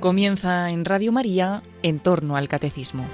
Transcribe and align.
Comienza 0.00 0.70
en 0.70 0.84
Radio 0.84 1.10
María 1.10 1.62
en 1.82 2.00
torno 2.00 2.36
al 2.36 2.48
catecismo. 2.48 3.06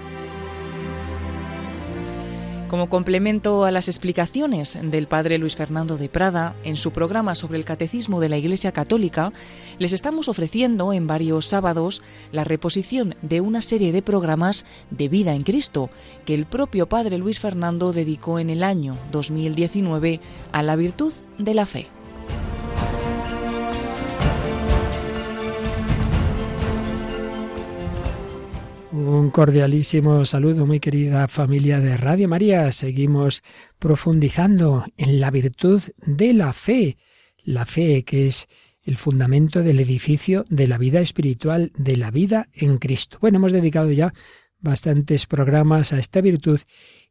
Como 2.69 2.89
complemento 2.89 3.65
a 3.65 3.71
las 3.71 3.87
explicaciones 3.87 4.79
del 4.83 5.07
padre 5.07 5.39
Luis 5.39 5.55
Fernando 5.55 5.97
de 5.97 6.09
Prada 6.09 6.57
en 6.65 6.77
su 6.77 6.91
programa 6.91 7.35
sobre 7.35 7.59
el 7.59 7.65
catecismo 7.65 8.19
de 8.19 8.31
la 8.31 8.39
Iglesia 8.39 8.73
Católica, 8.73 9.33
les 9.79 9.93
estamos 9.93 10.29
ofreciendo 10.29 10.93
en 10.93 11.07
varios 11.07 11.47
sábados 11.47 12.03
la 12.33 12.45
reposición 12.45 13.15
de 13.23 13.41
una 13.43 13.63
serie 13.63 13.93
de 13.93 14.03
programas 14.03 14.65
de 14.91 15.09
vida 15.09 15.35
en 15.35 15.43
Cristo 15.43 15.89
que 16.25 16.35
el 16.35 16.47
propio 16.47 16.89
padre 16.89 17.19
Luis 17.19 17.39
Fernando 17.39 17.93
dedicó 17.93 18.39
en 18.39 18.51
el 18.51 18.65
año 18.65 18.99
2019 19.13 20.21
a 20.51 20.63
la 20.63 20.75
virtud 20.75 21.13
de 21.39 21.55
la 21.55 21.67
fe. 21.67 21.89
Un 29.13 29.29
cordialísimo 29.29 30.25
saludo, 30.25 30.65
muy 30.65 30.81
querida 30.81 31.29
familia 31.29 31.81
de 31.81 31.99
Radio 31.99 32.31
María. 32.31 32.73
Seguimos 32.73 33.43
profundizando 33.79 34.87
en 34.97 35.21
la 35.21 35.31
virtud 35.31 35.83
de 35.99 36.33
la 36.33 36.55
fe. 36.55 36.97
La 37.45 37.67
fe 37.67 38.05
que 38.05 38.27
es 38.27 38.49
el 38.83 38.97
fundamento 38.97 39.63
del 39.63 39.81
edificio 39.81 40.47
de 40.49 40.67
la 40.67 40.79
vida 40.79 41.01
espiritual, 41.01 41.73
de 41.77 41.99
la 41.99 42.11
vida 42.11 42.49
en 42.55 42.79
Cristo. 42.79 43.19
Bueno, 43.21 43.37
hemos 43.37 43.53
dedicado 43.53 43.93
ya 43.93 44.15
bastantes 44.61 45.27
programas 45.27 45.93
a 45.93 45.99
esta 45.99 46.23
virtud 46.23 46.61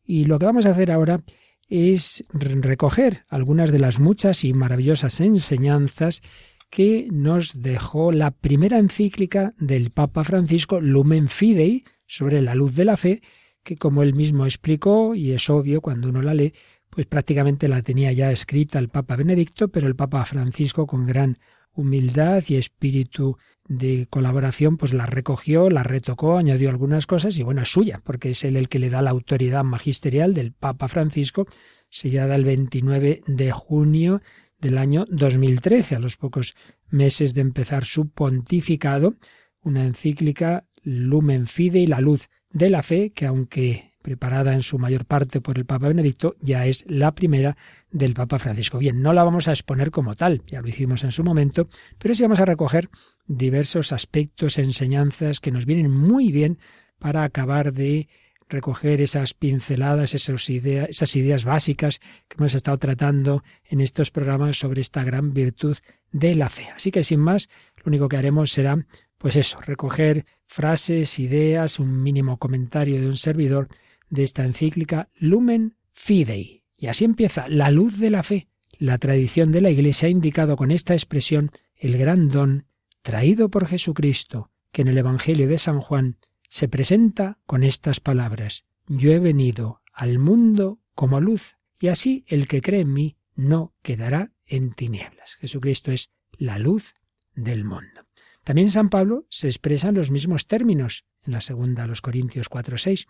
y 0.03 0.25
lo 0.25 0.39
que 0.39 0.47
vamos 0.47 0.65
a 0.65 0.71
hacer 0.71 0.91
ahora 0.91 1.21
es 1.69 2.25
recoger 2.33 3.25
algunas 3.29 3.71
de 3.71 3.77
las 3.77 3.99
muchas 3.99 4.43
y 4.43 4.53
maravillosas 4.53 5.21
enseñanzas 5.21 6.23
que 6.71 7.09
nos 7.11 7.61
dejó 7.61 8.11
la 8.11 8.31
primera 8.31 8.79
encíclica 8.79 9.53
del 9.59 9.91
Papa 9.91 10.23
Francisco, 10.23 10.79
Lumen 10.79 11.27
Fidei, 11.27 11.83
sobre 12.11 12.41
la 12.41 12.55
luz 12.55 12.75
de 12.75 12.83
la 12.83 12.97
fe, 12.97 13.21
que 13.63 13.77
como 13.77 14.03
él 14.03 14.13
mismo 14.13 14.45
explicó, 14.45 15.15
y 15.15 15.31
es 15.31 15.49
obvio 15.49 15.79
cuando 15.79 16.09
uno 16.09 16.21
la 16.21 16.33
lee, 16.33 16.53
pues 16.89 17.05
prácticamente 17.05 17.69
la 17.69 17.81
tenía 17.81 18.11
ya 18.11 18.31
escrita 18.31 18.79
el 18.79 18.89
Papa 18.89 19.15
Benedicto, 19.15 19.69
pero 19.69 19.87
el 19.87 19.95
Papa 19.95 20.25
Francisco 20.25 20.85
con 20.85 21.05
gran 21.05 21.37
humildad 21.73 22.43
y 22.47 22.55
espíritu 22.55 23.37
de 23.65 24.07
colaboración, 24.09 24.75
pues 24.75 24.93
la 24.93 25.05
recogió, 25.05 25.69
la 25.69 25.83
retocó, 25.83 26.37
añadió 26.37 26.69
algunas 26.69 27.07
cosas 27.07 27.37
y 27.37 27.43
bueno, 27.43 27.61
es 27.61 27.69
suya, 27.69 28.01
porque 28.03 28.31
es 28.31 28.43
él 28.43 28.57
el 28.57 28.67
que 28.67 28.79
le 28.79 28.89
da 28.89 29.01
la 29.01 29.11
autoridad 29.11 29.63
magisterial 29.63 30.33
del 30.33 30.51
Papa 30.51 30.89
Francisco, 30.89 31.47
sellada 31.89 32.35
el 32.35 32.43
29 32.43 33.21
de 33.25 33.51
junio 33.53 34.21
del 34.59 34.77
año 34.77 35.05
2013, 35.09 35.95
a 35.95 35.99
los 35.99 36.17
pocos 36.17 36.55
meses 36.89 37.33
de 37.33 37.39
empezar 37.39 37.85
su 37.85 38.09
pontificado, 38.09 39.15
una 39.61 39.85
encíclica 39.85 40.65
Lumen 40.83 41.47
Fidei, 41.47 41.87
la 41.87 42.01
luz 42.01 42.29
de 42.51 42.69
la 42.69 42.83
fe, 42.83 43.11
que 43.11 43.25
aunque 43.25 43.91
preparada 44.01 44.53
en 44.53 44.63
su 44.63 44.79
mayor 44.79 45.05
parte 45.05 45.41
por 45.41 45.57
el 45.57 45.65
Papa 45.65 45.87
Benedicto, 45.87 46.35
ya 46.41 46.65
es 46.65 46.83
la 46.87 47.13
primera 47.13 47.55
del 47.91 48.13
Papa 48.13 48.39
Francisco. 48.39 48.79
Bien, 48.79 49.01
no 49.01 49.13
la 49.13 49.23
vamos 49.23 49.47
a 49.47 49.51
exponer 49.51 49.91
como 49.91 50.15
tal, 50.15 50.41
ya 50.47 50.61
lo 50.61 50.67
hicimos 50.67 51.03
en 51.03 51.11
su 51.11 51.23
momento, 51.23 51.67
pero 51.97 52.15
sí 52.15 52.23
vamos 52.23 52.39
a 52.39 52.45
recoger 52.45 52.89
diversos 53.27 53.91
aspectos, 53.91 54.57
enseñanzas 54.57 55.39
que 55.39 55.51
nos 55.51 55.65
vienen 55.65 55.91
muy 55.91 56.31
bien 56.31 56.57
para 56.99 57.23
acabar 57.23 57.73
de 57.73 58.07
recoger 58.49 59.01
esas 59.01 59.33
pinceladas, 59.33 60.13
esas 60.13 60.49
ideas, 60.49 60.89
esas 60.89 61.15
ideas 61.15 61.45
básicas 61.45 61.99
que 62.27 62.35
hemos 62.37 62.53
estado 62.53 62.77
tratando 62.77 63.43
en 63.65 63.79
estos 63.79 64.11
programas 64.11 64.57
sobre 64.57 64.81
esta 64.81 65.03
gran 65.03 65.33
virtud 65.33 65.77
de 66.11 66.35
la 66.35 66.49
fe. 66.49 66.67
Así 66.75 66.91
que 66.91 67.03
sin 67.03 67.21
más, 67.21 67.49
lo 67.77 67.83
único 67.85 68.09
que 68.09 68.17
haremos 68.17 68.51
será, 68.51 68.85
pues 69.17 69.37
eso, 69.37 69.61
recoger 69.61 70.25
frases, 70.51 71.17
ideas, 71.17 71.79
un 71.79 72.03
mínimo 72.03 72.35
comentario 72.37 72.99
de 72.99 73.07
un 73.07 73.15
servidor 73.15 73.69
de 74.09 74.23
esta 74.23 74.43
encíclica 74.43 75.07
Lumen 75.15 75.77
Fidei. 75.93 76.65
Y 76.75 76.87
así 76.87 77.05
empieza 77.05 77.47
la 77.47 77.71
luz 77.71 77.99
de 77.99 78.09
la 78.09 78.21
fe. 78.21 78.49
La 78.77 78.97
tradición 78.97 79.53
de 79.53 79.61
la 79.61 79.69
Iglesia 79.69 80.07
ha 80.07 80.11
indicado 80.11 80.57
con 80.57 80.69
esta 80.71 80.93
expresión 80.93 81.51
el 81.77 81.97
gran 81.97 82.27
don 82.27 82.65
traído 83.01 83.47
por 83.47 83.65
Jesucristo, 83.65 84.51
que 84.73 84.81
en 84.81 84.89
el 84.89 84.97
Evangelio 84.97 85.47
de 85.47 85.57
San 85.57 85.79
Juan 85.79 86.17
se 86.49 86.67
presenta 86.67 87.39
con 87.45 87.63
estas 87.63 88.01
palabras, 88.01 88.65
Yo 88.87 89.13
he 89.13 89.19
venido 89.19 89.81
al 89.93 90.19
mundo 90.19 90.79
como 90.95 91.21
luz, 91.21 91.55
y 91.79 91.87
así 91.87 92.25
el 92.27 92.49
que 92.49 92.61
cree 92.61 92.81
en 92.81 92.91
mí 92.91 93.15
no 93.35 93.73
quedará 93.81 94.33
en 94.47 94.73
tinieblas. 94.73 95.35
Jesucristo 95.35 95.93
es 95.93 96.11
la 96.37 96.59
luz 96.59 96.93
del 97.35 97.63
mundo. 97.63 98.01
También 98.43 98.71
San 98.71 98.89
Pablo 98.89 99.25
se 99.29 99.47
expresa 99.47 99.89
en 99.89 99.95
los 99.95 100.11
mismos 100.11 100.47
términos, 100.47 101.05
en 101.25 101.33
la 101.33 101.41
segunda 101.41 101.83
a 101.83 101.87
los 101.87 102.01
Corintios 102.01 102.49
4:6, 102.49 103.07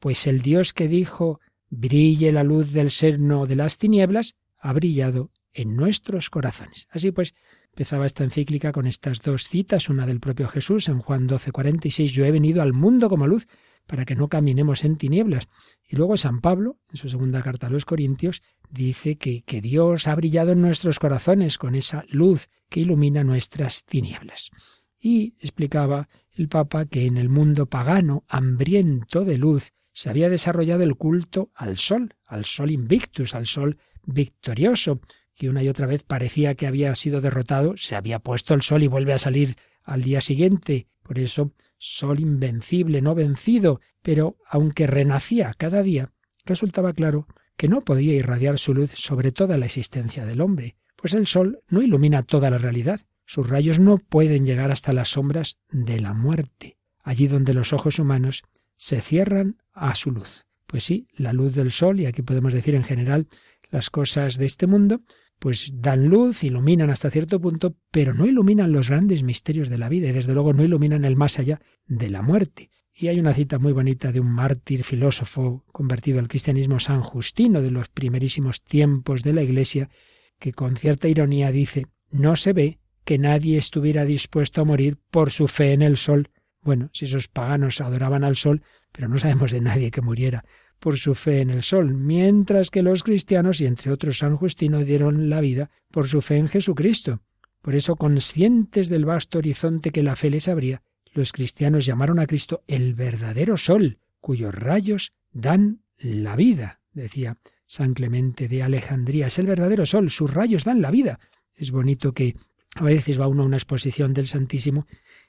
pues 0.00 0.26
el 0.26 0.42
Dios 0.42 0.72
que 0.72 0.88
dijo, 0.88 1.40
brille 1.70 2.32
la 2.32 2.42
luz 2.42 2.72
del 2.72 2.90
serno 2.90 3.46
de 3.46 3.56
las 3.56 3.78
tinieblas, 3.78 4.36
ha 4.58 4.72
brillado 4.72 5.30
en 5.52 5.76
nuestros 5.76 6.30
corazones. 6.30 6.88
Así 6.90 7.12
pues, 7.12 7.34
Empezaba 7.74 8.04
esta 8.04 8.22
encíclica 8.22 8.70
con 8.70 8.86
estas 8.86 9.22
dos 9.22 9.48
citas, 9.48 9.88
una 9.88 10.04
del 10.04 10.20
propio 10.20 10.46
Jesús 10.46 10.90
en 10.90 10.98
Juan 10.98 11.26
12, 11.26 11.52
46, 11.52 12.12
yo 12.12 12.26
he 12.26 12.30
venido 12.30 12.60
al 12.60 12.74
mundo 12.74 13.08
como 13.08 13.26
luz 13.26 13.48
para 13.86 14.04
que 14.04 14.14
no 14.14 14.28
caminemos 14.28 14.84
en 14.84 14.96
tinieblas. 14.96 15.48
Y 15.88 15.96
luego 15.96 16.16
San 16.16 16.40
Pablo, 16.40 16.78
en 16.90 16.96
su 16.96 17.08
segunda 17.08 17.42
carta 17.42 17.66
a 17.66 17.70
los 17.70 17.84
Corintios, 17.84 18.42
dice 18.70 19.16
que, 19.16 19.42
que 19.42 19.60
Dios 19.60 20.08
ha 20.08 20.14
brillado 20.14 20.52
en 20.52 20.62
nuestros 20.62 20.98
corazones 20.98 21.58
con 21.58 21.74
esa 21.74 22.04
luz 22.08 22.48
que 22.68 22.80
ilumina 22.80 23.24
nuestras 23.24 23.84
tinieblas. 23.84 24.50
Y 24.98 25.34
explicaba 25.40 26.08
el 26.32 26.48
Papa 26.48 26.86
que 26.86 27.06
en 27.06 27.18
el 27.18 27.28
mundo 27.28 27.66
pagano, 27.66 28.24
hambriento 28.28 29.24
de 29.24 29.36
luz, 29.36 29.72
se 29.92 30.08
había 30.10 30.30
desarrollado 30.30 30.82
el 30.82 30.96
culto 30.96 31.50
al 31.54 31.76
sol, 31.76 32.14
al 32.24 32.44
sol 32.44 32.70
invictus, 32.70 33.34
al 33.34 33.46
sol 33.46 33.78
victorioso, 34.04 35.00
que 35.34 35.48
una 35.48 35.62
y 35.62 35.68
otra 35.68 35.86
vez 35.86 36.02
parecía 36.02 36.54
que 36.54 36.66
había 36.66 36.94
sido 36.94 37.20
derrotado, 37.20 37.74
se 37.76 37.96
había 37.96 38.18
puesto 38.18 38.54
el 38.54 38.62
sol 38.62 38.82
y 38.82 38.88
vuelve 38.88 39.12
a 39.12 39.18
salir 39.18 39.56
al 39.82 40.02
día 40.02 40.20
siguiente. 40.20 40.88
Por 41.02 41.18
eso, 41.18 41.52
sol 41.84 42.20
invencible, 42.20 43.02
no 43.02 43.16
vencido, 43.16 43.80
pero 44.02 44.36
aunque 44.48 44.86
renacía 44.86 45.52
cada 45.58 45.82
día, 45.82 46.12
resultaba 46.44 46.92
claro 46.92 47.26
que 47.56 47.66
no 47.66 47.80
podía 47.80 48.14
irradiar 48.14 48.60
su 48.60 48.72
luz 48.72 48.92
sobre 48.92 49.32
toda 49.32 49.58
la 49.58 49.66
existencia 49.66 50.24
del 50.24 50.42
hombre, 50.42 50.76
pues 50.96 51.12
el 51.14 51.26
sol 51.26 51.60
no 51.68 51.82
ilumina 51.82 52.22
toda 52.22 52.50
la 52.50 52.58
realidad, 52.58 53.00
sus 53.26 53.48
rayos 53.48 53.80
no 53.80 53.98
pueden 53.98 54.46
llegar 54.46 54.70
hasta 54.70 54.92
las 54.92 55.08
sombras 55.08 55.58
de 55.72 55.98
la 55.98 56.14
muerte, 56.14 56.78
allí 57.02 57.26
donde 57.26 57.52
los 57.52 57.72
ojos 57.72 57.98
humanos 57.98 58.44
se 58.76 59.00
cierran 59.00 59.60
a 59.72 59.96
su 59.96 60.12
luz. 60.12 60.46
Pues 60.68 60.84
sí, 60.84 61.08
la 61.16 61.32
luz 61.32 61.56
del 61.56 61.72
sol, 61.72 61.98
y 61.98 62.06
aquí 62.06 62.22
podemos 62.22 62.54
decir 62.54 62.76
en 62.76 62.84
general 62.84 63.26
las 63.70 63.90
cosas 63.90 64.38
de 64.38 64.46
este 64.46 64.68
mundo, 64.68 65.00
pues 65.42 65.72
dan 65.74 66.06
luz, 66.06 66.44
iluminan 66.44 66.88
hasta 66.90 67.10
cierto 67.10 67.40
punto, 67.40 67.74
pero 67.90 68.14
no 68.14 68.26
iluminan 68.26 68.70
los 68.70 68.90
grandes 68.90 69.24
misterios 69.24 69.68
de 69.68 69.76
la 69.76 69.88
vida 69.88 70.06
y 70.06 70.12
desde 70.12 70.34
luego 70.34 70.52
no 70.52 70.62
iluminan 70.62 71.04
el 71.04 71.16
más 71.16 71.40
allá 71.40 71.60
de 71.84 72.10
la 72.10 72.22
muerte. 72.22 72.70
Y 72.94 73.08
hay 73.08 73.18
una 73.18 73.34
cita 73.34 73.58
muy 73.58 73.72
bonita 73.72 74.12
de 74.12 74.20
un 74.20 74.32
mártir 74.32 74.84
filósofo 74.84 75.64
convertido 75.72 76.20
al 76.20 76.28
cristianismo, 76.28 76.78
San 76.78 77.02
Justino, 77.02 77.60
de 77.60 77.72
los 77.72 77.88
primerísimos 77.88 78.62
tiempos 78.62 79.24
de 79.24 79.32
la 79.32 79.42
Iglesia, 79.42 79.90
que 80.38 80.52
con 80.52 80.76
cierta 80.76 81.08
ironía 81.08 81.50
dice, 81.50 81.88
no 82.12 82.36
se 82.36 82.52
ve 82.52 82.78
que 83.04 83.18
nadie 83.18 83.58
estuviera 83.58 84.04
dispuesto 84.04 84.60
a 84.60 84.64
morir 84.64 84.96
por 85.10 85.32
su 85.32 85.48
fe 85.48 85.72
en 85.72 85.82
el 85.82 85.96
sol. 85.96 86.30
Bueno, 86.60 86.88
si 86.92 87.06
esos 87.06 87.26
paganos 87.26 87.80
adoraban 87.80 88.22
al 88.22 88.36
sol, 88.36 88.62
pero 88.92 89.08
no 89.08 89.18
sabemos 89.18 89.50
de 89.50 89.60
nadie 89.60 89.90
que 89.90 90.02
muriera 90.02 90.44
por 90.82 90.98
su 90.98 91.14
fe 91.14 91.42
en 91.42 91.50
el 91.50 91.62
sol, 91.62 91.94
mientras 91.94 92.68
que 92.68 92.82
los 92.82 93.04
cristianos, 93.04 93.60
y 93.60 93.66
entre 93.66 93.92
otros 93.92 94.18
San 94.18 94.36
Justino, 94.36 94.84
dieron 94.84 95.30
la 95.30 95.40
vida 95.40 95.70
por 95.92 96.08
su 96.08 96.20
fe 96.22 96.38
en 96.38 96.48
Jesucristo. 96.48 97.20
Por 97.62 97.76
eso, 97.76 97.94
conscientes 97.94 98.88
del 98.88 99.04
vasto 99.04 99.38
horizonte 99.38 99.92
que 99.92 100.02
la 100.02 100.16
fe 100.16 100.28
les 100.28 100.48
abría, 100.48 100.82
los 101.12 101.30
cristianos 101.30 101.86
llamaron 101.86 102.18
a 102.18 102.26
Cristo 102.26 102.64
el 102.66 102.94
verdadero 102.94 103.56
sol, 103.56 103.98
cuyos 104.20 104.52
rayos 104.52 105.12
dan 105.30 105.82
la 105.98 106.34
vida, 106.34 106.80
decía 106.92 107.38
San 107.64 107.94
Clemente 107.94 108.48
de 108.48 108.64
Alejandría. 108.64 109.28
Es 109.28 109.38
el 109.38 109.46
verdadero 109.46 109.86
sol, 109.86 110.10
sus 110.10 110.34
rayos 110.34 110.64
dan 110.64 110.82
la 110.82 110.90
vida. 110.90 111.20
Es 111.54 111.70
bonito 111.70 112.12
que 112.12 112.34
a 112.74 112.82
veces 112.82 113.20
va 113.20 113.28
uno 113.28 113.44
a 113.44 113.46
una 113.46 113.56
exposición 113.56 114.14
del 114.14 114.26
Santísimo 114.26 114.88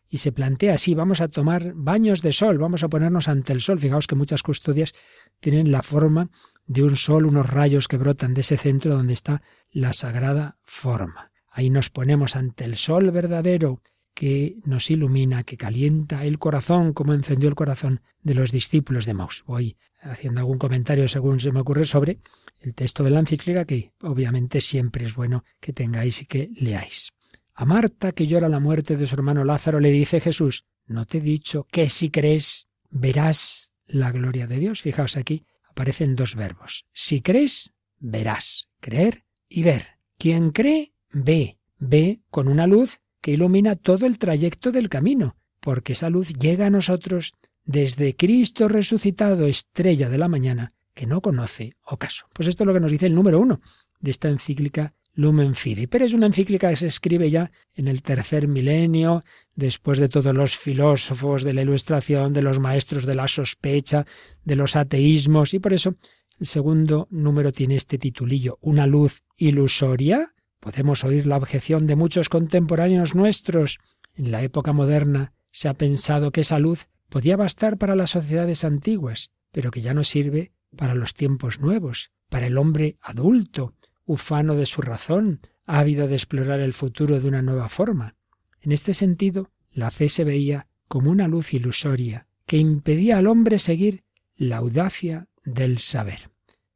y 0.10 0.20
se 0.20 0.32
plantea 0.32 0.76
así, 0.76 0.94
vamos 0.94 1.22
a 1.22 1.28
tomar 1.28 1.74
baños 1.74 2.22
de 2.22 2.34
sol, 2.34 2.58
vamos 2.58 2.84
a 2.84 2.88
ponernos 2.88 3.28
ante 3.28 3.54
el 3.54 3.62
sol. 3.62 3.80
Fijaos 3.80 4.08
que 4.08 4.16
muchas 4.16 4.44
custodias 4.44 4.94
tienen 5.40 5.72
la 5.72 5.82
forma 5.82 6.30
de 6.68 6.84
un 6.84 6.96
sol, 6.96 7.26
unos 7.26 7.50
rayos 7.50 7.88
que 7.88 7.98
brotan 7.98 8.34
de 8.34 8.42
ese 8.42 8.58
centro 8.58 8.96
donde 8.96 9.14
está 9.14 9.42
la 9.72 9.94
sagrada 9.94 10.58
forma. 10.64 11.32
Ahí 11.50 11.70
nos 11.70 11.90
ponemos 11.90 12.36
ante 12.36 12.64
el 12.66 12.76
sol 12.76 13.12
verdadero 13.12 13.82
que 14.14 14.58
nos 14.66 14.92
ilumina, 14.92 15.44
que 15.44 15.58
calienta 15.58 16.26
el 16.26 16.38
corazón, 16.38 16.94
como 16.94 17.14
encendió 17.14 17.50
el 17.50 17.56
corazón 17.56 18.02
de 18.22 18.36
los 18.36 18.52
discípulos 18.52 19.06
de 19.06 19.14
Maus. 19.14 19.44
Voy 19.48 19.78
haciendo 20.02 20.40
algún 20.40 20.58
comentario 20.58 21.08
según 21.08 21.40
se 21.40 21.52
me 21.52 21.62
ocurre 21.62 21.86
sobre 21.86 22.20
el 22.62 22.74
texto 22.74 23.04
de 23.04 23.10
la 23.10 23.20
encíclica, 23.20 23.66
que 23.66 23.94
obviamente 24.02 24.62
siempre 24.62 25.06
es 25.06 25.16
bueno 25.16 25.44
que 25.60 25.74
tengáis 25.74 26.22
y 26.22 26.26
que 26.26 26.50
leáis. 26.56 27.12
A 27.56 27.66
Marta, 27.66 28.14
que 28.14 28.26
llora 28.26 28.50
la 28.50 28.60
muerte 28.60 28.98
de 28.98 29.06
su 29.06 29.16
hermano 29.16 29.44
Lázaro, 29.44 29.80
le 29.80 29.92
dice 29.92 30.20
Jesús, 30.20 30.66
¿no 30.88 31.06
te 31.06 31.20
he 31.20 31.22
dicho 31.22 31.68
que 31.72 31.88
si 31.88 32.10
crees 32.10 32.68
verás 32.90 33.74
la 33.86 34.12
gloria 34.12 34.48
de 34.48 34.58
Dios? 34.58 34.82
Fijaos 34.82 35.18
aquí, 35.18 35.46
aparecen 35.70 36.16
dos 36.16 36.36
verbos. 36.36 36.86
Si 36.94 37.22
crees, 37.22 37.74
verás. 38.00 38.70
Creer 38.80 39.26
y 39.48 39.62
ver. 39.64 40.00
Quien 40.18 40.52
cree, 40.52 40.94
ve. 41.12 41.60
Ve 41.78 42.22
con 42.32 42.48
una 42.48 42.66
luz 42.66 43.02
que 43.22 43.32
ilumina 43.32 43.76
todo 43.76 44.06
el 44.08 44.18
trayecto 44.18 44.72
del 44.72 44.90
camino, 44.90 45.38
porque 45.60 45.94
esa 45.94 46.10
luz 46.10 46.34
llega 46.34 46.66
a 46.66 46.72
nosotros 46.72 47.34
desde 47.66 48.16
Cristo 48.16 48.68
resucitado, 48.68 49.46
estrella 49.46 50.10
de 50.10 50.18
la 50.18 50.28
mañana, 50.28 50.74
que 50.94 51.06
no 51.06 51.22
conoce 51.22 51.76
ocaso. 51.86 52.26
Pues 52.34 52.48
esto 52.48 52.64
es 52.64 52.68
lo 52.68 52.74
que 52.74 52.80
nos 52.80 52.92
dice 52.92 53.06
el 53.06 53.16
número 53.16 53.40
uno 53.40 53.62
de 54.00 54.12
esta 54.12 54.28
encíclica 54.28 54.94
Lumen 55.14 55.56
Fidei. 55.56 55.88
Pero 55.88 56.06
es 56.06 56.14
una 56.14 56.26
encíclica 56.26 56.70
que 56.70 56.78
se 56.78 56.88
escribe 56.88 57.30
ya 57.30 57.52
en 57.76 57.88
el 57.88 58.02
tercer 58.02 58.48
milenio, 58.48 59.24
después 59.56 60.00
de 60.00 60.10
todos 60.10 60.34
los 60.34 60.58
filósofos 60.58 61.44
de 61.44 61.54
la 61.54 61.62
ilustración, 61.62 62.34
de 62.34 62.42
los 62.42 62.60
maestros 62.60 63.06
de 63.06 63.16
la 63.16 63.28
sospecha, 63.28 64.06
de 64.44 64.56
los 64.56 64.76
ateísmos, 64.76 65.54
y 65.54 65.60
por 65.60 65.74
eso 65.74 65.96
el 66.40 66.48
segundo 66.48 67.08
número 67.12 67.52
tiene 67.52 67.76
este 67.76 67.98
titulillo, 67.98 68.58
Una 68.62 68.88
luz 68.88 69.24
ilusoria. 69.38 70.34
Podemos 70.60 71.04
oír 71.04 71.28
la 71.28 71.38
objeción 71.38 71.86
de 71.88 71.96
muchos 71.96 72.30
contemporáneos 72.30 73.16
nuestros. 73.16 73.80
En 74.16 74.32
la 74.32 74.42
época 74.42 74.74
moderna 74.74 75.34
se 75.52 75.68
ha 75.68 75.74
pensado 75.74 76.32
que 76.32 76.42
esa 76.42 76.60
luz 76.60 76.88
podía 77.10 77.38
bastar 77.38 77.78
para 77.78 77.96
las 77.96 78.12
sociedades 78.12 78.64
antiguas, 78.64 79.30
pero 79.52 79.70
que 79.70 79.82
ya 79.82 79.94
no 79.94 80.04
sirve 80.04 80.52
para 80.76 80.96
los 80.96 81.14
tiempos 81.14 81.60
nuevos, 81.60 82.12
para 82.30 82.48
el 82.48 82.58
hombre 82.58 82.98
adulto, 83.02 83.76
ufano 84.06 84.56
de 84.56 84.66
su 84.66 84.82
razón, 84.82 85.42
ávido 85.66 86.08
de 86.08 86.16
explorar 86.16 86.60
el 86.60 86.74
futuro 86.74 87.20
de 87.20 87.28
una 87.28 87.42
nueva 87.42 87.70
forma. 87.70 88.16
En 88.62 88.72
este 88.72 88.94
sentido, 88.94 89.52
la 89.72 89.92
fe 89.92 90.10
se 90.10 90.24
veía 90.24 90.68
como 90.88 91.12
una 91.12 91.28
luz 91.28 91.54
ilusoria 91.54 92.28
que 92.46 92.58
impedía 92.58 93.18
al 93.18 93.28
hombre 93.28 93.60
seguir 93.60 94.04
la 94.36 94.58
audacia 94.58 95.28
del 95.44 95.80
saber. 95.80 96.32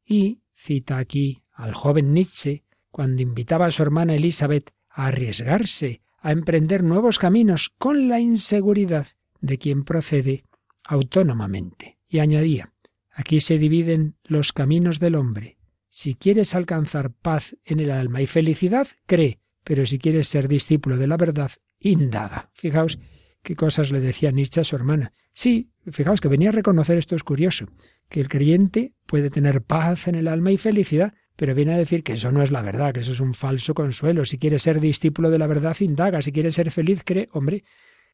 Y 0.06 0.41
cita 0.56 0.97
aquí 0.97 1.44
al 1.53 1.74
joven 1.74 2.13
Nietzsche 2.13 2.63
cuando 2.91 3.21
invitaba 3.21 3.68
a 3.68 3.71
su 3.71 3.83
hermana 3.83 4.15
Elizabeth 4.15 4.71
a 4.89 5.07
arriesgarse, 5.07 6.01
a 6.19 6.31
emprender 6.31 6.83
nuevos 6.83 7.19
caminos 7.19 7.74
con 7.77 8.07
la 8.07 8.19
inseguridad 8.19 9.07
de 9.39 9.57
quien 9.57 9.83
procede 9.83 10.44
autónomamente. 10.83 12.00
Y 12.07 12.19
añadía, 12.19 12.74
aquí 13.12 13.41
se 13.41 13.57
dividen 13.57 14.15
los 14.24 14.53
caminos 14.53 15.00
del 15.00 15.15
hombre. 15.15 15.56
Si 15.89 16.16
quieres 16.16 16.56
alcanzar 16.56 17.12
paz 17.12 17.56
en 17.63 17.80
el 17.80 17.92
alma 17.92 18.22
y 18.22 18.28
felicidad, 18.28 18.88
cree, 19.06 19.39
pero 19.63 19.86
si 19.86 20.00
quieres 20.00 20.28
ser 20.28 20.48
discípulo 20.48 20.98
de 20.98 21.07
la 21.07 21.18
verdad, 21.18 21.51
indaga. 21.80 22.51
Fijaos 22.54 23.00
qué 23.44 23.56
cosas 23.56 23.92
le 23.92 24.00
decía 24.00 24.31
Nietzsche 24.31 24.62
a 24.62 24.63
su 24.63 24.75
hermana. 24.75 25.13
Sí, 25.34 25.72
fijaos 25.92 26.22
que 26.22 26.28
venía 26.28 26.50
a 26.50 26.54
reconocer 26.54 26.98
esto 26.98 27.16
es 27.16 27.24
curioso, 27.24 27.66
que 28.10 28.19
el 28.19 28.30
creyente 28.30 28.94
puede 29.06 29.30
tener 29.30 29.62
paz 29.62 30.07
en 30.07 30.16
el 30.16 30.28
alma 30.28 30.51
y 30.51 30.57
felicidad, 30.57 31.13
pero 31.36 31.54
viene 31.54 31.74
a 31.74 31.78
decir 31.78 32.04
que 32.04 32.13
eso 32.13 32.31
no 32.31 32.42
es 32.42 32.51
la 32.51 32.62
verdad, 32.63 32.94
que 32.94 33.01
eso 33.01 33.12
es 33.12 33.19
un 33.19 33.34
falso 33.34 33.74
consuelo. 33.74 34.25
Si 34.25 34.39
quieres 34.39 34.63
ser 34.63 34.80
discípulo 34.80 35.30
de 35.30 35.38
la 35.38 35.48
verdad, 35.48 35.78
indaga. 35.80 36.22
Si 36.22 36.31
quieres 36.31 36.56
ser 36.56 36.72
feliz, 36.72 37.04
cree. 37.06 37.30
Hombre, 37.31 37.63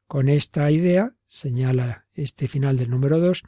con 0.07 0.27
esta 0.27 0.69
idea, 0.69 1.15
señala 1.27 2.05
este 2.13 2.47
final 2.47 2.77
del 2.77 2.89
número 2.89 3.19
dos, 3.19 3.43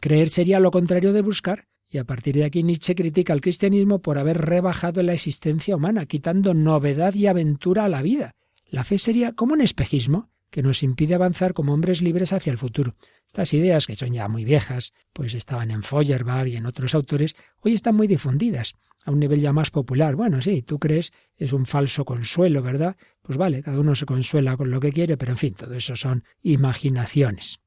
creer 0.00 0.30
sería 0.30 0.58
lo 0.58 0.70
contrario 0.70 1.12
de 1.12 1.20
buscar. 1.20 1.68
Y 1.90 1.98
a 1.98 2.04
partir 2.04 2.36
de 2.36 2.44
aquí 2.44 2.62
Nietzsche 2.62 2.94
critica 2.94 3.32
al 3.32 3.40
cristianismo 3.40 3.98
por 3.98 4.16
haber 4.16 4.38
rebajado 4.38 5.02
la 5.02 5.12
existencia 5.12 5.74
humana, 5.74 6.06
quitando 6.06 6.54
novedad 6.54 7.14
y 7.14 7.26
aventura 7.26 7.84
a 7.84 7.88
la 7.88 8.00
vida. 8.00 8.36
La 8.66 8.84
fe 8.84 8.96
sería 8.96 9.32
como 9.32 9.54
un 9.54 9.60
espejismo 9.60 10.30
que 10.50 10.62
nos 10.62 10.82
impide 10.82 11.14
avanzar 11.14 11.52
como 11.52 11.72
hombres 11.72 12.00
libres 12.00 12.32
hacia 12.32 12.52
el 12.52 12.58
futuro. 12.58 12.94
Estas 13.26 13.52
ideas, 13.54 13.86
que 13.86 13.96
son 13.96 14.12
ya 14.12 14.28
muy 14.28 14.44
viejas, 14.44 14.92
pues 15.12 15.34
estaban 15.34 15.70
en 15.70 15.82
Feuerbach 15.82 16.46
y 16.46 16.56
en 16.56 16.66
otros 16.66 16.94
autores, 16.94 17.34
hoy 17.60 17.74
están 17.74 17.96
muy 17.96 18.06
difundidas, 18.06 18.74
a 19.04 19.10
un 19.10 19.20
nivel 19.20 19.40
ya 19.40 19.52
más 19.52 19.70
popular. 19.70 20.14
Bueno, 20.14 20.42
sí, 20.42 20.62
tú 20.62 20.78
crees, 20.78 21.12
es 21.36 21.52
un 21.52 21.66
falso 21.66 22.04
consuelo, 22.04 22.62
¿verdad? 22.62 22.96
Pues 23.22 23.38
vale, 23.38 23.62
cada 23.62 23.78
uno 23.78 23.94
se 23.94 24.06
consuela 24.06 24.56
con 24.56 24.70
lo 24.70 24.80
que 24.80 24.92
quiere, 24.92 25.16
pero 25.16 25.32
en 25.32 25.38
fin, 25.38 25.54
todo 25.54 25.74
eso 25.74 25.96
son 25.96 26.24
imaginaciones. 26.42 27.60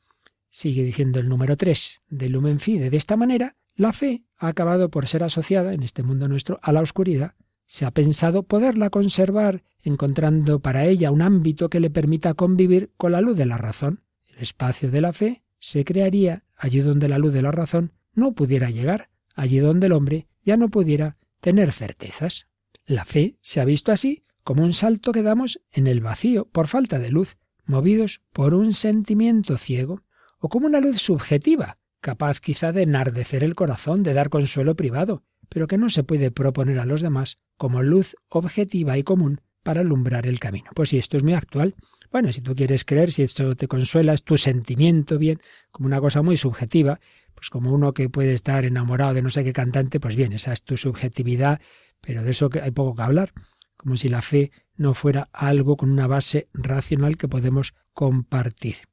Sigue 0.49 0.83
diciendo 0.83 1.19
el 1.19 1.27
número 1.27 1.57
3 1.57 2.01
de 2.09 2.29
Lumen 2.29 2.59
Fide. 2.59 2.89
De 2.89 2.97
esta 2.97 3.17
manera, 3.17 3.55
la 3.75 3.93
fe 3.93 4.23
ha 4.37 4.47
acabado 4.47 4.89
por 4.89 5.07
ser 5.07 5.23
asociada, 5.23 5.73
en 5.73 5.83
este 5.83 6.03
mundo 6.03 6.27
nuestro, 6.27 6.59
a 6.61 6.71
la 6.71 6.81
oscuridad, 6.81 7.35
se 7.65 7.85
ha 7.85 7.91
pensado 7.91 8.43
poderla 8.43 8.89
conservar, 8.89 9.63
encontrando 9.81 10.59
para 10.59 10.85
ella 10.85 11.11
un 11.11 11.21
ámbito 11.21 11.69
que 11.69 11.79
le 11.79 11.89
permita 11.89 12.33
convivir 12.33 12.91
con 12.97 13.13
la 13.13 13.21
luz 13.21 13.37
de 13.37 13.45
la 13.45 13.57
razón. 13.57 14.03
El 14.27 14.39
espacio 14.39 14.91
de 14.91 15.01
la 15.01 15.13
fe 15.13 15.43
se 15.59 15.85
crearía 15.85 16.43
allí 16.57 16.81
donde 16.81 17.07
la 17.07 17.17
luz 17.17 17.33
de 17.33 17.41
la 17.41 17.51
razón 17.51 17.93
no 18.13 18.33
pudiera 18.33 18.69
llegar, 18.69 19.09
allí 19.33 19.59
donde 19.59 19.87
el 19.87 19.93
hombre 19.93 20.27
ya 20.43 20.57
no 20.57 20.69
pudiera 20.69 21.17
tener 21.41 21.71
certezas. 21.71 22.47
La 22.85 23.05
fe 23.05 23.37
se 23.41 23.59
ha 23.59 23.65
visto 23.65 23.91
así 23.91 24.23
como 24.43 24.63
un 24.63 24.73
salto 24.73 25.11
que 25.11 25.23
damos 25.23 25.61
en 25.71 25.87
el 25.87 26.01
vacío 26.01 26.45
por 26.49 26.67
falta 26.67 26.99
de 26.99 27.09
luz, 27.09 27.37
movidos 27.65 28.21
por 28.33 28.53
un 28.53 28.73
sentimiento 28.73 29.57
ciego, 29.57 30.03
o 30.39 30.49
como 30.49 30.67
una 30.67 30.81
luz 30.81 31.01
subjetiva, 31.01 31.79
capaz 32.03 32.41
quizá 32.41 32.71
de 32.73 32.83
enardecer 32.83 33.43
el 33.43 33.55
corazón, 33.55 34.03
de 34.03 34.13
dar 34.13 34.29
consuelo 34.29 34.75
privado, 34.75 35.23
pero 35.49 35.67
que 35.67 35.77
no 35.77 35.89
se 35.89 36.03
puede 36.03 36.29
proponer 36.29 36.77
a 36.79 36.85
los 36.85 37.01
demás 37.01 37.39
como 37.57 37.81
luz 37.81 38.15
objetiva 38.27 38.97
y 38.97 39.03
común 39.03 39.41
para 39.63 39.81
alumbrar 39.81 40.27
el 40.27 40.39
camino. 40.39 40.69
Pues 40.75 40.89
si 40.89 40.97
esto 40.97 41.15
es 41.15 41.23
muy 41.23 41.33
actual, 41.33 41.75
bueno, 42.11 42.31
si 42.33 42.41
tú 42.41 42.55
quieres 42.55 42.83
creer, 42.83 43.11
si 43.11 43.23
esto 43.23 43.55
te 43.55 43.67
consuela, 43.67 44.13
es 44.13 44.23
tu 44.23 44.37
sentimiento 44.37 45.17
bien, 45.17 45.39
como 45.71 45.87
una 45.87 46.01
cosa 46.01 46.21
muy 46.21 46.35
subjetiva, 46.35 46.99
pues 47.33 47.49
como 47.49 47.71
uno 47.71 47.93
que 47.93 48.09
puede 48.09 48.33
estar 48.33 48.65
enamorado 48.65 49.13
de 49.13 49.21
no 49.21 49.29
sé 49.29 49.45
qué 49.45 49.53
cantante, 49.53 50.01
pues 50.01 50.17
bien, 50.17 50.33
esa 50.33 50.51
es 50.51 50.63
tu 50.63 50.75
subjetividad, 50.75 51.61
pero 52.01 52.21
de 52.21 52.31
eso 52.31 52.49
hay 52.61 52.71
poco 52.71 52.95
que 52.95 53.01
hablar, 53.01 53.33
como 53.77 53.95
si 53.95 54.09
la 54.09 54.21
fe 54.21 54.51
no 54.75 54.93
fuera 54.93 55.29
algo 55.31 55.77
con 55.77 55.89
una 55.89 56.07
base 56.07 56.49
racional 56.53 57.15
que 57.15 57.29
podemos 57.29 57.73
compartir. 57.93 58.89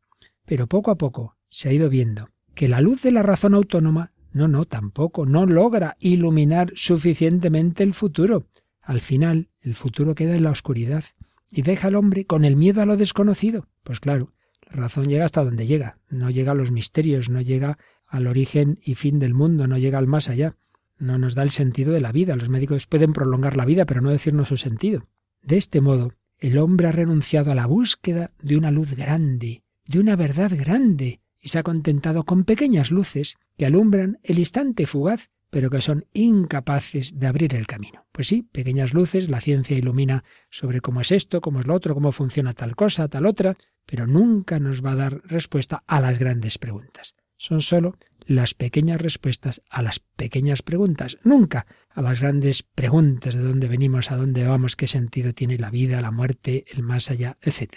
Pero 0.47 0.69
poco 0.69 0.93
a 0.93 0.97
poco 0.97 1.37
se 1.49 1.69
ha 1.69 1.73
ido 1.73 1.89
viendo 1.91 2.29
que 2.61 2.69
la 2.69 2.83
luz 2.83 3.01
de 3.01 3.11
la 3.11 3.23
razón 3.23 3.55
autónoma 3.55 4.13
no, 4.35 4.47
no, 4.47 4.67
tampoco, 4.67 5.25
no 5.25 5.47
logra 5.47 5.97
iluminar 5.99 6.75
suficientemente 6.77 7.83
el 7.83 7.95
futuro. 7.95 8.49
Al 8.83 9.01
final, 9.01 9.49
el 9.63 9.75
futuro 9.75 10.15
queda 10.15 10.37
en 10.37 10.43
la 10.45 10.51
oscuridad 10.51 11.05
y 11.51 11.63
deja 11.63 11.89
al 11.89 11.95
hombre 11.95 12.27
con 12.27 12.45
el 12.45 12.57
miedo 12.57 12.83
a 12.83 12.85
lo 12.85 12.99
desconocido. 12.99 13.67
Pues 13.83 13.99
claro, 13.99 14.35
la 14.71 14.77
razón 14.77 15.07
llega 15.07 15.25
hasta 15.25 15.43
donde 15.43 15.65
llega, 15.65 15.97
no 16.11 16.29
llega 16.29 16.53
a 16.53 16.55
los 16.55 16.71
misterios, 16.71 17.31
no 17.31 17.41
llega 17.41 17.79
al 18.07 18.27
origen 18.27 18.79
y 18.83 18.95
fin 18.95 19.21
del 19.21 19.33
mundo, 19.33 19.67
no 19.67 19.79
llega 19.79 19.97
al 19.97 20.07
más 20.07 20.29
allá, 20.29 20.59
no 20.99 21.17
nos 21.17 21.35
da 21.35 21.43
el 21.45 21.51
sentido 21.53 21.95
de 21.95 22.03
la 22.03 22.13
vida. 22.13 22.37
Los 22.37 22.51
médicos 22.51 22.87
pueden 22.87 23.15
prolongar 23.15 23.57
la 23.57 23.65
vida, 23.65 23.87
pero 23.87 24.03
no 24.03 24.11
decirnos 24.11 24.49
su 24.49 24.59
sentido. 24.59 25.09
De 25.41 25.57
este 25.57 25.81
modo, 25.81 26.13
el 26.37 26.59
hombre 26.59 26.89
ha 26.89 26.93
renunciado 26.93 27.53
a 27.53 27.55
la 27.55 27.65
búsqueda 27.65 28.33
de 28.43 28.59
una 28.59 28.71
luz 28.71 28.95
grande, 28.97 29.63
de 29.87 29.99
una 29.99 30.15
verdad 30.15 30.53
grande, 30.55 31.23
y 31.41 31.49
se 31.49 31.59
ha 31.59 31.63
contentado 31.63 32.25
con 32.25 32.45
pequeñas 32.45 32.91
luces 32.91 33.37
que 33.57 33.67
alumbran 33.67 34.19
el 34.23 34.39
instante 34.39 34.87
fugaz, 34.87 35.31
pero 35.51 35.69
que 35.69 35.81
son 35.81 36.07
incapaces 36.13 37.19
de 37.19 37.27
abrir 37.27 37.55
el 37.55 37.67
camino. 37.67 38.07
Pues 38.13 38.29
sí, 38.29 38.43
pequeñas 38.43 38.95
luces, 38.95 39.29
la 39.29 39.41
ciencia 39.41 39.77
ilumina 39.77 40.25
sobre 40.49 40.81
cómo 40.81 41.01
es 41.01 41.11
esto, 41.11 41.41
cómo 41.41 41.61
es 41.61 41.67
lo 41.67 41.75
otro, 41.75 41.95
cómo 41.95 42.13
funciona 42.13 42.53
tal 42.53 42.77
cosa, 42.77 43.09
tal 43.09 43.27
otra, 43.27 43.57
pero 43.85 44.07
nunca 44.07 44.61
nos 44.61 44.85
va 44.85 44.93
a 44.93 44.97
dar 44.97 45.23
respuesta 45.25 45.83
a 45.87 46.01
las 46.01 46.19
grandes 46.19 46.59
preguntas. 46.59 47.15
Son 47.37 47.63
sólo 47.63 47.95
las 48.27 48.55
pequeñas 48.55 49.01
respuestas 49.01 49.63
a 49.71 49.83
las 49.83 49.99
pequeñas 49.99 50.63
preguntas, 50.63 51.19
nunca 51.25 51.67
a 51.89 52.03
las 52.03 52.21
grandes 52.21 52.63
preguntas 52.63 53.35
de 53.35 53.43
dónde 53.43 53.67
venimos, 53.67 54.11
a 54.11 54.17
dónde 54.17 54.45
vamos, 54.45 54.77
qué 54.77 54.87
sentido 54.87 55.33
tiene 55.33 55.59
la 55.59 55.71
vida, 55.71 56.01
la 56.01 56.13
muerte, 56.13 56.65
el 56.69 56.83
más 56.83 57.11
allá, 57.11 57.39
etc. 57.43 57.75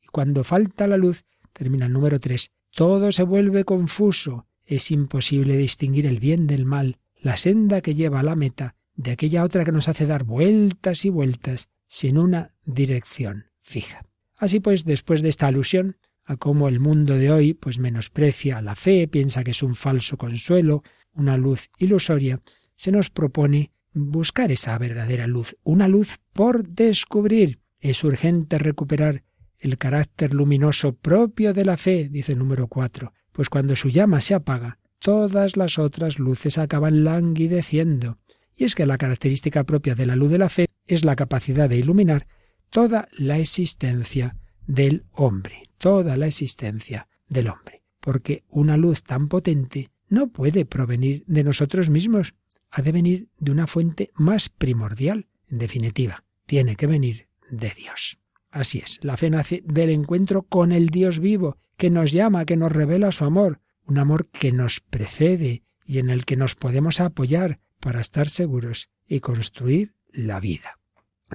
Y 0.00 0.06
cuando 0.08 0.44
falta 0.44 0.86
la 0.86 0.96
luz, 0.96 1.24
termina 1.52 1.86
el 1.86 1.92
número 1.92 2.20
tres, 2.20 2.52
todo 2.78 3.10
se 3.10 3.24
vuelve 3.24 3.64
confuso, 3.64 4.46
es 4.64 4.92
imposible 4.92 5.56
distinguir 5.56 6.06
el 6.06 6.20
bien 6.20 6.46
del 6.46 6.64
mal, 6.64 6.98
la 7.20 7.36
senda 7.36 7.80
que 7.80 7.96
lleva 7.96 8.20
a 8.20 8.22
la 8.22 8.36
meta, 8.36 8.76
de 8.94 9.10
aquella 9.10 9.42
otra 9.42 9.64
que 9.64 9.72
nos 9.72 9.88
hace 9.88 10.06
dar 10.06 10.22
vueltas 10.22 11.04
y 11.04 11.08
vueltas 11.08 11.70
sin 11.88 12.16
una 12.16 12.54
dirección 12.64 13.46
fija. 13.62 14.06
Así 14.36 14.60
pues, 14.60 14.84
después 14.84 15.22
de 15.22 15.28
esta 15.28 15.48
alusión 15.48 15.96
a 16.24 16.36
cómo 16.36 16.68
el 16.68 16.78
mundo 16.78 17.14
de 17.14 17.32
hoy 17.32 17.52
pues 17.52 17.80
menosprecia 17.80 18.62
la 18.62 18.76
fe, 18.76 19.08
piensa 19.08 19.42
que 19.42 19.50
es 19.50 19.64
un 19.64 19.74
falso 19.74 20.16
consuelo, 20.16 20.84
una 21.14 21.36
luz 21.36 21.70
ilusoria, 21.78 22.40
se 22.76 22.92
nos 22.92 23.10
propone 23.10 23.72
buscar 23.92 24.52
esa 24.52 24.78
verdadera 24.78 25.26
luz, 25.26 25.56
una 25.64 25.88
luz 25.88 26.20
por 26.32 26.68
descubrir. 26.68 27.58
Es 27.80 28.04
urgente 28.04 28.56
recuperar 28.56 29.24
el 29.58 29.78
carácter 29.78 30.34
luminoso 30.34 30.94
propio 30.94 31.52
de 31.52 31.64
la 31.64 31.76
fe, 31.76 32.08
dice 32.08 32.32
el 32.32 32.38
número 32.38 32.68
cuatro, 32.68 33.12
pues 33.32 33.48
cuando 33.48 33.76
su 33.76 33.88
llama 33.88 34.20
se 34.20 34.34
apaga, 34.34 34.78
todas 34.98 35.56
las 35.56 35.78
otras 35.78 36.18
luces 36.18 36.58
acaban 36.58 37.04
languideciendo. 37.04 38.18
Y 38.54 38.64
es 38.64 38.74
que 38.74 38.86
la 38.86 38.98
característica 38.98 39.64
propia 39.64 39.94
de 39.94 40.06
la 40.06 40.16
luz 40.16 40.30
de 40.30 40.38
la 40.38 40.48
fe 40.48 40.66
es 40.86 41.04
la 41.04 41.16
capacidad 41.16 41.68
de 41.68 41.76
iluminar 41.76 42.26
toda 42.70 43.08
la 43.12 43.38
existencia 43.38 44.36
del 44.66 45.04
hombre, 45.12 45.62
toda 45.78 46.16
la 46.16 46.26
existencia 46.26 47.08
del 47.28 47.48
hombre. 47.48 47.82
Porque 48.00 48.44
una 48.48 48.76
luz 48.76 49.02
tan 49.02 49.28
potente 49.28 49.90
no 50.08 50.28
puede 50.28 50.64
provenir 50.64 51.24
de 51.26 51.44
nosotros 51.44 51.90
mismos, 51.90 52.34
ha 52.70 52.82
de 52.82 52.92
venir 52.92 53.28
de 53.38 53.52
una 53.52 53.66
fuente 53.66 54.10
más 54.14 54.48
primordial. 54.48 55.28
En 55.48 55.58
definitiva, 55.58 56.24
tiene 56.46 56.76
que 56.76 56.86
venir 56.86 57.28
de 57.50 57.72
Dios. 57.76 58.18
Así 58.50 58.78
es, 58.78 58.98
la 59.02 59.16
fe 59.16 59.30
nace 59.30 59.62
del 59.64 59.90
encuentro 59.90 60.42
con 60.42 60.72
el 60.72 60.88
Dios 60.88 61.20
vivo, 61.20 61.58
que 61.76 61.90
nos 61.90 62.12
llama, 62.12 62.44
que 62.44 62.56
nos 62.56 62.72
revela 62.72 63.12
su 63.12 63.24
amor, 63.24 63.60
un 63.86 63.98
amor 63.98 64.28
que 64.28 64.52
nos 64.52 64.80
precede 64.80 65.62
y 65.84 65.98
en 65.98 66.10
el 66.10 66.24
que 66.24 66.36
nos 66.36 66.54
podemos 66.54 67.00
apoyar 67.00 67.60
para 67.80 68.00
estar 68.00 68.28
seguros 68.28 68.90
y 69.06 69.20
construir 69.20 69.94
la 70.12 70.40
vida. 70.40 70.78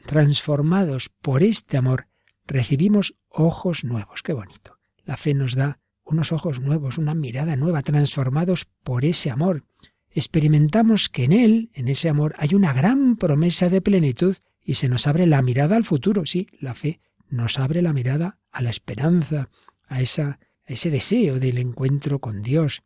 Transformados 0.05 1.09
por 1.21 1.43
este 1.43 1.77
amor, 1.77 2.07
recibimos 2.45 3.15
ojos 3.29 3.83
nuevos. 3.83 4.21
Qué 4.21 4.33
bonito. 4.33 4.79
La 5.05 5.17
fe 5.17 5.33
nos 5.33 5.55
da 5.55 5.79
unos 6.03 6.31
ojos 6.31 6.59
nuevos, 6.59 6.97
una 6.97 7.13
mirada 7.13 7.55
nueva, 7.55 7.81
transformados 7.81 8.65
por 8.83 9.05
ese 9.05 9.29
amor. 9.29 9.63
Experimentamos 10.09 11.09
que 11.09 11.23
en 11.23 11.33
él, 11.33 11.71
en 11.73 11.87
ese 11.87 12.09
amor, 12.09 12.35
hay 12.37 12.53
una 12.53 12.73
gran 12.73 13.15
promesa 13.15 13.69
de 13.69 13.81
plenitud 13.81 14.35
y 14.63 14.75
se 14.75 14.89
nos 14.89 15.07
abre 15.07 15.27
la 15.27 15.41
mirada 15.41 15.75
al 15.75 15.83
futuro. 15.83 16.25
Sí, 16.25 16.47
la 16.59 16.73
fe 16.73 17.01
nos 17.29 17.59
abre 17.59 17.81
la 17.81 17.93
mirada 17.93 18.39
a 18.51 18.61
la 18.61 18.69
esperanza, 18.69 19.49
a, 19.87 20.01
esa, 20.01 20.39
a 20.65 20.73
ese 20.73 20.89
deseo 20.89 21.39
del 21.39 21.57
encuentro 21.57 22.19
con 22.19 22.41
Dios. 22.41 22.83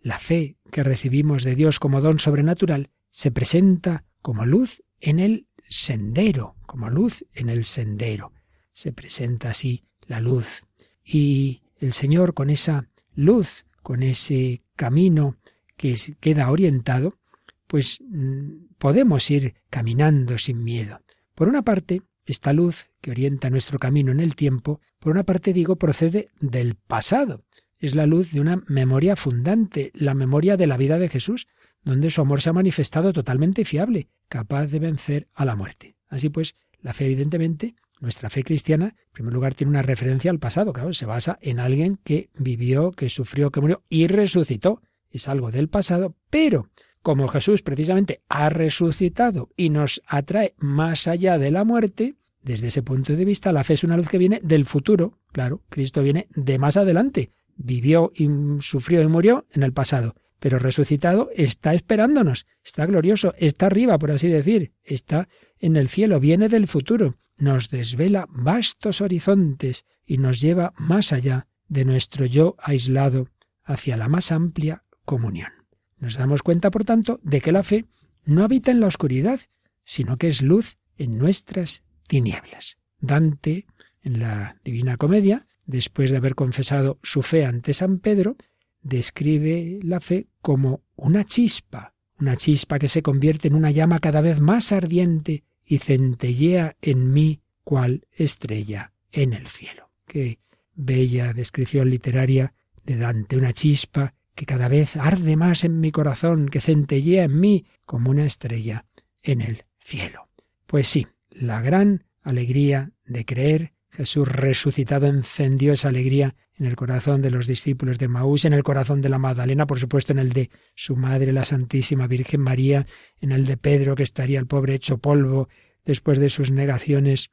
La 0.00 0.18
fe 0.18 0.58
que 0.70 0.82
recibimos 0.82 1.44
de 1.44 1.54
Dios 1.54 1.78
como 1.78 2.00
don 2.00 2.18
sobrenatural 2.18 2.90
se 3.10 3.30
presenta 3.30 4.04
como 4.20 4.44
luz 4.44 4.82
en 5.00 5.18
el 5.18 5.46
sendero, 5.68 6.56
como 6.66 6.90
luz 6.90 7.24
en 7.32 7.48
el 7.48 7.64
sendero. 7.64 8.32
Se 8.72 8.92
presenta 8.92 9.50
así 9.50 9.84
la 10.06 10.20
luz. 10.20 10.64
Y 11.04 11.62
el 11.78 11.92
Señor 11.92 12.34
con 12.34 12.50
esa 12.50 12.88
luz, 13.14 13.66
con 13.82 14.02
ese 14.02 14.62
camino 14.76 15.36
que 15.76 15.96
queda 16.20 16.50
orientado, 16.50 17.18
pues 17.66 17.98
mm, 18.00 18.74
podemos 18.78 19.30
ir 19.30 19.54
caminando 19.70 20.38
sin 20.38 20.62
miedo. 20.64 21.00
Por 21.34 21.48
una 21.48 21.62
parte, 21.62 22.02
esta 22.26 22.52
luz 22.52 22.90
que 23.00 23.10
orienta 23.10 23.50
nuestro 23.50 23.78
camino 23.78 24.12
en 24.12 24.20
el 24.20 24.36
tiempo, 24.36 24.80
por 24.98 25.12
una 25.12 25.22
parte 25.24 25.52
digo, 25.52 25.76
procede 25.76 26.28
del 26.40 26.76
pasado. 26.76 27.44
Es 27.78 27.94
la 27.94 28.06
luz 28.06 28.32
de 28.32 28.40
una 28.40 28.62
memoria 28.66 29.16
fundante, 29.16 29.90
la 29.94 30.14
memoria 30.14 30.56
de 30.56 30.66
la 30.66 30.76
vida 30.76 30.98
de 30.98 31.08
Jesús, 31.08 31.48
donde 31.82 32.10
su 32.10 32.20
amor 32.20 32.40
se 32.40 32.50
ha 32.50 32.54
manifestado 32.54 33.12
totalmente 33.12 33.64
fiable, 33.64 34.08
capaz 34.28 34.66
de 34.66 34.78
vencer 34.78 35.28
a 35.34 35.44
la 35.44 35.54
muerte. 35.54 35.96
Así 36.08 36.30
pues, 36.30 36.54
la 36.80 36.94
fe 36.94 37.06
evidentemente 37.06 37.74
nuestra 38.00 38.30
fe 38.30 38.44
cristiana, 38.44 38.94
en 38.98 39.12
primer 39.12 39.32
lugar, 39.32 39.54
tiene 39.54 39.70
una 39.70 39.82
referencia 39.82 40.30
al 40.30 40.38
pasado, 40.38 40.72
claro, 40.72 40.92
se 40.92 41.06
basa 41.06 41.38
en 41.40 41.58
alguien 41.58 41.98
que 42.04 42.30
vivió, 42.38 42.92
que 42.92 43.08
sufrió, 43.08 43.50
que 43.50 43.60
murió 43.60 43.82
y 43.88 44.06
resucitó. 44.06 44.82
Es 45.10 45.28
algo 45.28 45.50
del 45.50 45.68
pasado, 45.68 46.16
pero 46.28 46.68
como 47.04 47.28
Jesús 47.28 47.62
precisamente 47.62 48.22
ha 48.28 48.48
resucitado 48.48 49.50
y 49.56 49.70
nos 49.70 50.02
atrae 50.08 50.54
más 50.58 51.06
allá 51.06 51.38
de 51.38 51.52
la 51.52 51.62
muerte, 51.62 52.16
desde 52.42 52.66
ese 52.66 52.82
punto 52.82 53.14
de 53.14 53.24
vista, 53.24 53.52
la 53.52 53.62
fe 53.62 53.74
es 53.74 53.84
una 53.84 53.96
luz 53.96 54.08
que 54.08 54.18
viene 54.18 54.40
del 54.42 54.64
futuro. 54.66 55.20
Claro, 55.30 55.62
Cristo 55.68 56.02
viene 56.02 56.26
de 56.34 56.58
más 56.58 56.76
adelante. 56.76 57.30
Vivió 57.56 58.10
y 58.12 58.28
sufrió 58.58 59.00
y 59.02 59.06
murió 59.06 59.46
en 59.52 59.62
el 59.62 59.72
pasado, 59.72 60.16
pero 60.40 60.58
resucitado 60.58 61.30
está 61.36 61.74
esperándonos, 61.74 62.46
está 62.64 62.84
glorioso, 62.86 63.34
está 63.38 63.66
arriba, 63.66 63.96
por 63.98 64.10
así 64.10 64.26
decir, 64.26 64.72
está 64.82 65.28
en 65.60 65.76
el 65.76 65.88
cielo, 65.88 66.18
viene 66.18 66.48
del 66.48 66.66
futuro 66.66 67.16
nos 67.36 67.70
desvela 67.70 68.26
vastos 68.30 69.00
horizontes 69.00 69.84
y 70.06 70.18
nos 70.18 70.40
lleva 70.40 70.72
más 70.78 71.12
allá 71.12 71.46
de 71.68 71.84
nuestro 71.84 72.26
yo 72.26 72.56
aislado 72.58 73.28
hacia 73.64 73.96
la 73.96 74.08
más 74.08 74.32
amplia 74.32 74.84
comunión. 75.04 75.63
Nos 76.04 76.18
damos 76.18 76.42
cuenta, 76.42 76.70
por 76.70 76.84
tanto, 76.84 77.18
de 77.22 77.40
que 77.40 77.50
la 77.50 77.62
fe 77.62 77.86
no 78.26 78.44
habita 78.44 78.70
en 78.70 78.80
la 78.80 78.88
oscuridad, 78.88 79.40
sino 79.84 80.18
que 80.18 80.28
es 80.28 80.42
luz 80.42 80.76
en 80.98 81.16
nuestras 81.16 81.82
tinieblas. 82.06 82.76
Dante, 83.00 83.64
en 84.02 84.20
la 84.20 84.58
Divina 84.62 84.98
Comedia, 84.98 85.46
después 85.64 86.10
de 86.10 86.18
haber 86.18 86.34
confesado 86.34 86.98
su 87.02 87.22
fe 87.22 87.46
ante 87.46 87.72
San 87.72 88.00
Pedro, 88.00 88.36
describe 88.82 89.80
la 89.82 89.98
fe 90.00 90.26
como 90.42 90.82
una 90.94 91.24
chispa, 91.24 91.94
una 92.20 92.36
chispa 92.36 92.78
que 92.78 92.88
se 92.88 93.02
convierte 93.02 93.48
en 93.48 93.54
una 93.54 93.70
llama 93.70 93.98
cada 93.98 94.20
vez 94.20 94.40
más 94.40 94.72
ardiente 94.72 95.44
y 95.64 95.78
centellea 95.78 96.76
en 96.82 97.14
mí 97.14 97.40
cual 97.62 98.06
estrella 98.12 98.92
en 99.10 99.32
el 99.32 99.46
cielo. 99.46 99.88
Qué 100.06 100.38
bella 100.74 101.32
descripción 101.32 101.88
literaria 101.88 102.52
de 102.84 102.98
Dante, 102.98 103.38
una 103.38 103.54
chispa 103.54 104.12
que 104.34 104.46
cada 104.46 104.68
vez 104.68 104.96
arde 104.96 105.36
más 105.36 105.64
en 105.64 105.80
mi 105.80 105.90
corazón, 105.92 106.48
que 106.48 106.60
centellea 106.60 107.24
en 107.24 107.38
mí 107.38 107.66
como 107.84 108.10
una 108.10 108.26
estrella 108.26 108.86
en 109.22 109.40
el 109.40 109.64
cielo. 109.78 110.28
Pues 110.66 110.88
sí, 110.88 111.06
la 111.30 111.60
gran 111.60 112.04
alegría 112.22 112.92
de 113.04 113.24
creer, 113.24 113.72
Jesús 113.90 114.26
resucitado 114.26 115.06
encendió 115.06 115.72
esa 115.72 115.88
alegría 115.88 116.34
en 116.56 116.66
el 116.66 116.76
corazón 116.76 117.22
de 117.22 117.30
los 117.30 117.46
discípulos 117.46 117.98
de 117.98 118.08
Maús, 118.08 118.44
en 118.44 118.52
el 118.52 118.62
corazón 118.62 119.00
de 119.00 119.08
la 119.08 119.18
Magdalena, 119.18 119.66
por 119.66 119.78
supuesto 119.80 120.12
en 120.12 120.18
el 120.18 120.32
de 120.32 120.50
su 120.74 120.96
madre, 120.96 121.32
la 121.32 121.44
Santísima 121.44 122.06
Virgen 122.06 122.40
María, 122.40 122.86
en 123.20 123.32
el 123.32 123.44
de 123.44 123.56
Pedro, 123.56 123.94
que 123.94 124.02
estaría 124.02 124.38
el 124.38 124.46
pobre 124.46 124.74
hecho 124.74 124.98
polvo 124.98 125.48
después 125.84 126.18
de 126.18 126.28
sus 126.28 126.50
negaciones, 126.50 127.30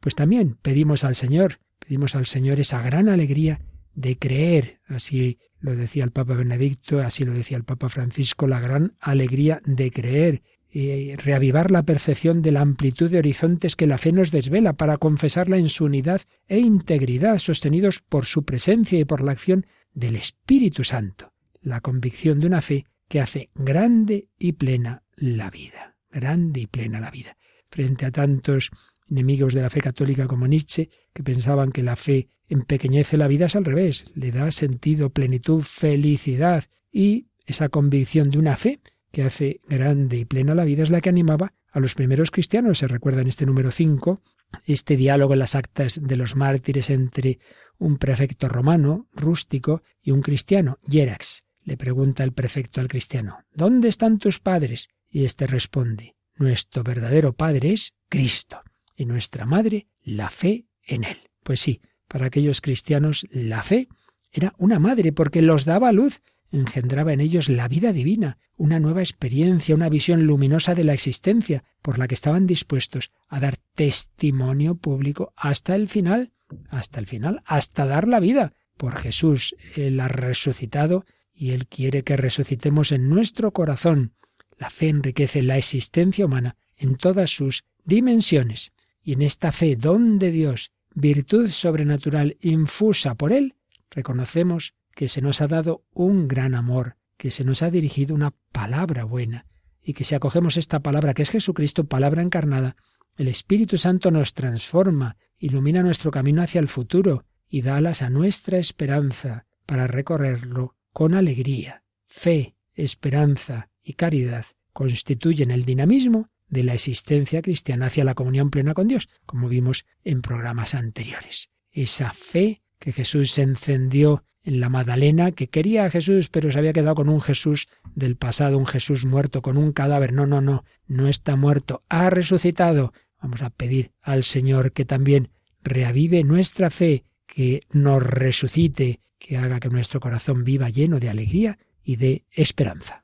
pues 0.00 0.14
también 0.14 0.56
pedimos 0.60 1.04
al 1.04 1.14
Señor, 1.14 1.60
pedimos 1.78 2.14
al 2.14 2.26
Señor 2.26 2.60
esa 2.60 2.82
gran 2.82 3.08
alegría 3.08 3.60
de 3.94 4.18
creer, 4.18 4.80
así 4.88 5.38
lo 5.64 5.74
decía 5.74 6.04
el 6.04 6.10
Papa 6.10 6.34
Benedicto, 6.34 7.00
así 7.00 7.24
lo 7.24 7.32
decía 7.32 7.56
el 7.56 7.64
Papa 7.64 7.88
Francisco, 7.88 8.46
la 8.46 8.60
gran 8.60 8.92
alegría 9.00 9.62
de 9.64 9.90
creer, 9.90 10.42
y 10.70 11.14
reavivar 11.16 11.70
la 11.70 11.84
percepción 11.84 12.42
de 12.42 12.52
la 12.52 12.60
amplitud 12.60 13.10
de 13.10 13.18
horizontes 13.18 13.74
que 13.74 13.86
la 13.86 13.96
fe 13.96 14.12
nos 14.12 14.30
desvela 14.30 14.74
para 14.74 14.98
confesarla 14.98 15.56
en 15.56 15.70
su 15.70 15.84
unidad 15.84 16.20
e 16.48 16.58
integridad, 16.58 17.38
sostenidos 17.38 18.00
por 18.00 18.26
su 18.26 18.44
presencia 18.44 18.98
y 18.98 19.06
por 19.06 19.22
la 19.22 19.32
acción 19.32 19.64
del 19.94 20.16
Espíritu 20.16 20.84
Santo, 20.84 21.32
la 21.62 21.80
convicción 21.80 22.40
de 22.40 22.48
una 22.48 22.60
fe 22.60 22.84
que 23.08 23.20
hace 23.20 23.50
grande 23.54 24.28
y 24.38 24.52
plena 24.52 25.02
la 25.14 25.48
vida, 25.48 25.96
grande 26.10 26.60
y 26.60 26.66
plena 26.66 27.00
la 27.00 27.10
vida. 27.10 27.38
Frente 27.70 28.04
a 28.04 28.10
tantos 28.10 28.70
enemigos 29.08 29.54
de 29.54 29.62
la 29.62 29.70
fe 29.70 29.80
católica 29.80 30.26
como 30.26 30.46
Nietzsche, 30.46 30.90
que 31.14 31.22
pensaban 31.22 31.72
que 31.72 31.82
la 31.82 31.96
fe 31.96 32.28
empequeñece 32.48 33.16
la 33.16 33.28
vida, 33.28 33.46
es 33.46 33.56
al 33.56 33.64
revés, 33.64 34.06
le 34.14 34.32
da 34.32 34.50
sentido, 34.50 35.10
plenitud, 35.10 35.62
felicidad 35.62 36.64
y 36.92 37.26
esa 37.46 37.68
convicción 37.68 38.30
de 38.30 38.38
una 38.38 38.56
fe 38.56 38.80
que 39.10 39.22
hace 39.22 39.60
grande 39.68 40.18
y 40.18 40.24
plena 40.24 40.54
la 40.54 40.64
vida 40.64 40.82
es 40.82 40.90
la 40.90 41.00
que 41.00 41.08
animaba 41.08 41.52
a 41.70 41.80
los 41.80 41.94
primeros 41.94 42.30
cristianos. 42.30 42.78
Se 42.78 42.88
recuerda 42.88 43.20
en 43.20 43.28
este 43.28 43.46
número 43.46 43.70
5 43.70 44.22
este 44.66 44.96
diálogo 44.96 45.32
en 45.32 45.40
las 45.40 45.54
actas 45.54 46.00
de 46.02 46.16
los 46.16 46.36
mártires 46.36 46.90
entre 46.90 47.38
un 47.78 47.98
prefecto 47.98 48.48
romano, 48.48 49.08
rústico, 49.12 49.82
y 50.00 50.12
un 50.12 50.22
cristiano, 50.22 50.78
Hierax. 50.86 51.44
Le 51.62 51.76
pregunta 51.76 52.22
el 52.24 52.32
prefecto 52.32 52.80
al 52.80 52.88
cristiano, 52.88 53.38
¿Dónde 53.52 53.88
están 53.88 54.18
tus 54.18 54.38
padres? 54.38 54.88
Y 55.08 55.24
éste 55.24 55.46
responde, 55.46 56.14
Nuestro 56.36 56.82
verdadero 56.82 57.32
padre 57.32 57.72
es 57.72 57.94
Cristo, 58.08 58.62
y 58.96 59.06
nuestra 59.06 59.46
madre 59.46 59.86
la 60.02 60.30
fe 60.30 60.66
en 60.82 61.04
él. 61.04 61.18
Pues 61.42 61.60
sí, 61.60 61.80
para 62.08 62.26
aquellos 62.26 62.60
cristianos 62.60 63.26
la 63.30 63.62
fe 63.62 63.88
era 64.32 64.54
una 64.58 64.78
madre 64.78 65.12
porque 65.12 65.42
los 65.42 65.64
daba 65.64 65.92
luz, 65.92 66.20
engendraba 66.50 67.12
en 67.12 67.20
ellos 67.20 67.48
la 67.48 67.68
vida 67.68 67.92
divina, 67.92 68.38
una 68.56 68.80
nueva 68.80 69.00
experiencia, 69.00 69.74
una 69.74 69.88
visión 69.88 70.24
luminosa 70.26 70.74
de 70.74 70.84
la 70.84 70.92
existencia, 70.92 71.64
por 71.82 71.98
la 71.98 72.08
que 72.08 72.14
estaban 72.14 72.46
dispuestos 72.46 73.10
a 73.28 73.40
dar 73.40 73.56
testimonio 73.74 74.76
público 74.76 75.32
hasta 75.36 75.74
el 75.74 75.88
final, 75.88 76.32
hasta 76.68 77.00
el 77.00 77.06
final, 77.06 77.42
hasta 77.44 77.86
dar 77.86 78.08
la 78.08 78.20
vida 78.20 78.52
por 78.76 78.96
Jesús. 78.96 79.54
Él 79.76 80.00
ha 80.00 80.08
resucitado 80.08 81.04
y 81.32 81.50
Él 81.50 81.66
quiere 81.66 82.02
que 82.02 82.16
resucitemos 82.16 82.92
en 82.92 83.08
nuestro 83.08 83.52
corazón. 83.52 84.14
La 84.56 84.70
fe 84.70 84.88
enriquece 84.88 85.42
la 85.42 85.58
existencia 85.58 86.26
humana 86.26 86.56
en 86.76 86.96
todas 86.96 87.30
sus 87.30 87.64
dimensiones. 87.84 88.72
Y 89.02 89.12
en 89.12 89.22
esta 89.22 89.52
fe, 89.52 89.76
don 89.76 90.18
de 90.18 90.30
Dios, 90.30 90.72
virtud 90.94 91.50
sobrenatural 91.50 92.36
infusa 92.40 93.14
por 93.14 93.32
Él, 93.32 93.56
reconocemos 93.90 94.74
que 94.94 95.08
se 95.08 95.20
nos 95.20 95.40
ha 95.40 95.48
dado 95.48 95.84
un 95.92 96.28
gran 96.28 96.54
amor, 96.54 96.96
que 97.16 97.30
se 97.30 97.44
nos 97.44 97.62
ha 97.62 97.70
dirigido 97.70 98.14
una 98.14 98.32
palabra 98.52 99.04
buena, 99.04 99.46
y 99.82 99.92
que 99.92 100.04
si 100.04 100.14
acogemos 100.14 100.56
esta 100.56 100.80
palabra 100.80 101.14
que 101.14 101.22
es 101.22 101.30
Jesucristo, 101.30 101.84
palabra 101.84 102.22
encarnada, 102.22 102.76
el 103.16 103.28
Espíritu 103.28 103.76
Santo 103.76 104.10
nos 104.10 104.34
transforma, 104.34 105.16
ilumina 105.38 105.82
nuestro 105.82 106.10
camino 106.10 106.42
hacia 106.42 106.60
el 106.60 106.68
futuro 106.68 107.26
y 107.48 107.62
da 107.62 107.76
alas 107.76 108.02
a 108.02 108.10
nuestra 108.10 108.58
esperanza 108.58 109.46
para 109.66 109.86
recorrerlo 109.86 110.76
con 110.92 111.14
alegría. 111.14 111.84
Fe, 112.06 112.56
esperanza 112.72 113.70
y 113.82 113.94
caridad 113.94 114.46
constituyen 114.72 115.50
el 115.50 115.64
dinamismo 115.64 116.30
de 116.48 116.62
la 116.64 116.74
existencia 116.74 117.42
cristiana 117.42 117.86
hacia 117.86 118.04
la 118.04 118.14
comunión 118.14 118.50
plena 118.50 118.74
con 118.74 118.88
Dios, 118.88 119.08
como 119.26 119.48
vimos 119.48 119.84
en 120.04 120.22
programas 120.22 120.74
anteriores. 120.74 121.50
esa 121.70 122.12
fe 122.12 122.62
que 122.78 122.92
Jesús 122.92 123.36
encendió 123.38 124.22
en 124.44 124.60
la 124.60 124.68
Magdalena, 124.68 125.32
que 125.32 125.48
quería 125.48 125.86
a 125.86 125.90
Jesús, 125.90 126.28
pero 126.28 126.52
se 126.52 126.58
había 126.58 126.74
quedado 126.74 126.94
con 126.94 127.08
un 127.08 127.20
Jesús 127.20 127.66
del 127.94 128.16
pasado, 128.16 128.58
un 128.58 128.66
Jesús 128.66 129.06
muerto, 129.06 129.42
con 129.42 129.56
un 129.56 129.72
cadáver. 129.72 130.12
No, 130.12 130.26
no, 130.26 130.40
no, 130.40 130.64
no 130.86 131.08
está 131.08 131.34
muerto, 131.34 131.82
ha 131.88 132.10
resucitado. 132.10 132.92
Vamos 133.20 133.42
a 133.42 133.50
pedir 133.50 133.92
al 134.02 134.22
Señor 134.22 134.72
que 134.72 134.84
también 134.84 135.30
reavive 135.62 136.22
nuestra 136.24 136.68
fe, 136.70 137.04
que 137.26 137.62
nos 137.70 138.02
resucite, 138.02 139.00
que 139.18 139.38
haga 139.38 139.60
que 139.60 139.70
nuestro 139.70 139.98
corazón 139.98 140.44
viva 140.44 140.68
lleno 140.68 141.00
de 141.00 141.08
alegría 141.08 141.58
y 141.82 141.96
de 141.96 142.26
esperanza. 142.30 143.02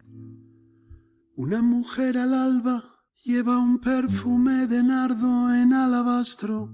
Una 1.37 1.63
mujer 1.63 2.19
al 2.19 2.35
alba 2.35 2.90
lleva 3.25 3.59
un 3.59 3.79
perfume 3.79 4.67
de 4.67 4.83
nardo 4.83 5.53
en 5.55 5.73
alabastro. 5.73 6.71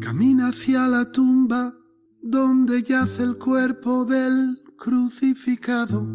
Camina 0.00 0.48
hacia 0.48 0.86
la 0.86 1.10
tumba 1.10 1.74
donde 2.20 2.82
yace 2.82 3.22
el 3.22 3.38
cuerpo 3.38 4.04
del 4.04 4.58
crucificado 4.76 6.06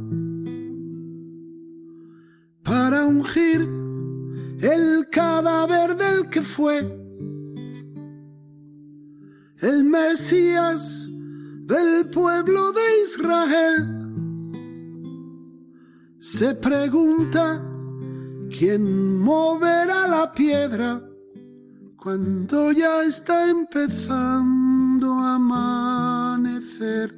para 2.63 3.05
ungir 3.05 3.61
el 4.61 5.07
cadáver 5.09 5.95
del 5.95 6.29
que 6.29 6.41
fue 6.41 6.79
el 9.61 9.83
Mesías 9.83 11.09
del 11.65 12.09
pueblo 12.09 12.71
de 12.71 12.81
Israel. 13.03 13.98
Se 16.19 16.53
pregunta 16.53 17.63
quién 18.49 19.19
moverá 19.19 20.05
la 20.05 20.33
piedra 20.33 21.01
cuando 21.95 22.73
ya 22.73 23.03
está 23.03 23.49
empezando 23.49 25.13
a 25.13 25.35
amanecer. 25.35 27.17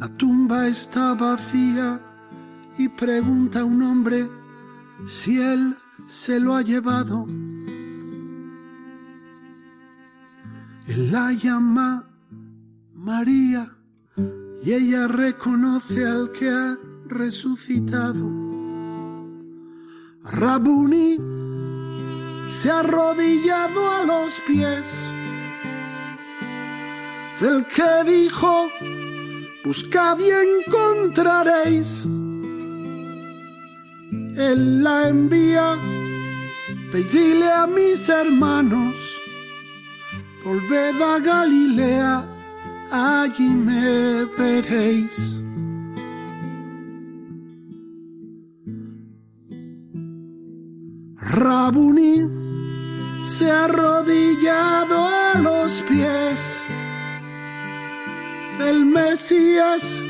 La 0.00 0.08
tumba 0.16 0.66
está 0.66 1.14
vacía 1.14 2.00
y 2.76 2.88
pregunta 2.88 3.64
un 3.64 3.80
hombre 3.82 4.28
si 5.06 5.40
él 5.40 5.76
se 6.08 6.40
lo 6.40 6.56
ha 6.56 6.62
llevado. 6.62 7.26
Él 10.88 11.12
la 11.12 11.32
llama 11.32 12.10
María 12.92 13.70
y 14.64 14.72
ella 14.72 15.06
reconoce 15.08 16.06
al 16.06 16.32
que 16.32 16.48
ha 16.48 16.78
resucitado. 17.06 18.30
Rabuni 20.24 21.18
se 22.48 22.70
ha 22.70 22.80
arrodillado 22.80 23.90
a 23.90 24.04
los 24.04 24.40
pies 24.46 24.98
del 27.40 27.66
que 27.66 28.10
dijo, 28.10 28.70
buscad 29.64 30.18
y 30.20 30.30
encontraréis. 30.30 32.04
Él 34.36 34.82
la 34.82 35.08
envía, 35.08 35.76
pedile 36.90 37.50
a 37.52 37.66
mis 37.66 38.08
hermanos, 38.08 38.94
volved 40.42 41.02
a 41.02 41.18
Galilea 41.18 42.33
allí 42.90 43.48
me 43.48 44.24
veréis. 44.36 45.36
Rabuni 51.16 52.28
se 53.22 53.50
ha 53.50 53.64
arrodillado 53.64 54.96
a 55.06 55.38
los 55.38 55.72
pies 55.88 56.60
del 58.58 58.84
Mesías, 58.84 60.00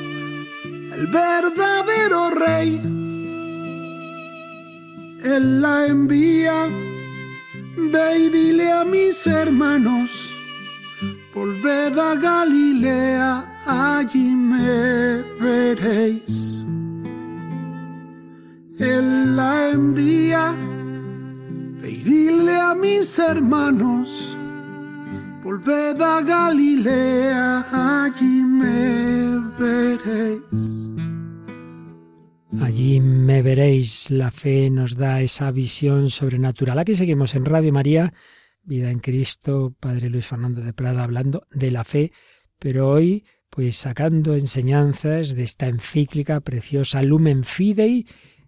el 0.96 1.06
verdadero 1.06 2.30
rey. 2.30 2.80
Él 5.22 5.62
la 5.62 5.86
envía, 5.86 6.68
ve 7.76 8.18
y 8.18 8.28
dile 8.28 8.70
a 8.72 8.84
mis 8.84 9.26
hermanos 9.26 10.33
Volved 11.34 11.98
a 11.98 12.14
Galilea, 12.14 13.44
allí 13.66 14.36
me 14.36 15.22
veréis. 15.40 16.64
Él 18.78 19.34
la 19.34 19.70
envía, 19.70 20.54
y 21.82 21.96
dile 22.04 22.54
a 22.60 22.74
mis 22.76 23.18
hermanos, 23.18 24.36
volved 25.42 26.00
a 26.00 26.22
Galilea, 26.22 27.66
allí 28.04 28.44
me 28.44 29.40
veréis. 29.58 30.90
Allí 32.60 33.00
me 33.00 33.42
veréis, 33.42 34.08
la 34.12 34.30
fe 34.30 34.70
nos 34.70 34.96
da 34.96 35.20
esa 35.20 35.50
visión 35.50 36.10
sobrenatural. 36.10 36.78
Aquí 36.78 36.94
seguimos 36.94 37.34
en 37.34 37.44
Radio 37.44 37.72
María 37.72 38.12
Vida 38.64 38.90
en 38.90 38.98
Cristo, 38.98 39.74
Padre 39.78 40.08
Luis 40.08 40.26
Fernando 40.26 40.62
de 40.62 40.72
Prada, 40.72 41.04
hablando 41.04 41.46
de 41.50 41.70
la 41.70 41.84
fe, 41.84 42.12
pero 42.58 42.88
hoy 42.88 43.24
pues 43.50 43.76
sacando 43.76 44.34
enseñanzas 44.34 45.34
de 45.34 45.44
esta 45.44 45.68
encíclica 45.68 46.40
preciosa 46.40 47.02
Lumen 47.02 47.44
Fidei 47.44 48.06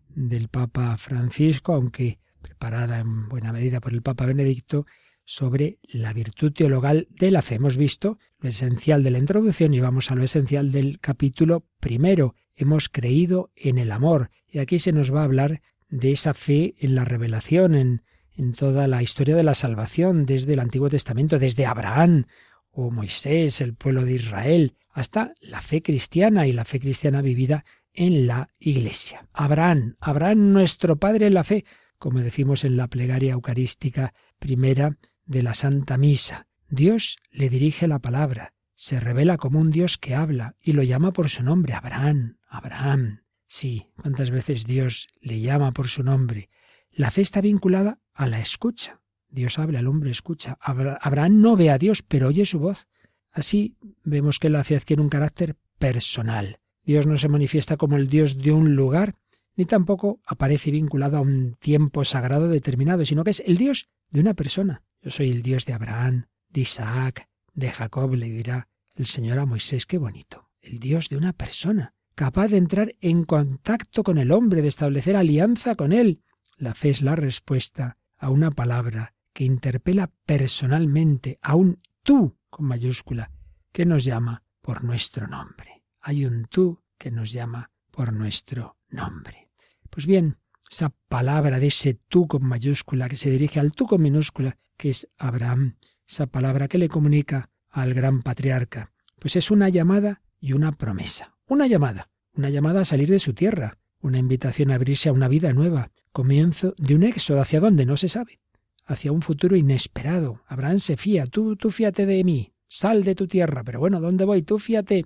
del 0.08 0.48
Papa 0.48 0.96
Francisco, 0.96 1.74
aunque 1.74 2.18
preparada 2.42 2.98
en 2.98 3.28
buena 3.28 3.52
medida 3.52 3.80
por 3.80 3.92
el 3.92 4.02
Papa 4.02 4.26
Benedicto, 4.26 4.86
sobre 5.24 5.78
la 5.82 6.12
virtud 6.12 6.52
teologal 6.52 7.08
de 7.10 7.30
la 7.30 7.42
fe. 7.42 7.56
Hemos 7.56 7.76
visto 7.76 8.18
lo 8.38 8.48
esencial 8.48 9.02
de 9.02 9.10
la 9.10 9.18
introducción 9.18 9.74
y 9.74 9.80
vamos 9.80 10.10
a 10.10 10.14
lo 10.14 10.22
esencial 10.22 10.72
del 10.72 10.98
capítulo 11.00 11.66
primero. 11.80 12.34
Hemos 12.54 12.88
creído 12.88 13.50
en 13.54 13.78
el 13.78 13.92
amor. 13.92 14.30
Y 14.48 14.60
aquí 14.60 14.78
se 14.78 14.92
nos 14.92 15.12
va 15.14 15.20
a 15.20 15.24
hablar 15.24 15.60
de 15.88 16.12
esa 16.12 16.32
fe 16.32 16.74
en 16.78 16.94
la 16.94 17.04
revelación, 17.04 17.74
en 17.74 18.02
en 18.36 18.52
toda 18.52 18.86
la 18.86 19.02
historia 19.02 19.36
de 19.36 19.42
la 19.42 19.54
salvación, 19.54 20.26
desde 20.26 20.54
el 20.54 20.60
Antiguo 20.60 20.88
Testamento, 20.88 21.38
desde 21.38 21.66
Abraham 21.66 22.26
o 22.70 22.90
Moisés, 22.90 23.60
el 23.60 23.74
pueblo 23.74 24.04
de 24.04 24.14
Israel, 24.14 24.74
hasta 24.92 25.34
la 25.40 25.60
fe 25.60 25.82
cristiana 25.82 26.46
y 26.46 26.52
la 26.52 26.64
fe 26.64 26.80
cristiana 26.80 27.22
vivida 27.22 27.64
en 27.92 28.26
la 28.26 28.50
Iglesia. 28.58 29.26
Abraham, 29.32 29.96
Abraham 30.00 30.52
nuestro 30.52 30.96
Padre 30.96 31.26
en 31.26 31.34
la 31.34 31.44
fe, 31.44 31.64
como 31.98 32.20
decimos 32.20 32.64
en 32.64 32.76
la 32.76 32.88
plegaria 32.88 33.32
eucarística 33.32 34.12
primera 34.38 34.98
de 35.24 35.42
la 35.42 35.54
Santa 35.54 35.96
Misa. 35.96 36.46
Dios 36.68 37.18
le 37.30 37.48
dirige 37.48 37.88
la 37.88 38.00
palabra, 38.00 38.52
se 38.74 39.00
revela 39.00 39.38
como 39.38 39.60
un 39.60 39.70
Dios 39.70 39.96
que 39.96 40.14
habla 40.14 40.56
y 40.60 40.72
lo 40.72 40.82
llama 40.82 41.12
por 41.12 41.30
su 41.30 41.42
nombre, 41.42 41.72
Abraham, 41.72 42.36
Abraham. 42.48 43.22
Sí, 43.46 43.88
cuántas 43.96 44.30
veces 44.30 44.64
Dios 44.64 45.08
le 45.20 45.40
llama 45.40 45.72
por 45.72 45.88
su 45.88 46.02
nombre. 46.02 46.50
La 46.90 47.10
fe 47.10 47.22
está 47.22 47.40
vinculada 47.40 48.00
a 48.16 48.26
la 48.26 48.40
escucha. 48.40 49.00
Dios 49.28 49.58
habla, 49.58 49.80
el 49.80 49.86
hombre 49.86 50.10
escucha. 50.10 50.58
Abraham 50.60 51.40
no 51.40 51.56
ve 51.56 51.70
a 51.70 51.78
Dios, 51.78 52.02
pero 52.02 52.28
oye 52.28 52.46
su 52.46 52.58
voz. 52.58 52.86
Así 53.30 53.76
vemos 54.02 54.38
que 54.38 54.48
la 54.48 54.64
fe 54.64 54.76
adquiere 54.76 55.02
un 55.02 55.10
carácter 55.10 55.56
personal. 55.78 56.58
Dios 56.84 57.06
no 57.06 57.18
se 57.18 57.28
manifiesta 57.28 57.76
como 57.76 57.96
el 57.96 58.08
Dios 58.08 58.38
de 58.38 58.52
un 58.52 58.74
lugar, 58.74 59.14
ni 59.56 59.66
tampoco 59.66 60.20
aparece 60.24 60.70
vinculado 60.70 61.18
a 61.18 61.20
un 61.20 61.56
tiempo 61.58 62.04
sagrado 62.04 62.48
determinado, 62.48 63.04
sino 63.04 63.24
que 63.24 63.30
es 63.30 63.42
el 63.44 63.58
Dios 63.58 63.88
de 64.10 64.20
una 64.20 64.34
persona. 64.34 64.82
Yo 65.02 65.10
soy 65.10 65.30
el 65.30 65.42
Dios 65.42 65.66
de 65.66 65.74
Abraham, 65.74 66.26
de 66.48 66.62
Isaac, 66.62 67.28
de 67.52 67.70
Jacob, 67.70 68.14
le 68.14 68.26
dirá 68.26 68.68
el 68.94 69.06
Señor 69.06 69.38
a 69.38 69.46
Moisés, 69.46 69.84
qué 69.84 69.98
bonito. 69.98 70.48
El 70.60 70.78
Dios 70.78 71.08
de 71.08 71.16
una 71.16 71.32
persona, 71.32 71.94
capaz 72.14 72.48
de 72.48 72.56
entrar 72.56 72.94
en 73.00 73.24
contacto 73.24 74.02
con 74.02 74.18
el 74.18 74.32
hombre, 74.32 74.62
de 74.62 74.68
establecer 74.68 75.16
alianza 75.16 75.74
con 75.74 75.92
él, 75.92 76.22
la 76.56 76.74
fe 76.74 76.90
es 76.90 77.02
la 77.02 77.16
respuesta 77.16 77.98
a 78.18 78.30
una 78.30 78.50
palabra 78.50 79.14
que 79.32 79.44
interpela 79.44 80.10
personalmente 80.24 81.38
a 81.42 81.54
un 81.54 81.80
tú 82.02 82.38
con 82.48 82.66
mayúscula 82.66 83.30
que 83.72 83.84
nos 83.84 84.04
llama 84.04 84.42
por 84.62 84.82
nuestro 84.84 85.26
nombre. 85.26 85.84
Hay 86.00 86.24
un 86.24 86.46
tú 86.46 86.82
que 86.96 87.10
nos 87.10 87.32
llama 87.32 87.70
por 87.90 88.12
nuestro 88.12 88.76
nombre. 88.88 89.50
Pues 89.90 90.06
bien, 90.06 90.38
esa 90.70 90.94
palabra 91.08 91.58
de 91.60 91.68
ese 91.68 91.94
tú 91.94 92.26
con 92.26 92.44
mayúscula 92.44 93.08
que 93.08 93.16
se 93.16 93.30
dirige 93.30 93.60
al 93.60 93.72
tú 93.72 93.86
con 93.86 94.02
minúscula, 94.02 94.56
que 94.76 94.90
es 94.90 95.08
Abraham, 95.18 95.76
esa 96.08 96.26
palabra 96.26 96.68
que 96.68 96.78
le 96.78 96.88
comunica 96.88 97.50
al 97.70 97.94
gran 97.94 98.22
patriarca, 98.22 98.92
pues 99.18 99.36
es 99.36 99.50
una 99.50 99.68
llamada 99.68 100.22
y 100.40 100.52
una 100.52 100.72
promesa. 100.72 101.36
Una 101.46 101.66
llamada, 101.66 102.10
una 102.32 102.50
llamada 102.50 102.80
a 102.80 102.84
salir 102.84 103.10
de 103.10 103.18
su 103.18 103.34
tierra, 103.34 103.78
una 104.00 104.18
invitación 104.18 104.70
a 104.70 104.74
abrirse 104.74 105.08
a 105.08 105.12
una 105.12 105.28
vida 105.28 105.52
nueva, 105.52 105.90
comienzo 106.16 106.74
de 106.78 106.94
un 106.94 107.02
éxodo 107.02 107.42
hacia 107.42 107.60
donde 107.60 107.84
no 107.84 107.98
se 107.98 108.08
sabe, 108.08 108.40
hacia 108.86 109.12
un 109.12 109.20
futuro 109.20 109.54
inesperado. 109.54 110.40
Abraham 110.46 110.78
se 110.78 110.96
fía, 110.96 111.26
tú, 111.26 111.56
tú 111.56 111.70
fíate 111.70 112.06
de 112.06 112.24
mí, 112.24 112.54
sal 112.68 113.04
de 113.04 113.14
tu 113.14 113.26
tierra, 113.26 113.62
pero 113.62 113.80
bueno, 113.80 114.00
¿dónde 114.00 114.24
voy? 114.24 114.40
Tú 114.40 114.58
fíate. 114.58 115.04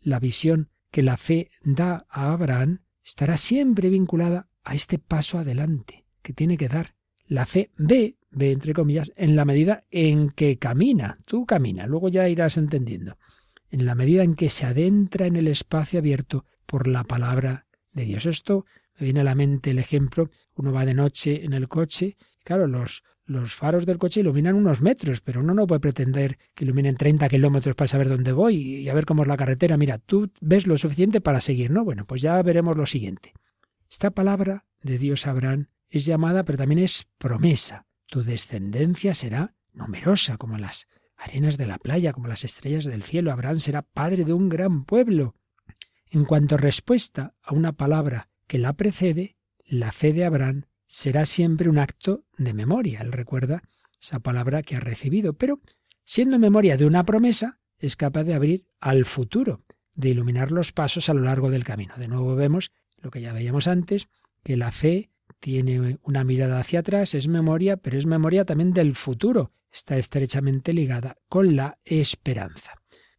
La 0.00 0.18
visión 0.18 0.68
que 0.90 1.02
la 1.02 1.16
fe 1.16 1.52
da 1.62 2.06
a 2.08 2.32
Abraham 2.32 2.80
estará 3.04 3.36
siempre 3.36 3.88
vinculada 3.88 4.48
a 4.64 4.74
este 4.74 4.98
paso 4.98 5.38
adelante 5.38 6.06
que 6.22 6.32
tiene 6.32 6.56
que 6.56 6.66
dar. 6.66 6.96
La 7.28 7.46
fe 7.46 7.70
ve, 7.76 8.16
ve 8.32 8.50
entre 8.50 8.74
comillas, 8.74 9.12
en 9.14 9.36
la 9.36 9.44
medida 9.44 9.84
en 9.92 10.28
que 10.28 10.58
camina. 10.58 11.18
Tú 11.24 11.46
camina, 11.46 11.86
luego 11.86 12.08
ya 12.08 12.28
irás 12.28 12.56
entendiendo. 12.56 13.16
En 13.70 13.86
la 13.86 13.94
medida 13.94 14.24
en 14.24 14.34
que 14.34 14.50
se 14.50 14.66
adentra 14.66 15.26
en 15.26 15.36
el 15.36 15.46
espacio 15.46 16.00
abierto 16.00 16.46
por 16.66 16.88
la 16.88 17.04
palabra 17.04 17.66
de 17.92 18.06
Dios. 18.06 18.26
Esto 18.26 18.66
me 18.98 19.04
viene 19.04 19.20
a 19.20 19.24
la 19.24 19.34
mente 19.34 19.70
el 19.70 19.78
ejemplo, 19.78 20.30
uno 20.54 20.72
va 20.72 20.84
de 20.84 20.94
noche 20.94 21.44
en 21.44 21.52
el 21.52 21.68
coche, 21.68 22.16
claro, 22.44 22.66
los, 22.66 23.02
los 23.24 23.54
faros 23.54 23.86
del 23.86 23.98
coche 23.98 24.20
iluminan 24.20 24.56
unos 24.56 24.82
metros, 24.82 25.20
pero 25.20 25.40
uno 25.40 25.54
no 25.54 25.66
puede 25.66 25.80
pretender 25.80 26.38
que 26.54 26.64
iluminen 26.64 26.96
30 26.96 27.28
kilómetros 27.28 27.74
para 27.74 27.88
saber 27.88 28.08
dónde 28.08 28.32
voy 28.32 28.56
y 28.56 28.88
a 28.88 28.94
ver 28.94 29.06
cómo 29.06 29.22
es 29.22 29.28
la 29.28 29.36
carretera. 29.36 29.76
Mira, 29.76 29.98
tú 29.98 30.30
ves 30.40 30.66
lo 30.66 30.76
suficiente 30.76 31.20
para 31.20 31.40
seguir, 31.40 31.70
¿no? 31.70 31.84
Bueno, 31.84 32.04
pues 32.06 32.22
ya 32.22 32.40
veremos 32.42 32.76
lo 32.76 32.86
siguiente. 32.86 33.32
Esta 33.90 34.10
palabra 34.10 34.64
de 34.82 34.98
Dios 34.98 35.26
Abraham 35.26 35.68
es 35.88 36.04
llamada, 36.04 36.44
pero 36.44 36.58
también 36.58 36.80
es 36.80 37.06
promesa. 37.18 37.86
Tu 38.06 38.22
descendencia 38.22 39.14
será 39.14 39.54
numerosa 39.72 40.36
como 40.36 40.58
las 40.58 40.88
arenas 41.16 41.56
de 41.56 41.66
la 41.66 41.78
playa, 41.78 42.12
como 42.12 42.28
las 42.28 42.44
estrellas 42.44 42.84
del 42.84 43.02
cielo. 43.02 43.32
Abraham 43.32 43.56
será 43.56 43.82
padre 43.82 44.24
de 44.24 44.32
un 44.32 44.48
gran 44.48 44.84
pueblo. 44.84 45.36
En 46.10 46.24
cuanto 46.24 46.56
respuesta 46.56 47.34
a 47.42 47.54
una 47.54 47.72
palabra 47.72 48.28
que 48.52 48.58
la 48.58 48.74
precede, 48.74 49.38
la 49.64 49.92
fe 49.92 50.12
de 50.12 50.26
Abraham 50.26 50.66
será 50.86 51.24
siempre 51.24 51.70
un 51.70 51.78
acto 51.78 52.26
de 52.36 52.52
memoria. 52.52 53.00
Él 53.00 53.10
recuerda 53.10 53.62
esa 53.98 54.18
palabra 54.18 54.62
que 54.62 54.76
ha 54.76 54.80
recibido, 54.80 55.32
pero 55.32 55.62
siendo 56.04 56.38
memoria 56.38 56.76
de 56.76 56.84
una 56.84 57.02
promesa, 57.02 57.60
es 57.78 57.96
capaz 57.96 58.24
de 58.24 58.34
abrir 58.34 58.66
al 58.78 59.06
futuro, 59.06 59.62
de 59.94 60.10
iluminar 60.10 60.52
los 60.52 60.70
pasos 60.70 61.08
a 61.08 61.14
lo 61.14 61.22
largo 61.22 61.50
del 61.50 61.64
camino. 61.64 61.94
De 61.96 62.08
nuevo 62.08 62.36
vemos 62.36 62.72
lo 62.98 63.10
que 63.10 63.22
ya 63.22 63.32
veíamos 63.32 63.68
antes, 63.68 64.10
que 64.44 64.58
la 64.58 64.70
fe 64.70 65.08
tiene 65.40 65.96
una 66.02 66.22
mirada 66.22 66.60
hacia 66.60 66.80
atrás, 66.80 67.14
es 67.14 67.28
memoria, 67.28 67.78
pero 67.78 67.96
es 67.96 68.04
memoria 68.04 68.44
también 68.44 68.74
del 68.74 68.94
futuro. 68.94 69.54
Está 69.72 69.96
estrechamente 69.96 70.74
ligada 70.74 71.16
con 71.30 71.56
la 71.56 71.78
esperanza. 71.86 72.74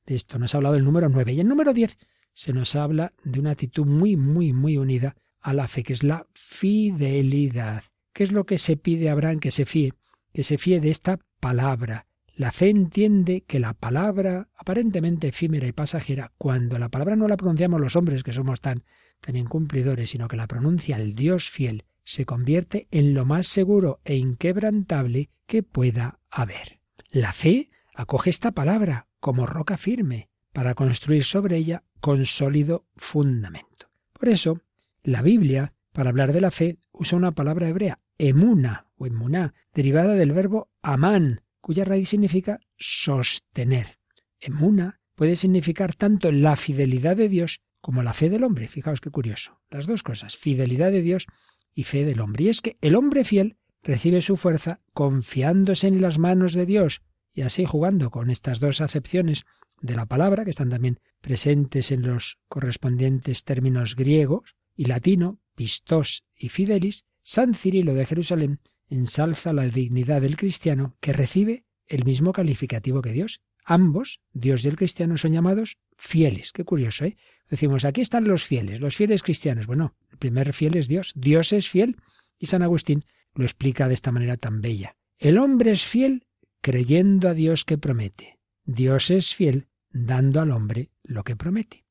De 0.05 0.13
esto 0.13 0.37
nos 0.37 0.53
ha 0.53 0.57
hablado 0.57 0.75
el 0.75 0.85
número 0.85 1.09
9. 1.09 1.33
Y 1.33 1.39
el 1.39 1.47
número 1.47 1.73
10 1.73 1.97
se 2.33 2.53
nos 2.53 2.75
habla 2.75 3.13
de 3.23 3.39
una 3.39 3.49
actitud 3.49 3.87
muy, 3.87 4.15
muy, 4.15 4.53
muy 4.53 4.77
unida 4.77 5.15
a 5.43 5.53
la 5.53 5.67
fe, 5.67 5.83
que 5.83 5.93
es 5.93 6.03
la 6.03 6.25
fidelidad. 6.33 7.83
¿Qué 8.13 8.23
es 8.23 8.31
lo 8.31 8.45
que 8.45 8.57
se 8.57 8.77
pide 8.77 9.09
a 9.09 9.11
Abraham 9.11 9.39
que 9.39 9.51
se 9.51 9.65
fíe? 9.65 9.93
Que 10.33 10.43
se 10.43 10.57
fíe 10.57 10.79
de 10.79 10.89
esta 10.89 11.19
palabra. 11.39 12.07
La 12.35 12.51
fe 12.51 12.69
entiende 12.69 13.41
que 13.41 13.59
la 13.59 13.73
palabra, 13.73 14.49
aparentemente 14.55 15.27
efímera 15.27 15.67
y 15.67 15.71
pasajera, 15.71 16.31
cuando 16.37 16.79
la 16.79 16.89
palabra 16.89 17.15
no 17.15 17.27
la 17.27 17.37
pronunciamos 17.37 17.79
los 17.79 17.95
hombres, 17.95 18.23
que 18.23 18.33
somos 18.33 18.61
tan, 18.61 18.83
tan 19.21 19.35
incumplidores, 19.35 20.09
sino 20.09 20.27
que 20.27 20.37
la 20.37 20.47
pronuncia 20.47 20.95
el 20.95 21.13
Dios 21.13 21.49
fiel, 21.49 21.85
se 22.03 22.25
convierte 22.25 22.87
en 22.91 23.13
lo 23.13 23.25
más 23.25 23.47
seguro 23.47 23.99
e 24.03 24.15
inquebrantable 24.15 25.29
que 25.45 25.63
pueda 25.63 26.19
haber. 26.31 26.79
La 27.09 27.33
fe 27.33 27.69
acoge 27.93 28.29
esta 28.29 28.51
palabra 28.51 29.07
como 29.19 29.45
roca 29.45 29.77
firme 29.77 30.29
para 30.51 30.73
construir 30.73 31.23
sobre 31.23 31.57
ella 31.57 31.83
con 31.99 32.25
sólido 32.25 32.85
fundamento. 32.95 33.89
Por 34.13 34.29
eso, 34.29 34.61
la 35.03 35.21
Biblia, 35.21 35.73
para 35.91 36.09
hablar 36.09 36.33
de 36.33 36.41
la 36.41 36.51
fe, 36.51 36.77
usa 36.91 37.17
una 37.17 37.33
palabra 37.33 37.67
hebrea, 37.67 37.99
emuna 38.17 38.87
o 38.95 39.05
emuná, 39.05 39.53
derivada 39.73 40.13
del 40.13 40.31
verbo 40.31 40.69
amán, 40.81 41.41
cuya 41.61 41.85
raíz 41.85 42.09
significa 42.09 42.59
sostener. 42.77 43.99
Emuna 44.39 44.99
puede 45.15 45.35
significar 45.35 45.93
tanto 45.93 46.31
la 46.31 46.55
fidelidad 46.55 47.15
de 47.15 47.29
Dios 47.29 47.61
como 47.81 48.01
la 48.01 48.13
fe 48.13 48.29
del 48.29 48.43
hombre. 48.43 48.67
Fijaos 48.67 49.01
qué 49.01 49.09
curioso. 49.09 49.61
Las 49.69 49.87
dos 49.87 50.03
cosas, 50.03 50.35
fidelidad 50.37 50.91
de 50.91 51.01
Dios 51.01 51.27
y 51.73 51.83
fe 51.83 52.05
del 52.05 52.21
hombre. 52.21 52.45
Y 52.45 52.49
es 52.49 52.61
que 52.61 52.77
el 52.81 52.95
hombre 52.95 53.23
fiel 53.23 53.57
recibe 53.81 54.21
su 54.21 54.37
fuerza 54.37 54.79
confiándose 54.93 55.87
en 55.87 56.01
las 56.01 56.17
manos 56.17 56.53
de 56.53 56.65
Dios 56.65 57.01
y 57.31 57.41
así 57.41 57.65
jugando 57.65 58.09
con 58.09 58.29
estas 58.29 58.59
dos 58.59 58.81
acepciones 58.81 59.43
de 59.81 59.95
la 59.95 60.05
palabra, 60.05 60.45
que 60.45 60.49
están 60.49 60.69
también 60.69 60.99
presentes 61.19 61.91
en 61.91 62.03
los 62.03 62.39
correspondientes 62.47 63.43
términos 63.43 63.95
griegos 63.95 64.55
y 64.75 64.85
latino, 64.85 65.39
pistos 65.55 66.23
y 66.35 66.49
fidelis, 66.49 67.05
San 67.21 67.53
Cirilo 67.53 67.93
de 67.93 68.05
Jerusalén 68.05 68.59
ensalza 68.89 69.53
la 69.53 69.65
dignidad 69.65 70.21
del 70.21 70.37
cristiano 70.37 70.95
que 70.99 71.13
recibe 71.13 71.65
el 71.87 72.05
mismo 72.05 72.33
calificativo 72.33 73.01
que 73.01 73.11
Dios. 73.11 73.41
Ambos, 73.65 74.19
Dios 74.33 74.65
y 74.65 74.67
el 74.67 74.75
cristiano, 74.75 75.17
son 75.17 75.31
llamados 75.31 75.77
fieles. 75.97 76.51
Qué 76.51 76.63
curioso, 76.65 77.05
¿eh? 77.05 77.17
Decimos, 77.49 77.85
aquí 77.85 78.01
están 78.01 78.27
los 78.27 78.43
fieles, 78.45 78.81
los 78.81 78.95
fieles 78.95 79.23
cristianos. 79.23 79.67
Bueno, 79.67 79.95
el 80.11 80.17
primer 80.17 80.53
fiel 80.53 80.75
es 80.75 80.87
Dios. 80.87 81.13
Dios 81.15 81.53
es 81.53 81.69
fiel. 81.69 81.97
Y 82.39 82.47
San 82.47 82.61
Agustín 82.61 83.05
lo 83.35 83.45
explica 83.45 83.87
de 83.87 83.93
esta 83.93 84.11
manera 84.11 84.37
tan 84.37 84.61
bella. 84.61 84.97
El 85.17 85.37
hombre 85.37 85.71
es 85.71 85.85
fiel 85.85 86.25
creyendo 86.61 87.29
a 87.29 87.33
Dios 87.33 87.63
que 87.63 87.77
promete. 87.77 88.39
Dios 88.65 89.11
es 89.11 89.35
fiel 89.35 89.67
dando 89.91 90.41
al 90.41 90.51
hombre 90.51 90.89
lo 91.03 91.23
que 91.23 91.35
promete. 91.35 91.82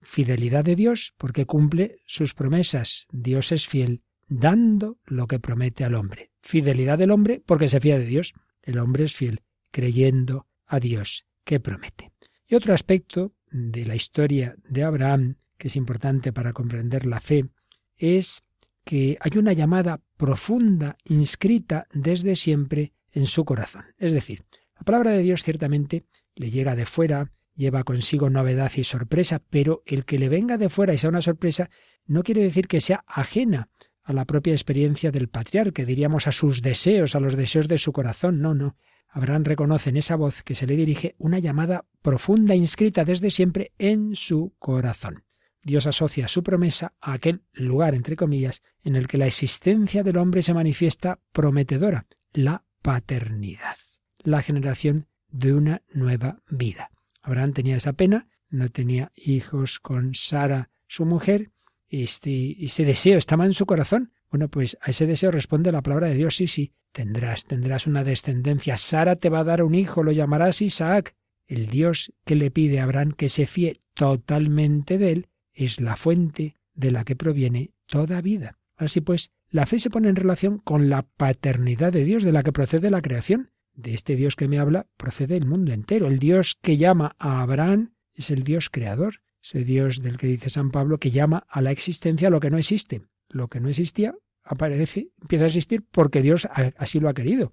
Fidelidad 0.00 0.64
de 0.64 0.76
Dios 0.76 1.14
porque 1.18 1.46
cumple 1.46 2.00
sus 2.06 2.34
promesas. 2.34 3.06
Dios 3.10 3.52
es 3.52 3.66
fiel 3.66 4.02
dando 4.28 4.98
lo 5.04 5.26
que 5.26 5.40
promete 5.40 5.84
al 5.84 5.94
hombre. 5.94 6.30
Fidelidad 6.40 6.98
del 6.98 7.10
hombre 7.10 7.42
porque 7.44 7.68
se 7.68 7.80
fía 7.80 7.98
de 7.98 8.06
Dios. 8.06 8.34
El 8.62 8.78
hombre 8.78 9.04
es 9.04 9.14
fiel 9.14 9.42
creyendo 9.70 10.46
a 10.66 10.80
Dios 10.80 11.26
que 11.44 11.60
promete. 11.60 12.12
Y 12.46 12.54
otro 12.54 12.74
aspecto 12.74 13.34
de 13.50 13.84
la 13.84 13.94
historia 13.94 14.56
de 14.68 14.84
Abraham, 14.84 15.36
que 15.56 15.68
es 15.68 15.76
importante 15.76 16.32
para 16.32 16.52
comprender 16.52 17.06
la 17.06 17.20
fe, 17.20 17.48
es 17.96 18.42
que 18.84 19.18
hay 19.20 19.38
una 19.38 19.52
llamada 19.52 20.00
profunda 20.16 20.96
inscrita 21.04 21.86
desde 21.92 22.36
siempre 22.36 22.92
en 23.12 23.26
su 23.26 23.44
corazón. 23.44 23.84
Es 23.98 24.12
decir, 24.12 24.44
la 24.76 24.82
palabra 24.82 25.10
de 25.10 25.22
Dios 25.22 25.42
ciertamente 25.42 26.04
le 26.34 26.50
llega 26.50 26.76
de 26.76 26.86
fuera, 26.86 27.32
lleva 27.58 27.82
consigo 27.82 28.30
novedad 28.30 28.72
y 28.76 28.84
sorpresa, 28.84 29.42
pero 29.50 29.82
el 29.84 30.04
que 30.04 30.18
le 30.18 30.28
venga 30.28 30.56
de 30.56 30.70
fuera 30.70 30.94
y 30.94 30.98
sea 30.98 31.10
una 31.10 31.20
sorpresa 31.20 31.68
no 32.06 32.22
quiere 32.22 32.40
decir 32.40 32.68
que 32.68 32.80
sea 32.80 33.04
ajena 33.06 33.68
a 34.04 34.14
la 34.14 34.24
propia 34.24 34.54
experiencia 34.54 35.10
del 35.10 35.28
patriarca, 35.28 35.84
diríamos 35.84 36.26
a 36.26 36.32
sus 36.32 36.62
deseos, 36.62 37.14
a 37.14 37.20
los 37.20 37.36
deseos 37.36 37.68
de 37.68 37.76
su 37.76 37.92
corazón. 37.92 38.40
No, 38.40 38.54
no. 38.54 38.76
Abraham 39.10 39.44
reconoce 39.44 39.90
en 39.90 39.98
esa 39.98 40.16
voz 40.16 40.42
que 40.42 40.54
se 40.54 40.66
le 40.66 40.76
dirige 40.76 41.14
una 41.18 41.38
llamada 41.38 41.84
profunda 42.00 42.54
inscrita 42.54 43.04
desde 43.04 43.30
siempre 43.30 43.72
en 43.78 44.14
su 44.14 44.54
corazón. 44.58 45.24
Dios 45.62 45.86
asocia 45.86 46.28
su 46.28 46.42
promesa 46.42 46.94
a 47.00 47.12
aquel 47.12 47.42
lugar, 47.52 47.94
entre 47.94 48.16
comillas, 48.16 48.62
en 48.82 48.96
el 48.96 49.08
que 49.08 49.18
la 49.18 49.26
existencia 49.26 50.02
del 50.02 50.16
hombre 50.16 50.42
se 50.42 50.54
manifiesta 50.54 51.20
prometedora, 51.32 52.06
la 52.32 52.64
paternidad, 52.80 53.76
la 54.20 54.40
generación 54.40 55.08
de 55.28 55.52
una 55.52 55.82
nueva 55.92 56.40
vida. 56.48 56.90
Abraham 57.22 57.52
tenía 57.52 57.76
esa 57.76 57.92
pena, 57.92 58.28
no 58.48 58.68
tenía 58.70 59.12
hijos 59.14 59.80
con 59.80 60.14
Sara, 60.14 60.70
su 60.86 61.04
mujer, 61.04 61.50
y 61.88 62.02
este, 62.02 62.64
ese 62.64 62.84
deseo 62.84 63.18
estaba 63.18 63.46
en 63.46 63.52
su 63.52 63.66
corazón. 63.66 64.12
Bueno, 64.30 64.48
pues 64.48 64.76
a 64.80 64.90
ese 64.90 65.06
deseo 65.06 65.30
responde 65.30 65.72
la 65.72 65.82
palabra 65.82 66.08
de 66.08 66.14
Dios, 66.14 66.36
sí, 66.36 66.48
sí, 66.48 66.72
tendrás, 66.92 67.44
tendrás 67.44 67.86
una 67.86 68.04
descendencia. 68.04 68.76
Sara 68.76 69.16
te 69.16 69.30
va 69.30 69.40
a 69.40 69.44
dar 69.44 69.62
un 69.62 69.74
hijo, 69.74 70.02
lo 70.02 70.12
llamarás 70.12 70.60
Isaac. 70.60 71.14
El 71.46 71.68
Dios 71.68 72.12
que 72.24 72.34
le 72.34 72.50
pide 72.50 72.80
a 72.80 72.84
Abraham 72.84 73.12
que 73.12 73.30
se 73.30 73.46
fíe 73.46 73.78
totalmente 73.94 74.98
de 74.98 75.12
él 75.12 75.26
es 75.54 75.80
la 75.80 75.96
fuente 75.96 76.54
de 76.74 76.90
la 76.90 77.04
que 77.04 77.16
proviene 77.16 77.72
toda 77.86 78.20
vida. 78.20 78.58
Así 78.76 79.00
pues, 79.00 79.32
la 79.48 79.64
fe 79.64 79.78
se 79.78 79.90
pone 79.90 80.08
en 80.08 80.16
relación 80.16 80.58
con 80.58 80.90
la 80.90 81.02
paternidad 81.02 81.92
de 81.92 82.04
Dios 82.04 82.22
de 82.22 82.32
la 82.32 82.42
que 82.42 82.52
procede 82.52 82.90
la 82.90 83.02
creación. 83.02 83.50
De 83.78 83.94
este 83.94 84.16
Dios 84.16 84.34
que 84.34 84.48
me 84.48 84.58
habla 84.58 84.88
procede 84.96 85.36
el 85.36 85.46
mundo 85.46 85.72
entero. 85.72 86.08
El 86.08 86.18
Dios 86.18 86.58
que 86.60 86.78
llama 86.78 87.14
a 87.20 87.42
Abraham 87.42 87.94
es 88.12 88.32
el 88.32 88.42
Dios 88.42 88.70
creador, 88.70 89.22
ese 89.40 89.62
Dios 89.62 90.02
del 90.02 90.16
que 90.16 90.26
dice 90.26 90.50
San 90.50 90.72
Pablo 90.72 90.98
que 90.98 91.12
llama 91.12 91.46
a 91.48 91.62
la 91.62 91.70
existencia 91.70 92.28
lo 92.28 92.40
que 92.40 92.50
no 92.50 92.58
existe. 92.58 93.02
Lo 93.28 93.46
que 93.46 93.60
no 93.60 93.68
existía 93.68 94.16
aparece, 94.42 95.12
empieza 95.22 95.44
a 95.44 95.46
existir 95.46 95.84
porque 95.92 96.22
Dios 96.22 96.48
así 96.76 96.98
lo 96.98 97.08
ha 97.08 97.14
querido. 97.14 97.52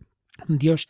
Un 0.50 0.58
Dios 0.58 0.88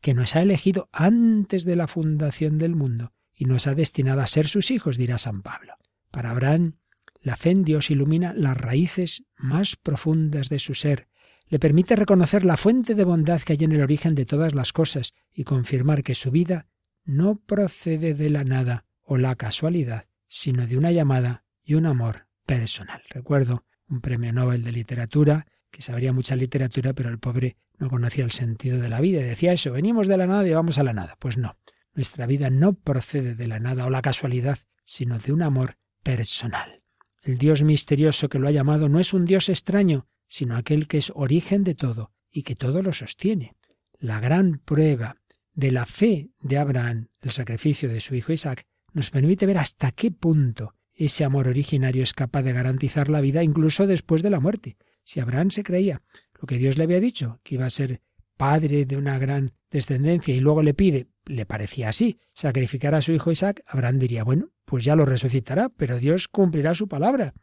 que 0.00 0.14
nos 0.14 0.34
ha 0.36 0.40
elegido 0.40 0.88
antes 0.90 1.66
de 1.66 1.76
la 1.76 1.86
fundación 1.86 2.56
del 2.56 2.74
mundo 2.74 3.12
y 3.34 3.44
nos 3.44 3.66
ha 3.66 3.74
destinado 3.74 4.22
a 4.22 4.26
ser 4.26 4.48
sus 4.48 4.70
hijos, 4.70 4.96
dirá 4.96 5.18
San 5.18 5.42
Pablo. 5.42 5.74
Para 6.10 6.30
Abraham, 6.30 6.78
la 7.20 7.36
fe 7.36 7.50
en 7.50 7.62
Dios 7.62 7.90
ilumina 7.90 8.32
las 8.32 8.56
raíces 8.56 9.24
más 9.36 9.76
profundas 9.76 10.48
de 10.48 10.58
su 10.58 10.72
ser, 10.72 11.08
le 11.48 11.58
permite 11.58 11.96
reconocer 11.96 12.44
la 12.44 12.56
fuente 12.56 12.94
de 12.94 13.04
bondad 13.04 13.40
que 13.40 13.54
hay 13.54 13.64
en 13.64 13.72
el 13.72 13.82
origen 13.82 14.14
de 14.14 14.26
todas 14.26 14.54
las 14.54 14.72
cosas 14.72 15.14
y 15.32 15.44
confirmar 15.44 16.02
que 16.02 16.14
su 16.14 16.30
vida 16.30 16.66
no 17.04 17.40
procede 17.40 18.14
de 18.14 18.30
la 18.30 18.44
nada 18.44 18.84
o 19.02 19.16
la 19.16 19.34
casualidad, 19.34 20.06
sino 20.26 20.66
de 20.66 20.76
una 20.76 20.92
llamada 20.92 21.44
y 21.64 21.74
un 21.74 21.86
amor 21.86 22.26
personal. 22.44 23.02
Recuerdo 23.08 23.64
un 23.88 24.00
premio 24.00 24.32
Nobel 24.32 24.62
de 24.62 24.72
literatura 24.72 25.46
que 25.70 25.82
sabría 25.82 26.12
mucha 26.12 26.36
literatura, 26.36 26.92
pero 26.92 27.08
el 27.08 27.18
pobre 27.18 27.56
no 27.78 27.88
conocía 27.88 28.24
el 28.24 28.30
sentido 28.30 28.78
de 28.78 28.88
la 28.88 29.00
vida. 29.00 29.20
Decía 29.20 29.52
eso, 29.52 29.72
venimos 29.72 30.06
de 30.06 30.16
la 30.16 30.26
nada 30.26 30.46
y 30.46 30.52
vamos 30.52 30.78
a 30.78 30.82
la 30.82 30.92
nada. 30.92 31.16
Pues 31.18 31.36
no, 31.36 31.56
nuestra 31.94 32.26
vida 32.26 32.50
no 32.50 32.74
procede 32.74 33.34
de 33.34 33.46
la 33.46 33.58
nada 33.58 33.86
o 33.86 33.90
la 33.90 34.02
casualidad, 34.02 34.58
sino 34.84 35.18
de 35.18 35.32
un 35.32 35.42
amor 35.42 35.76
personal. 36.02 36.82
El 37.22 37.38
Dios 37.38 37.62
misterioso 37.62 38.28
que 38.28 38.38
lo 38.38 38.48
ha 38.48 38.52
llamado 38.52 38.88
no 38.88 39.00
es 39.00 39.12
un 39.12 39.24
Dios 39.24 39.48
extraño, 39.48 40.06
sino 40.28 40.56
aquel 40.56 40.86
que 40.86 40.98
es 40.98 41.10
origen 41.14 41.64
de 41.64 41.74
todo, 41.74 42.12
y 42.30 42.42
que 42.42 42.54
todo 42.54 42.82
lo 42.82 42.92
sostiene. 42.92 43.56
La 43.98 44.20
gran 44.20 44.60
prueba 44.64 45.16
de 45.54 45.72
la 45.72 45.86
fe 45.86 46.30
de 46.40 46.58
Abraham, 46.58 47.08
el 47.20 47.32
sacrificio 47.32 47.88
de 47.88 48.00
su 48.00 48.14
hijo 48.14 48.32
Isaac, 48.32 48.66
nos 48.92 49.10
permite 49.10 49.46
ver 49.46 49.58
hasta 49.58 49.90
qué 49.90 50.12
punto 50.12 50.74
ese 50.92 51.24
amor 51.24 51.48
originario 51.48 52.02
es 52.02 52.12
capaz 52.12 52.42
de 52.42 52.52
garantizar 52.52 53.08
la 53.08 53.20
vida 53.20 53.42
incluso 53.42 53.86
después 53.86 54.22
de 54.22 54.30
la 54.30 54.40
muerte. 54.40 54.76
Si 55.04 55.20
Abraham 55.20 55.50
se 55.50 55.62
creía 55.62 56.02
lo 56.40 56.46
que 56.46 56.58
Dios 56.58 56.76
le 56.76 56.84
había 56.84 57.00
dicho, 57.00 57.40
que 57.42 57.54
iba 57.54 57.66
a 57.66 57.70
ser 57.70 58.02
padre 58.36 58.84
de 58.84 58.96
una 58.96 59.18
gran 59.18 59.52
descendencia, 59.70 60.34
y 60.34 60.40
luego 60.40 60.62
le 60.62 60.74
pide, 60.74 61.08
le 61.24 61.46
parecía 61.46 61.88
así, 61.88 62.18
sacrificar 62.32 62.94
a 62.94 63.02
su 63.02 63.12
hijo 63.12 63.32
Isaac, 63.32 63.62
Abraham 63.66 63.98
diría, 63.98 64.24
bueno, 64.24 64.50
pues 64.64 64.84
ya 64.84 64.96
lo 64.96 65.04
resucitará, 65.04 65.68
pero 65.70 65.98
Dios 65.98 66.28
cumplirá 66.28 66.74
su 66.74 66.88
palabra. 66.88 67.34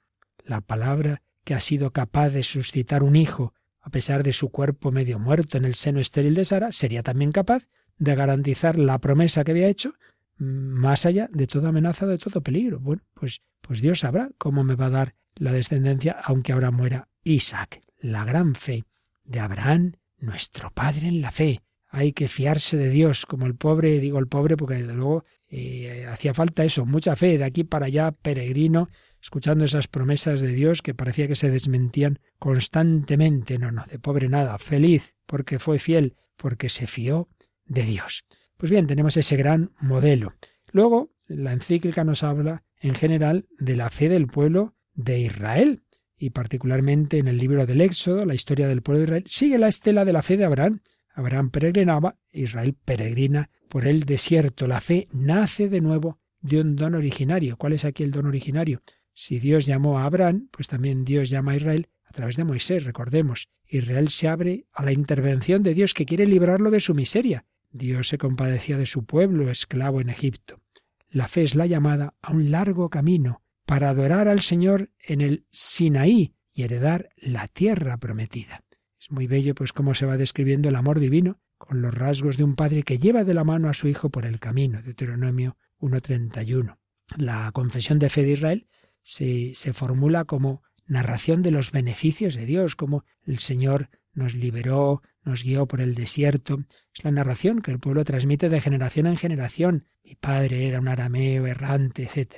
La 0.44 0.62
palabra 0.62 1.22
que 1.46 1.54
ha 1.54 1.62
sido 1.62 1.92
capaz 1.92 2.30
de 2.32 2.44
suscitar 2.44 3.04
un 3.04 3.16
hijo, 3.16 3.54
a 3.80 3.90
pesar 3.90 4.24
de 4.24 4.34
su 4.34 4.50
cuerpo 4.50 4.92
medio 4.92 5.20
muerto 5.20 5.58
en 5.58 5.64
el 5.64 5.76
seno 5.76 6.00
estéril 6.00 6.36
de 6.36 6.44
Sara, 6.44 6.72
sería 6.72 7.04
también 7.04 7.32
capaz 7.32 7.64
de 7.98 8.16
garantizar 8.16 8.78
la 8.78 8.98
promesa 9.00 9.44
que 9.44 9.52
había 9.52 9.70
hecho 9.70 9.94
mm, 10.38 10.44
más 10.44 11.06
allá 11.06 11.30
de 11.32 11.48
toda 11.48 11.70
amenaza, 11.70 12.06
de 12.08 12.18
todo 12.18 12.42
peligro. 12.42 12.80
Bueno, 12.80 13.04
pues, 13.14 13.42
pues 13.62 13.80
Dios 13.80 14.00
sabrá 14.00 14.32
cómo 14.38 14.64
me 14.64 14.76
va 14.76 14.88
a 14.88 14.90
dar 14.90 15.16
la 15.36 15.52
descendencia, 15.52 16.18
aunque 16.24 16.52
ahora 16.52 16.72
muera 16.72 17.08
Isaac. 17.24 17.82
La 18.00 18.26
gran 18.26 18.56
fe 18.56 18.86
de 19.24 19.40
Abraham 19.40 19.94
nuestro 20.18 20.72
Padre 20.72 21.08
en 21.08 21.22
la 21.22 21.32
fe. 21.32 21.62
Hay 21.90 22.12
que 22.12 22.28
fiarse 22.28 22.76
de 22.78 22.90
Dios, 22.90 23.26
como 23.26 23.46
el 23.46 23.56
pobre, 23.56 24.00
digo 24.00 24.20
el 24.20 24.28
pobre 24.28 24.58
porque 24.58 24.76
desde 24.76 24.94
luego 24.94 25.24
eh, 25.48 26.06
hacía 26.10 26.34
falta 26.34 26.66
eso, 26.66 26.86
mucha 26.86 27.16
fe, 27.16 27.38
de 27.38 27.46
aquí 27.46 27.64
para 27.64 27.86
allá, 27.86 28.12
peregrino, 28.12 28.90
escuchando 29.26 29.66
esas 29.66 29.88
promesas 29.88 30.40
de 30.40 30.50
Dios 30.50 30.84
que 30.84 30.94
parecía 30.94 31.28
que 31.28 31.36
se 31.36 31.50
desmentían 31.50 32.20
constantemente. 32.38 33.58
No, 33.58 33.72
no, 33.72 33.84
de 33.90 33.98
pobre 33.98 34.28
nada, 34.30 34.60
feliz, 34.60 35.16
porque 35.26 35.58
fue 35.58 35.80
fiel, 35.80 36.16
porque 36.38 36.70
se 36.70 36.86
fió 36.86 37.28
de 37.66 37.82
Dios. 37.82 38.24
Pues 38.56 38.70
bien, 38.70 38.86
tenemos 38.86 39.18
ese 39.18 39.36
gran 39.36 39.72
modelo. 39.80 40.34
Luego, 40.72 41.10
la 41.26 41.54
encíclica 41.54 42.04
nos 42.04 42.22
habla 42.22 42.66
en 42.80 42.94
general 42.94 43.48
de 43.58 43.76
la 43.76 43.90
fe 43.90 44.10
del 44.10 44.28
pueblo 44.28 44.76
de 44.94 45.22
Israel 45.22 45.82
y 46.20 46.30
particularmente 46.30 47.18
en 47.18 47.28
el 47.28 47.38
libro 47.38 47.66
del 47.66 47.82
Éxodo, 47.82 48.26
la 48.26 48.36
historia 48.36 48.68
del 48.68 48.84
pueblo 48.84 49.00
de 49.00 49.06
Israel, 49.06 49.24
sigue 49.26 49.58
la 49.58 49.70
estela 49.70 50.06
de 50.06 50.14
la 50.14 50.22
fe 50.22 50.38
de 50.38 50.46
Abraham. 50.46 50.82
Abraham 51.16 51.50
peregrinaba, 51.50 52.20
Israel 52.32 52.76
peregrina 52.76 53.50
por 53.70 53.88
el 53.88 54.04
desierto. 54.04 54.68
La 54.68 54.82
fe 54.82 55.08
nace 55.12 55.68
de 55.68 55.82
nuevo 55.82 56.20
de 56.42 56.62
un 56.62 56.76
don 56.76 56.94
originario. 56.94 57.58
¿Cuál 57.58 57.74
es 57.74 57.86
aquí 57.86 58.04
el 58.04 58.12
don 58.12 58.28
originario? 58.28 58.84
Si 59.16 59.40
Dios 59.40 59.66
llamó 59.66 59.98
a 59.98 60.06
Abraham, 60.06 60.50
pues 60.52 60.68
también 60.68 61.06
Dios 61.06 61.30
llama 61.30 61.54
a 61.54 61.56
Israel 61.56 61.88
a 62.04 62.12
través 62.12 62.36
de 62.36 62.44
Moisés, 62.44 62.84
recordemos. 62.84 63.48
Israel 63.66 64.10
se 64.10 64.28
abre 64.28 64.68
a 64.74 64.84
la 64.84 64.92
intervención 64.92 65.64
de 65.64 65.74
Dios 65.74 65.94
que 65.94 66.06
quiere 66.06 66.28
librarlo 66.28 66.70
de 66.70 66.82
su 66.82 66.94
miseria. 66.94 67.46
Dios 67.72 68.10
se 68.10 68.18
compadecía 68.18 68.78
de 68.78 68.86
su 68.86 69.06
pueblo 69.06 69.50
esclavo 69.50 70.02
en 70.02 70.10
Egipto. 70.10 70.62
La 71.10 71.28
fe 71.28 71.44
es 71.44 71.56
la 71.56 71.66
llamada 71.66 72.14
a 72.22 72.34
un 72.34 72.52
largo 72.52 72.90
camino, 72.90 73.42
para 73.66 73.90
adorar 73.90 74.28
al 74.28 74.42
Señor 74.42 74.92
en 75.02 75.22
el 75.22 75.46
Sinaí 75.50 76.36
y 76.52 76.64
heredar 76.64 77.10
la 77.18 77.48
tierra 77.48 77.98
prometida. 77.98 78.64
Es 79.00 79.12
muy 79.12 79.28
bello 79.28 79.56
pues 79.56 79.74
cómo 79.74 79.96
se 79.96 80.06
va 80.06 80.18
describiendo 80.18 80.70
el 80.70 80.76
amor 80.76 81.00
divino 81.00 81.40
con 81.58 81.82
los 81.82 81.94
rasgos 81.94 82.38
de 82.38 82.44
un 82.44 82.56
padre 82.56 82.84
que 82.84 83.00
lleva 83.00 83.24
de 83.24 83.34
la 83.34 83.44
mano 83.44 83.70
a 83.70 83.74
su 83.74 83.88
hijo 83.88 84.10
por 84.10 84.26
el 84.26 84.40
camino. 84.40 84.82
Deuteronomio 84.82 85.58
1.31. 85.80 86.78
La 87.18 87.52
confesión 87.52 88.00
de 88.00 88.10
fe 88.10 88.24
de 88.24 88.32
Israel 88.32 88.68
se, 89.06 89.54
se 89.54 89.72
formula 89.72 90.26
como 90.26 90.64
narración 90.88 91.44
de 91.44 91.52
los 91.52 91.72
beneficios 91.72 92.34
de 92.34 92.46
Dios, 92.48 92.76
como 92.76 93.06
el 93.24 93.38
Señor 93.38 93.90
nos 94.14 94.34
liberó, 94.34 95.04
nos 95.24 95.44
guió 95.44 95.68
por 95.68 95.80
el 95.80 95.94
desierto. 95.94 96.64
Es 96.92 97.04
la 97.04 97.12
narración 97.12 97.62
que 97.62 97.70
el 97.70 97.80
pueblo 97.80 98.04
transmite 98.04 98.50
de 98.50 98.62
generación 98.62 99.06
en 99.06 99.18
generación. 99.18 99.86
Mi 100.04 100.16
padre 100.16 100.68
era 100.68 100.80
un 100.80 100.88
arameo 100.88 101.46
errante, 101.46 102.04
etc. 102.04 102.34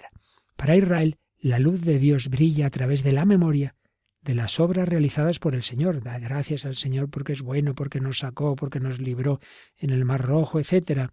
Para 0.58 0.76
Israel, 0.76 1.18
la 1.40 1.60
luz 1.60 1.82
de 1.82 2.00
Dios 2.00 2.28
brilla 2.28 2.68
a 2.68 2.70
través 2.70 3.02
de 3.02 3.14
la 3.14 3.26
memoria 3.26 3.76
de 4.22 4.36
las 4.36 4.60
obras 4.60 4.90
realizadas 4.90 5.40
por 5.40 5.56
el 5.56 5.64
Señor. 5.64 6.04
Da 6.04 6.20
gracias 6.20 6.66
al 6.66 6.76
Señor 6.76 7.10
porque 7.10 7.32
es 7.32 7.42
bueno, 7.42 7.76
porque 7.76 8.02
nos 8.02 8.20
sacó, 8.20 8.58
porque 8.58 8.82
nos 8.82 9.00
libró 9.00 9.40
en 9.78 9.92
el 9.92 10.04
Mar 10.04 10.22
Rojo, 10.22 10.60
etc. 10.60 11.12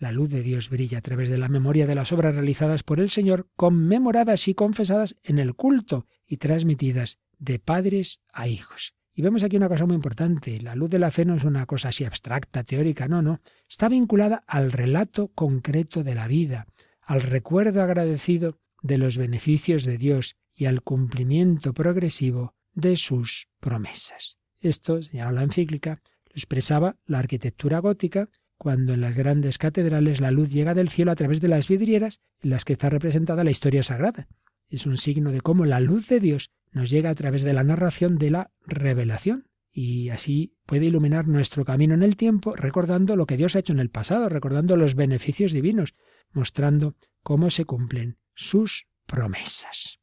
La 0.00 0.12
luz 0.12 0.30
de 0.30 0.42
Dios 0.42 0.70
brilla 0.70 0.96
a 0.96 1.02
través 1.02 1.28
de 1.28 1.36
la 1.36 1.50
memoria 1.50 1.86
de 1.86 1.94
las 1.94 2.10
obras 2.10 2.34
realizadas 2.34 2.82
por 2.82 3.00
el 3.00 3.10
Señor, 3.10 3.50
conmemoradas 3.54 4.48
y 4.48 4.54
confesadas 4.54 5.16
en 5.22 5.38
el 5.38 5.54
culto 5.54 6.06
y 6.26 6.38
transmitidas 6.38 7.18
de 7.38 7.58
padres 7.58 8.22
a 8.32 8.48
hijos. 8.48 8.94
Y 9.12 9.20
vemos 9.20 9.44
aquí 9.44 9.58
una 9.58 9.68
cosa 9.68 9.84
muy 9.84 9.94
importante. 9.94 10.58
La 10.62 10.74
luz 10.74 10.88
de 10.88 11.00
la 11.00 11.10
fe 11.10 11.26
no 11.26 11.34
es 11.34 11.44
una 11.44 11.66
cosa 11.66 11.90
así 11.90 12.06
abstracta, 12.06 12.64
teórica, 12.64 13.08
no, 13.08 13.20
no. 13.20 13.42
Está 13.68 13.90
vinculada 13.90 14.42
al 14.46 14.72
relato 14.72 15.28
concreto 15.34 16.02
de 16.02 16.14
la 16.14 16.28
vida, 16.28 16.66
al 17.02 17.20
recuerdo 17.20 17.82
agradecido 17.82 18.58
de 18.82 18.96
los 18.96 19.18
beneficios 19.18 19.84
de 19.84 19.98
Dios 19.98 20.36
y 20.50 20.64
al 20.64 20.80
cumplimiento 20.80 21.74
progresivo 21.74 22.54
de 22.72 22.96
sus 22.96 23.48
promesas. 23.60 24.38
Esto, 24.62 25.02
señala 25.02 25.32
la 25.32 25.42
encíclica, 25.42 26.00
lo 26.24 26.36
expresaba 26.36 26.96
la 27.04 27.18
arquitectura 27.18 27.80
gótica 27.80 28.30
cuando 28.60 28.92
en 28.92 29.00
las 29.00 29.16
grandes 29.16 29.56
catedrales 29.56 30.20
la 30.20 30.30
luz 30.30 30.50
llega 30.50 30.74
del 30.74 30.90
cielo 30.90 31.10
a 31.12 31.14
través 31.14 31.40
de 31.40 31.48
las 31.48 31.66
vidrieras 31.66 32.20
en 32.42 32.50
las 32.50 32.66
que 32.66 32.74
está 32.74 32.90
representada 32.90 33.42
la 33.42 33.50
historia 33.50 33.82
sagrada. 33.82 34.28
Es 34.68 34.84
un 34.84 34.98
signo 34.98 35.32
de 35.32 35.40
cómo 35.40 35.64
la 35.64 35.80
luz 35.80 36.08
de 36.08 36.20
Dios 36.20 36.50
nos 36.70 36.90
llega 36.90 37.08
a 37.08 37.14
través 37.14 37.40
de 37.40 37.54
la 37.54 37.64
narración 37.64 38.18
de 38.18 38.30
la 38.30 38.50
revelación 38.66 39.48
y 39.72 40.10
así 40.10 40.52
puede 40.66 40.84
iluminar 40.84 41.26
nuestro 41.26 41.64
camino 41.64 41.94
en 41.94 42.02
el 42.02 42.16
tiempo 42.16 42.54
recordando 42.54 43.16
lo 43.16 43.24
que 43.24 43.38
Dios 43.38 43.56
ha 43.56 43.60
hecho 43.60 43.72
en 43.72 43.80
el 43.80 43.88
pasado, 43.88 44.28
recordando 44.28 44.76
los 44.76 44.94
beneficios 44.94 45.52
divinos, 45.52 45.94
mostrando 46.30 46.96
cómo 47.22 47.48
se 47.48 47.64
cumplen 47.64 48.18
sus 48.34 48.88
promesas. 49.06 50.00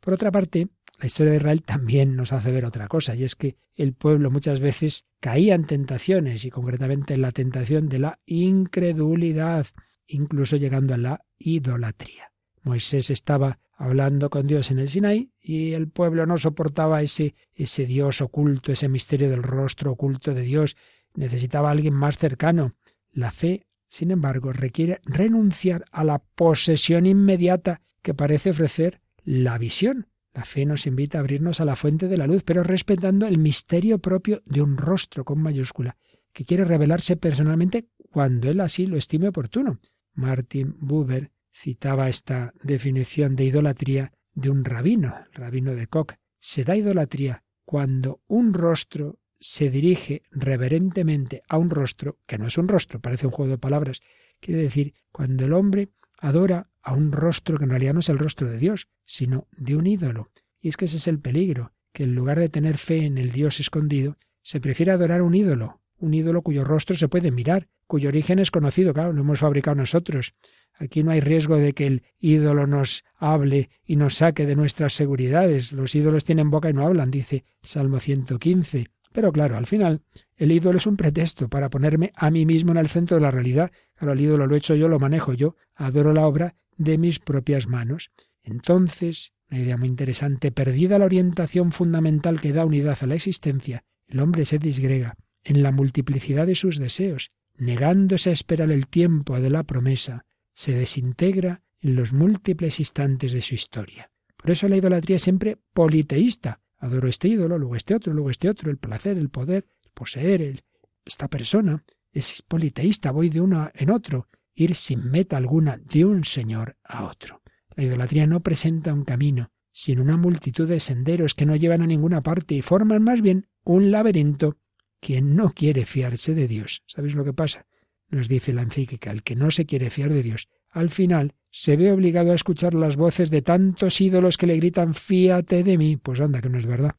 Por 0.00 0.14
otra 0.14 0.32
parte, 0.32 0.68
la 0.98 1.06
historia 1.06 1.32
de 1.32 1.38
Israel 1.38 1.62
también 1.62 2.16
nos 2.16 2.32
hace 2.32 2.50
ver 2.50 2.64
otra 2.64 2.88
cosa, 2.88 3.14
y 3.14 3.24
es 3.24 3.36
que 3.36 3.56
el 3.74 3.94
pueblo 3.94 4.30
muchas 4.30 4.60
veces 4.60 5.04
caía 5.20 5.54
en 5.54 5.64
tentaciones, 5.64 6.44
y 6.44 6.50
concretamente 6.50 7.14
en 7.14 7.22
la 7.22 7.32
tentación 7.32 7.88
de 7.88 7.98
la 8.00 8.20
incredulidad, 8.26 9.66
incluso 10.06 10.56
llegando 10.56 10.94
a 10.94 10.98
la 10.98 11.24
idolatría. 11.38 12.32
Moisés 12.62 13.10
estaba 13.10 13.60
hablando 13.76 14.28
con 14.28 14.46
Dios 14.46 14.70
en 14.70 14.80
el 14.80 14.88
Sinaí 14.88 15.30
y 15.40 15.72
el 15.72 15.88
pueblo 15.88 16.26
no 16.26 16.36
soportaba 16.36 17.00
ese, 17.00 17.36
ese 17.54 17.86
Dios 17.86 18.20
oculto, 18.20 18.72
ese 18.72 18.88
misterio 18.88 19.30
del 19.30 19.44
rostro 19.44 19.92
oculto 19.92 20.34
de 20.34 20.42
Dios. 20.42 20.76
Necesitaba 21.14 21.68
a 21.68 21.72
alguien 21.72 21.94
más 21.94 22.18
cercano. 22.18 22.74
La 23.12 23.30
fe 23.30 23.68
sin 23.88 24.10
embargo, 24.10 24.52
requiere 24.52 25.00
renunciar 25.04 25.86
a 25.90 26.04
la 26.04 26.18
posesión 26.18 27.06
inmediata 27.06 27.80
que 28.02 28.14
parece 28.14 28.50
ofrecer 28.50 29.00
la 29.24 29.58
visión. 29.58 30.06
La 30.38 30.44
fe 30.44 30.64
nos 30.64 30.86
invita 30.86 31.18
a 31.18 31.20
abrirnos 31.20 31.60
a 31.60 31.64
la 31.64 31.74
fuente 31.74 32.06
de 32.06 32.16
la 32.16 32.28
luz, 32.28 32.44
pero 32.44 32.62
respetando 32.62 33.26
el 33.26 33.38
misterio 33.38 33.98
propio 33.98 34.40
de 34.46 34.62
un 34.62 34.76
rostro 34.76 35.24
con 35.24 35.42
mayúscula, 35.42 35.96
que 36.32 36.44
quiere 36.44 36.64
revelarse 36.64 37.16
personalmente 37.16 37.88
cuando 38.12 38.48
él 38.48 38.60
así 38.60 38.86
lo 38.86 38.96
estime 38.96 39.26
oportuno. 39.26 39.80
Martin 40.14 40.76
Buber 40.78 41.32
citaba 41.52 42.08
esta 42.08 42.54
definición 42.62 43.34
de 43.34 43.46
idolatría 43.46 44.12
de 44.32 44.50
un 44.50 44.64
rabino, 44.64 45.12
el 45.26 45.32
rabino 45.32 45.74
de 45.74 45.88
Koch. 45.88 46.14
Se 46.38 46.62
da 46.62 46.76
idolatría 46.76 47.42
cuando 47.64 48.20
un 48.28 48.54
rostro 48.54 49.18
se 49.40 49.70
dirige 49.70 50.22
reverentemente 50.30 51.42
a 51.48 51.58
un 51.58 51.68
rostro, 51.68 52.20
que 52.28 52.38
no 52.38 52.46
es 52.46 52.56
un 52.58 52.68
rostro, 52.68 53.00
parece 53.00 53.26
un 53.26 53.32
juego 53.32 53.50
de 53.50 53.58
palabras, 53.58 54.02
quiere 54.38 54.62
decir 54.62 54.94
cuando 55.10 55.46
el 55.46 55.52
hombre 55.52 55.88
adora 56.16 56.70
a 56.88 56.94
un 56.94 57.12
rostro 57.12 57.58
que 57.58 57.64
en 57.64 57.70
realidad 57.70 57.92
no 57.92 58.00
es 58.00 58.08
el 58.08 58.18
rostro 58.18 58.48
de 58.48 58.56
Dios, 58.56 58.88
sino 59.04 59.46
de 59.58 59.76
un 59.76 59.86
ídolo. 59.86 60.30
Y 60.58 60.70
es 60.70 60.78
que 60.78 60.86
ese 60.86 60.96
es 60.96 61.06
el 61.06 61.20
peligro, 61.20 61.72
que 61.92 62.04
en 62.04 62.14
lugar 62.14 62.38
de 62.38 62.48
tener 62.48 62.78
fe 62.78 63.04
en 63.04 63.18
el 63.18 63.30
Dios 63.30 63.60
escondido, 63.60 64.16
se 64.40 64.58
prefiere 64.58 64.92
adorar 64.92 65.20
un 65.20 65.34
ídolo, 65.34 65.82
un 65.98 66.14
ídolo 66.14 66.40
cuyo 66.40 66.64
rostro 66.64 66.96
se 66.96 67.08
puede 67.08 67.30
mirar, 67.30 67.68
cuyo 67.86 68.08
origen 68.08 68.38
es 68.38 68.50
conocido, 68.50 68.94
claro, 68.94 69.12
lo 69.12 69.20
hemos 69.20 69.38
fabricado 69.38 69.74
nosotros. 69.74 70.32
Aquí 70.78 71.02
no 71.02 71.10
hay 71.10 71.20
riesgo 71.20 71.56
de 71.56 71.74
que 71.74 71.86
el 71.86 72.04
ídolo 72.20 72.66
nos 72.66 73.04
hable 73.16 73.68
y 73.84 73.96
nos 73.96 74.14
saque 74.14 74.46
de 74.46 74.56
nuestras 74.56 74.94
seguridades. 74.94 75.72
Los 75.72 75.94
ídolos 75.94 76.24
tienen 76.24 76.48
boca 76.48 76.70
y 76.70 76.72
no 76.72 76.86
hablan, 76.86 77.10
dice 77.10 77.44
Salmo 77.62 78.00
115. 78.00 78.86
Pero 79.12 79.30
claro, 79.30 79.58
al 79.58 79.66
final, 79.66 80.00
el 80.36 80.52
ídolo 80.52 80.78
es 80.78 80.86
un 80.86 80.96
pretexto 80.96 81.48
para 81.48 81.68
ponerme 81.68 82.12
a 82.14 82.30
mí 82.30 82.46
mismo 82.46 82.72
en 82.72 82.78
el 82.78 82.88
centro 82.88 83.18
de 83.18 83.22
la 83.22 83.30
realidad. 83.30 83.72
Claro, 83.94 84.14
el 84.14 84.20
ídolo 84.22 84.46
lo 84.46 84.54
he 84.54 84.58
hecho 84.58 84.74
yo, 84.74 84.88
lo 84.88 84.98
manejo 84.98 85.34
yo, 85.34 85.54
adoro 85.74 86.14
la 86.14 86.26
obra 86.26 86.54
de 86.78 86.96
mis 86.96 87.18
propias 87.18 87.66
manos. 87.66 88.10
Entonces, 88.42 89.32
una 89.50 89.60
idea 89.60 89.76
muy 89.76 89.88
interesante, 89.88 90.50
perdida 90.50 90.98
la 90.98 91.04
orientación 91.04 91.72
fundamental 91.72 92.40
que 92.40 92.52
da 92.52 92.64
unidad 92.64 92.98
a 93.00 93.06
la 93.06 93.14
existencia, 93.14 93.84
el 94.06 94.20
hombre 94.20 94.44
se 94.46 94.58
disgrega 94.58 95.16
en 95.44 95.62
la 95.62 95.72
multiplicidad 95.72 96.46
de 96.46 96.54
sus 96.54 96.78
deseos, 96.78 97.30
negándose 97.56 98.30
a 98.30 98.32
esperar 98.32 98.70
el 98.70 98.86
tiempo 98.86 99.38
de 99.40 99.50
la 99.50 99.64
promesa, 99.64 100.24
se 100.54 100.72
desintegra 100.72 101.62
en 101.80 101.96
los 101.96 102.12
múltiples 102.12 102.80
instantes 102.80 103.32
de 103.32 103.42
su 103.42 103.54
historia. 103.54 104.10
Por 104.36 104.50
eso 104.50 104.68
la 104.68 104.76
idolatría 104.76 105.16
es 105.16 105.22
siempre 105.22 105.58
politeísta, 105.74 106.60
Adoro 106.78 107.08
este 107.08 107.28
ídolo, 107.28 107.58
luego 107.58 107.76
este 107.76 107.94
otro, 107.94 108.12
luego 108.12 108.30
este 108.30 108.48
otro, 108.48 108.70
el 108.70 108.78
placer, 108.78 109.18
el 109.18 109.30
poder, 109.30 109.66
el 109.82 109.90
poseer. 109.92 110.64
esta 111.04 111.28
persona 111.28 111.84
es 112.12 112.42
politeísta, 112.42 113.10
voy 113.10 113.30
de 113.30 113.40
uno 113.40 113.70
en 113.74 113.90
otro, 113.90 114.28
ir 114.58 114.74
sin 114.74 115.10
meta 115.10 115.36
alguna 115.36 115.78
de 115.78 116.04
un 116.04 116.24
señor 116.24 116.76
a 116.84 117.04
otro. 117.04 117.42
La 117.76 117.84
idolatría 117.84 118.26
no 118.26 118.40
presenta 118.40 118.92
un 118.92 119.04
camino, 119.04 119.50
sino 119.72 120.02
una 120.02 120.16
multitud 120.16 120.68
de 120.68 120.80
senderos 120.80 121.34
que 121.34 121.46
no 121.46 121.54
llevan 121.56 121.82
a 121.82 121.86
ninguna 121.86 122.22
parte 122.22 122.54
y 122.54 122.62
forman 122.62 123.02
más 123.02 123.22
bien 123.22 123.48
un 123.64 123.90
laberinto. 123.90 124.56
Quien 125.00 125.36
no 125.36 125.50
quiere 125.50 125.86
fiarse 125.86 126.34
de 126.34 126.48
Dios, 126.48 126.82
¿sabéis 126.86 127.14
lo 127.14 127.24
que 127.24 127.32
pasa? 127.32 127.66
Nos 128.10 128.26
dice 128.26 128.52
la 128.52 128.62
encíclica, 128.62 129.12
el 129.12 129.22
que 129.22 129.36
no 129.36 129.50
se 129.52 129.64
quiere 129.64 129.90
fiar 129.90 130.12
de 130.12 130.24
Dios, 130.24 130.48
al 130.70 130.90
final 130.90 131.34
se 131.50 131.76
ve 131.76 131.92
obligado 131.92 132.32
a 132.32 132.34
escuchar 132.34 132.74
las 132.74 132.96
voces 132.96 133.30
de 133.30 133.42
tantos 133.42 134.00
ídolos 134.00 134.36
que 134.36 134.46
le 134.46 134.56
gritan 134.56 134.94
fíate 134.94 135.64
de 135.64 135.78
mí. 135.78 135.96
Pues 135.96 136.20
anda, 136.20 136.40
que 136.40 136.48
no 136.48 136.58
es 136.58 136.66
verdad. 136.66 136.96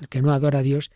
El 0.00 0.08
que 0.08 0.22
no 0.22 0.32
adora 0.32 0.60
a 0.60 0.62
Dios 0.62 0.90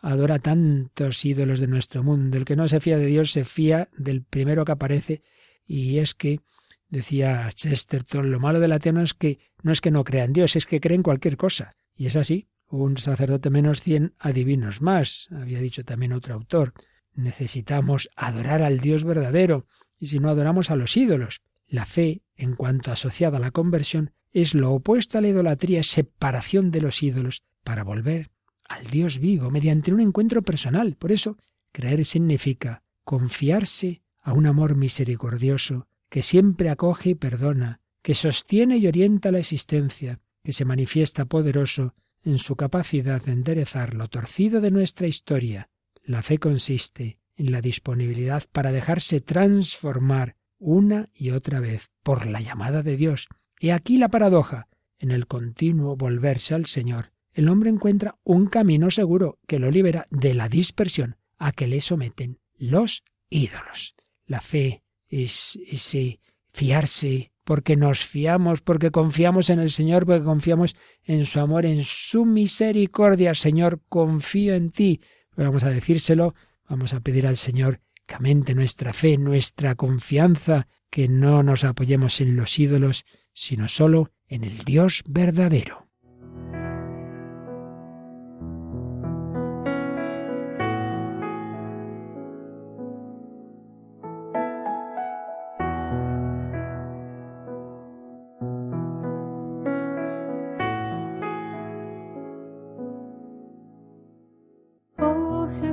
adora 0.00 0.38
tantos 0.38 1.24
ídolos 1.24 1.60
de 1.60 1.66
nuestro 1.66 2.02
mundo. 2.02 2.36
El 2.36 2.44
que 2.44 2.56
no 2.56 2.68
se 2.68 2.80
fía 2.80 2.98
de 2.98 3.06
Dios 3.06 3.32
se 3.32 3.44
fía 3.44 3.88
del 3.96 4.22
primero 4.22 4.64
que 4.64 4.72
aparece. 4.72 5.22
Y 5.68 5.98
es 5.98 6.14
que, 6.14 6.40
decía 6.88 7.48
Chesterton, 7.54 8.32
lo 8.32 8.40
malo 8.40 8.58
del 8.58 8.72
ateo 8.72 8.94
no 8.94 9.02
es 9.02 9.14
que 9.14 9.38
no 9.62 9.70
es 9.70 9.80
que 9.80 9.90
no 9.90 10.02
crea 10.02 10.24
en 10.24 10.32
Dios, 10.32 10.56
es 10.56 10.66
que 10.66 10.80
cree 10.80 10.96
en 10.96 11.02
cualquier 11.02 11.36
cosa. 11.36 11.76
Y 11.94 12.06
es 12.06 12.16
así. 12.16 12.48
Un 12.70 12.96
sacerdote 12.96 13.50
menos 13.50 13.82
cien 13.82 14.14
adivinos 14.18 14.82
más, 14.82 15.28
había 15.30 15.60
dicho 15.60 15.84
también 15.84 16.12
otro 16.12 16.34
autor. 16.34 16.74
Necesitamos 17.14 18.10
adorar 18.16 18.62
al 18.62 18.80
Dios 18.80 19.04
verdadero, 19.04 19.66
y 19.98 20.06
si 20.06 20.18
no 20.18 20.28
adoramos 20.28 20.70
a 20.70 20.76
los 20.76 20.96
ídolos. 20.96 21.40
La 21.66 21.86
fe, 21.86 22.22
en 22.36 22.54
cuanto 22.54 22.92
asociada 22.92 23.38
a 23.38 23.40
la 23.40 23.50
conversión, 23.50 24.12
es 24.32 24.54
lo 24.54 24.72
opuesto 24.72 25.18
a 25.18 25.20
la 25.20 25.28
idolatría, 25.28 25.82
separación 25.82 26.70
de 26.70 26.80
los 26.80 27.02
ídolos, 27.02 27.42
para 27.64 27.84
volver 27.84 28.30
al 28.68 28.86
Dios 28.86 29.18
vivo 29.18 29.50
mediante 29.50 29.92
un 29.92 30.00
encuentro 30.00 30.42
personal. 30.42 30.94
Por 30.96 31.10
eso, 31.10 31.38
creer 31.72 32.04
significa 32.04 32.82
confiarse 33.02 34.02
a 34.28 34.34
un 34.34 34.46
amor 34.46 34.76
misericordioso 34.76 35.86
que 36.10 36.20
siempre 36.20 36.68
acoge 36.68 37.10
y 37.10 37.14
perdona, 37.14 37.80
que 38.02 38.14
sostiene 38.14 38.76
y 38.76 38.86
orienta 38.86 39.32
la 39.32 39.38
existencia, 39.38 40.20
que 40.44 40.52
se 40.52 40.66
manifiesta 40.66 41.24
poderoso 41.24 41.94
en 42.22 42.38
su 42.38 42.54
capacidad 42.54 43.22
de 43.22 43.32
enderezar 43.32 43.94
lo 43.94 44.08
torcido 44.08 44.60
de 44.60 44.70
nuestra 44.70 45.06
historia. 45.06 45.70
La 46.04 46.20
fe 46.20 46.36
consiste 46.36 47.18
en 47.36 47.52
la 47.52 47.62
disponibilidad 47.62 48.44
para 48.52 48.70
dejarse 48.70 49.22
transformar 49.22 50.36
una 50.58 51.08
y 51.14 51.30
otra 51.30 51.60
vez 51.60 51.88
por 52.02 52.26
la 52.26 52.42
llamada 52.42 52.82
de 52.82 52.98
Dios. 52.98 53.28
Y 53.58 53.70
aquí 53.70 53.96
la 53.96 54.08
paradoja. 54.08 54.68
En 54.98 55.10
el 55.10 55.26
continuo 55.26 55.96
volverse 55.96 56.54
al 56.54 56.66
Señor, 56.66 57.12
el 57.32 57.48
hombre 57.48 57.70
encuentra 57.70 58.18
un 58.24 58.46
camino 58.48 58.90
seguro 58.90 59.38
que 59.46 59.58
lo 59.58 59.70
libera 59.70 60.06
de 60.10 60.34
la 60.34 60.50
dispersión 60.50 61.16
a 61.38 61.52
que 61.52 61.66
le 61.66 61.80
someten 61.80 62.40
los 62.58 63.04
ídolos. 63.30 63.94
La 64.28 64.40
fe 64.40 64.84
es 65.08 65.58
ese 65.66 66.20
fiarse 66.52 67.32
porque 67.44 67.76
nos 67.76 68.04
fiamos, 68.04 68.60
porque 68.60 68.90
confiamos 68.90 69.48
en 69.48 69.58
el 69.58 69.70
Señor, 69.70 70.04
porque 70.04 70.22
confiamos 70.22 70.76
en 71.02 71.24
su 71.24 71.40
amor, 71.40 71.64
en 71.64 71.82
su 71.82 72.26
misericordia. 72.26 73.34
Señor, 73.34 73.80
confío 73.88 74.54
en 74.54 74.68
ti. 74.68 75.00
Vamos 75.34 75.64
a 75.64 75.70
decírselo, 75.70 76.34
vamos 76.68 76.92
a 76.92 77.00
pedir 77.00 77.26
al 77.26 77.38
Señor 77.38 77.80
que 78.06 78.16
aumente 78.16 78.54
nuestra 78.54 78.92
fe, 78.92 79.16
nuestra 79.16 79.76
confianza, 79.76 80.68
que 80.90 81.08
no 81.08 81.42
nos 81.42 81.64
apoyemos 81.64 82.20
en 82.20 82.36
los 82.36 82.58
ídolos, 82.58 83.04
sino 83.32 83.66
solo 83.66 84.12
en 84.26 84.44
el 84.44 84.58
Dios 84.58 85.02
verdadero. 85.06 85.87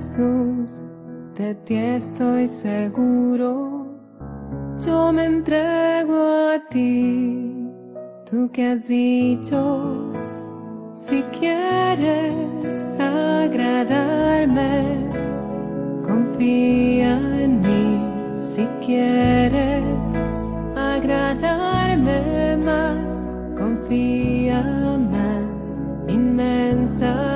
Jesús, 0.00 0.80
de 1.36 1.54
ti 1.56 1.76
estoy 1.76 2.48
seguro, 2.48 3.86
yo 4.82 5.12
me 5.12 5.26
entrego 5.26 6.48
a 6.54 6.58
ti, 6.70 7.68
tú 8.24 8.50
que 8.50 8.68
has 8.68 8.88
dicho, 8.88 10.10
si 10.96 11.22
quieres 11.38 12.32
agradarme, 12.98 15.06
confía 16.02 17.20
en 17.42 17.60
mí, 17.60 18.00
si 18.54 18.66
quieres 18.82 19.84
agradarme 20.76 22.56
más, 22.64 23.20
confía 23.54 24.62
más, 25.12 25.74
inmensamente 26.08 27.29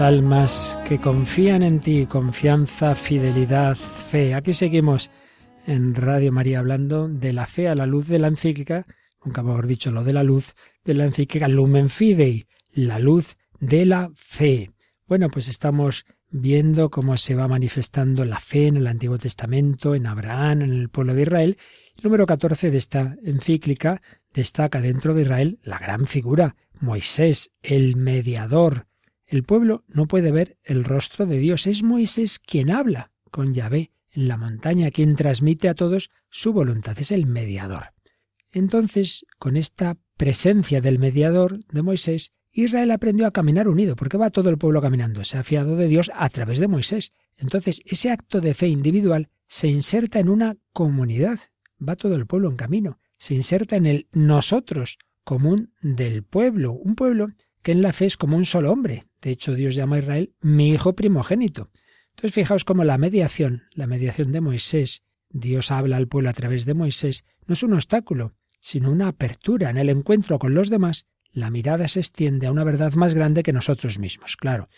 almas 0.00 0.78
que 0.86 0.98
confían 0.98 1.62
en 1.62 1.80
ti, 1.80 2.06
confianza, 2.06 2.94
fidelidad, 2.94 3.76
fe. 3.76 4.34
Aquí 4.34 4.52
seguimos 4.52 5.10
en 5.66 5.94
Radio 5.94 6.32
María 6.32 6.58
hablando 6.58 7.08
de 7.08 7.32
la 7.32 7.46
fe 7.46 7.68
a 7.68 7.74
la 7.74 7.86
luz 7.86 8.08
de 8.08 8.18
la 8.18 8.28
encíclica, 8.28 8.86
nunca 9.24 9.42
mejor 9.42 9.66
dicho 9.66 9.90
lo 9.90 10.04
de 10.04 10.12
la 10.12 10.22
luz, 10.22 10.54
de 10.84 10.94
la 10.94 11.04
encíclica 11.04 11.48
Lumen 11.48 11.88
Fidei, 11.88 12.46
la 12.72 12.98
luz 12.98 13.36
de 13.60 13.86
la 13.86 14.10
fe. 14.14 14.70
Bueno, 15.06 15.28
pues 15.28 15.48
estamos 15.48 16.04
viendo 16.30 16.90
cómo 16.90 17.16
se 17.16 17.34
va 17.34 17.48
manifestando 17.48 18.24
la 18.24 18.40
fe 18.40 18.66
en 18.66 18.76
el 18.76 18.86
Antiguo 18.86 19.18
Testamento, 19.18 19.94
en 19.94 20.06
Abraham, 20.06 20.62
en 20.62 20.72
el 20.72 20.88
pueblo 20.88 21.14
de 21.14 21.22
Israel. 21.22 21.58
El 21.96 22.04
número 22.04 22.26
14 22.26 22.70
de 22.70 22.78
esta 22.78 23.16
encíclica 23.24 24.02
destaca 24.34 24.80
dentro 24.80 25.14
de 25.14 25.22
Israel 25.22 25.58
la 25.62 25.78
gran 25.78 26.06
figura, 26.06 26.56
Moisés, 26.80 27.52
el 27.62 27.96
mediador. 27.96 28.86
El 29.26 29.42
pueblo 29.42 29.84
no 29.88 30.06
puede 30.06 30.30
ver 30.30 30.58
el 30.62 30.84
rostro 30.84 31.26
de 31.26 31.38
Dios. 31.38 31.66
Es 31.66 31.82
Moisés 31.82 32.38
quien 32.38 32.70
habla 32.70 33.10
con 33.30 33.52
Yahvé 33.52 33.90
en 34.12 34.28
la 34.28 34.36
montaña, 34.36 34.90
quien 34.90 35.16
transmite 35.16 35.68
a 35.68 35.74
todos 35.74 36.10
su 36.30 36.52
voluntad. 36.52 36.96
Es 36.98 37.10
el 37.10 37.26
mediador. 37.26 37.92
Entonces, 38.52 39.26
con 39.38 39.56
esta 39.56 39.98
presencia 40.16 40.80
del 40.80 40.98
mediador 40.98 41.64
de 41.66 41.82
Moisés, 41.82 42.32
Israel 42.52 42.90
aprendió 42.92 43.26
a 43.26 43.32
caminar 43.32 43.68
unido, 43.68 43.96
porque 43.96 44.16
va 44.16 44.30
todo 44.30 44.48
el 44.48 44.58
pueblo 44.58 44.80
caminando. 44.80 45.24
Se 45.24 45.36
ha 45.36 45.44
fiado 45.44 45.76
de 45.76 45.88
Dios 45.88 46.10
a 46.14 46.28
través 46.30 46.58
de 46.58 46.68
Moisés. 46.68 47.12
Entonces, 47.36 47.82
ese 47.84 48.10
acto 48.10 48.40
de 48.40 48.54
fe 48.54 48.68
individual 48.68 49.28
se 49.48 49.68
inserta 49.68 50.20
en 50.20 50.28
una 50.28 50.56
comunidad. 50.72 51.38
Va 51.86 51.96
todo 51.96 52.14
el 52.14 52.26
pueblo 52.26 52.48
en 52.48 52.56
camino. 52.56 53.00
Se 53.18 53.34
inserta 53.34 53.76
en 53.76 53.86
el 53.86 54.08
nosotros, 54.12 54.98
común 55.24 55.72
del 55.82 56.22
pueblo, 56.22 56.72
un 56.72 56.94
pueblo 56.94 57.28
que 57.66 57.72
en 57.72 57.82
la 57.82 57.92
fe 57.92 58.06
es 58.06 58.16
como 58.16 58.36
un 58.36 58.44
solo 58.44 58.70
hombre. 58.70 59.08
De 59.20 59.32
hecho, 59.32 59.52
Dios 59.52 59.74
llama 59.74 59.96
a 59.96 59.98
Israel 59.98 60.32
mi 60.40 60.70
hijo 60.70 60.94
primogénito. 60.94 61.72
Entonces, 62.10 62.32
fijaos 62.32 62.64
cómo 62.64 62.84
la 62.84 62.96
mediación, 62.96 63.64
la 63.72 63.88
mediación 63.88 64.30
de 64.30 64.40
Moisés, 64.40 65.02
Dios 65.30 65.72
habla 65.72 65.96
al 65.96 66.06
pueblo 66.06 66.30
a 66.30 66.32
través 66.32 66.64
de 66.64 66.74
Moisés, 66.74 67.24
no 67.44 67.54
es 67.54 67.64
un 67.64 67.72
obstáculo, 67.72 68.36
sino 68.60 68.92
una 68.92 69.08
apertura 69.08 69.68
en 69.68 69.78
el 69.78 69.88
encuentro 69.88 70.38
con 70.38 70.54
los 70.54 70.70
demás. 70.70 71.06
La 71.32 71.50
mirada 71.50 71.88
se 71.88 71.98
extiende 71.98 72.46
a 72.46 72.52
una 72.52 72.62
verdad 72.62 72.92
más 72.92 73.14
grande 73.14 73.42
que 73.42 73.52
nosotros 73.52 73.98
mismos. 73.98 74.36
Claro, 74.36 74.68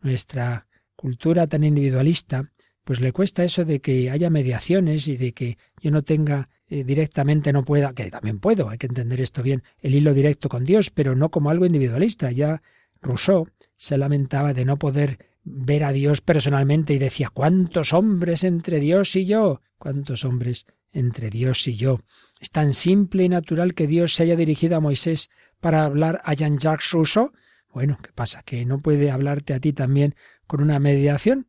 nuestra 0.00 0.68
cultura 0.96 1.48
tan 1.48 1.64
individualista, 1.64 2.50
pues 2.82 3.02
le 3.02 3.12
cuesta 3.12 3.44
eso 3.44 3.66
de 3.66 3.82
que 3.82 4.10
haya 4.10 4.30
mediaciones 4.30 5.06
y 5.06 5.18
de 5.18 5.34
que 5.34 5.58
yo 5.82 5.90
no 5.90 6.00
tenga 6.00 6.48
eh, 6.70 6.84
directamente 6.84 7.52
no 7.52 7.64
pueda, 7.64 7.94
que 7.94 8.10
también 8.10 8.40
puedo, 8.40 8.68
hay 8.68 8.78
que 8.78 8.86
entender 8.88 9.20
esto 9.20 9.42
bien, 9.42 9.62
el 9.80 9.94
hilo 9.94 10.12
directo 10.12 10.48
con 10.48 10.64
Dios, 10.64 10.90
pero 10.90 11.16
no 11.16 11.30
como 11.30 11.50
algo 11.50 11.64
individualista. 11.64 12.30
Ya 12.30 12.62
Rousseau 13.00 13.48
se 13.76 13.96
lamentaba 13.96 14.52
de 14.52 14.64
no 14.64 14.78
poder 14.78 15.18
ver 15.44 15.84
a 15.84 15.92
Dios 15.92 16.20
personalmente 16.20 16.92
y 16.92 16.98
decía, 16.98 17.30
¿cuántos 17.32 17.92
hombres 17.92 18.44
entre 18.44 18.80
Dios 18.80 19.16
y 19.16 19.24
yo? 19.24 19.62
¿Cuántos 19.78 20.24
hombres 20.24 20.66
entre 20.92 21.30
Dios 21.30 21.66
y 21.68 21.76
yo? 21.76 22.00
Es 22.40 22.50
tan 22.50 22.74
simple 22.74 23.24
y 23.24 23.28
natural 23.28 23.74
que 23.74 23.86
Dios 23.86 24.14
se 24.14 24.24
haya 24.24 24.36
dirigido 24.36 24.76
a 24.76 24.80
Moisés 24.80 25.30
para 25.60 25.84
hablar 25.84 26.20
a 26.24 26.34
Jean-Jacques 26.34 26.90
Rousseau. 26.92 27.32
Bueno, 27.72 27.98
¿qué 28.02 28.10
pasa? 28.12 28.42
¿Que 28.42 28.66
no 28.66 28.80
puede 28.80 29.10
hablarte 29.10 29.54
a 29.54 29.60
ti 29.60 29.72
también 29.72 30.14
con 30.46 30.60
una 30.60 30.78
mediación? 30.78 31.46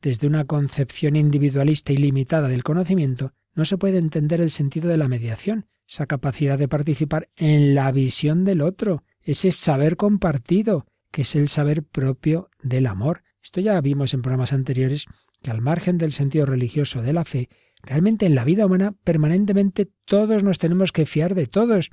Desde 0.00 0.26
una 0.26 0.44
concepción 0.44 1.16
individualista 1.16 1.92
y 1.92 1.96
limitada 1.96 2.48
del 2.48 2.62
conocimiento, 2.62 3.34
no 3.54 3.64
se 3.64 3.78
puede 3.78 3.98
entender 3.98 4.40
el 4.40 4.50
sentido 4.50 4.88
de 4.88 4.96
la 4.96 5.08
mediación, 5.08 5.66
esa 5.88 6.06
capacidad 6.06 6.58
de 6.58 6.68
participar 6.68 7.28
en 7.36 7.74
la 7.74 7.90
visión 7.90 8.44
del 8.44 8.60
otro, 8.60 9.02
ese 9.20 9.50
saber 9.52 9.96
compartido, 9.96 10.86
que 11.10 11.22
es 11.22 11.34
el 11.34 11.48
saber 11.48 11.82
propio 11.82 12.48
del 12.62 12.86
amor. 12.86 13.22
Esto 13.42 13.60
ya 13.60 13.80
vimos 13.80 14.14
en 14.14 14.22
programas 14.22 14.52
anteriores 14.52 15.06
que 15.42 15.50
al 15.50 15.60
margen 15.60 15.98
del 15.98 16.12
sentido 16.12 16.46
religioso 16.46 17.02
de 17.02 17.12
la 17.12 17.24
fe, 17.24 17.48
realmente 17.82 18.26
en 18.26 18.34
la 18.34 18.44
vida 18.44 18.66
humana 18.66 18.94
permanentemente 19.04 19.90
todos 20.04 20.44
nos 20.44 20.58
tenemos 20.58 20.92
que 20.92 21.06
fiar 21.06 21.34
de 21.34 21.46
todos. 21.46 21.90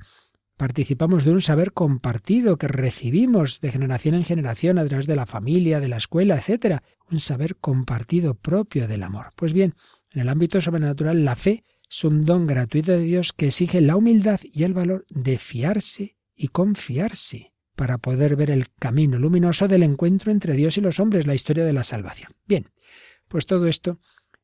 Participamos 0.56 1.24
de 1.24 1.32
un 1.32 1.40
saber 1.40 1.72
compartido 1.72 2.56
que 2.56 2.68
recibimos 2.68 3.60
de 3.60 3.70
generación 3.70 4.14
en 4.14 4.24
generación 4.24 4.78
a 4.78 4.84
través 4.86 5.06
de 5.06 5.16
la 5.16 5.26
familia, 5.26 5.80
de 5.80 5.88
la 5.88 5.96
escuela, 5.96 6.36
etc. 6.36 6.82
Un 7.10 7.20
saber 7.20 7.56
compartido 7.56 8.34
propio 8.34 8.88
del 8.88 9.04
amor. 9.04 9.28
Pues 9.36 9.52
bien, 9.52 9.74
en 10.12 10.20
el 10.20 10.28
ámbito 10.28 10.60
sobrenatural, 10.60 11.24
la 11.24 11.36
fe 11.36 11.64
es 11.90 12.04
un 12.04 12.24
don 12.24 12.46
gratuito 12.46 12.92
de 12.92 13.00
Dios 13.00 13.32
que 13.32 13.46
exige 13.46 13.80
la 13.80 13.96
humildad 13.96 14.40
y 14.42 14.64
el 14.64 14.74
valor 14.74 15.06
de 15.08 15.38
fiarse 15.38 16.16
y 16.34 16.48
confiarse 16.48 17.52
para 17.76 17.98
poder 17.98 18.36
ver 18.36 18.50
el 18.50 18.66
camino 18.78 19.18
luminoso 19.18 19.68
del 19.68 19.82
encuentro 19.82 20.32
entre 20.32 20.54
Dios 20.54 20.76
y 20.76 20.80
los 20.80 20.98
hombres, 21.00 21.26
la 21.26 21.34
historia 21.34 21.64
de 21.64 21.72
la 21.72 21.84
salvación. 21.84 22.32
Bien, 22.46 22.64
pues 23.28 23.46
todo 23.46 23.66
esto 23.66 24.00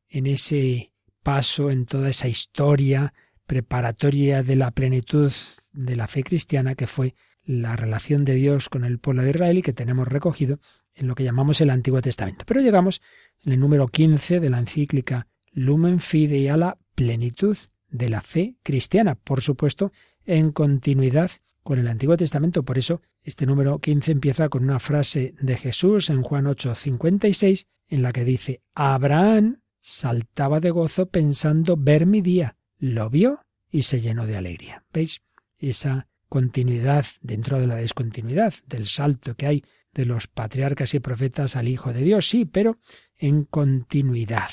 en 0.09 0.27
ese 0.27 0.93
paso, 1.23 1.71
en 1.71 1.87
toda 1.87 2.11
esa 2.11 2.29
historia 2.29 3.13
preparatoria 3.47 4.43
de 4.43 4.57
la 4.57 4.71
plenitud 4.71 5.33
de 5.73 5.97
la 5.97 6.07
fe 6.07 6.23
cristiana 6.23 6.75
que 6.75 6.87
fue 6.87 7.15
la 7.43 7.77
relación 7.77 8.25
de 8.25 8.35
Dios 8.35 8.69
con 8.69 8.85
el 8.85 8.99
pueblo 8.99 9.23
de 9.23 9.31
Israel 9.31 9.59
y 9.59 9.63
que 9.63 9.73
tenemos 9.73 10.09
recogido 10.09 10.61
en 10.95 11.09
lo 11.09 11.15
que 11.15 11.25
llamamos 11.25 11.61
el 11.61 11.71
Antiguo 11.71 12.01
Testamento. 12.01 12.45
Pero 12.47 12.61
llegamos 12.61 13.03
en 13.43 13.53
el 13.53 13.61
número 13.61 13.89
15 13.89 14.41
de 14.41 14.51
la 14.51 14.59
encíclica 14.59 15.27
Lumen 15.55 16.01
Fidei 16.01 16.49
a 16.49 16.57
la 16.57 16.79
plenitud 16.95 17.57
de 17.89 18.11
la 18.11 18.21
fe 18.21 18.57
cristiana, 18.63 19.15
por 19.15 19.41
supuesto, 19.41 19.93
en 20.27 20.53
continuidad 20.53 21.31
con 21.63 21.79
el 21.79 21.89
Antiguo 21.89 22.17
Testamento. 22.17 22.65
Por 22.65 22.77
eso, 22.77 23.01
este 23.23 23.47
número 23.47 23.79
15 23.79 24.13
empieza 24.13 24.49
con 24.49 24.65
una 24.65 24.79
frase 24.79 25.35
de 25.41 25.57
Jesús 25.57 26.11
en 26.11 26.23
Juan 26.23 26.47
8, 26.47 26.75
56, 26.75 27.69
en 27.89 28.03
la 28.03 28.13
que 28.13 28.25
dice, 28.25 28.63
Abraham 28.75 29.61
saltaba 29.81 30.61
de 30.61 30.71
gozo 30.71 31.07
pensando 31.07 31.77
ver 31.77 32.07
mi 32.07 32.21
día. 32.21 32.57
Lo 32.79 33.09
vio 33.09 33.41
y 33.71 33.83
se 33.83 34.01
llenó 34.01 34.27
de 34.27 34.37
alegría. 34.37 34.85
¿Veis? 34.93 35.23
Esa 35.59 36.09
continuidad 36.29 37.07
dentro 37.21 37.61
de 37.61 37.67
la 37.67 37.77
descontinuidad, 37.77 38.55
del 38.67 38.87
salto 38.87 39.37
que 39.37 39.47
hay 39.47 39.65
de 39.93 40.05
los 40.05 40.27
patriarcas 40.27 40.95
y 40.95 41.01
profetas 41.01 41.55
al 41.55 41.69
Hijo 41.69 41.93
de 41.93 42.03
Dios, 42.03 42.29
sí, 42.29 42.45
pero 42.45 42.79
en 43.17 43.45
continuidad. 43.45 44.51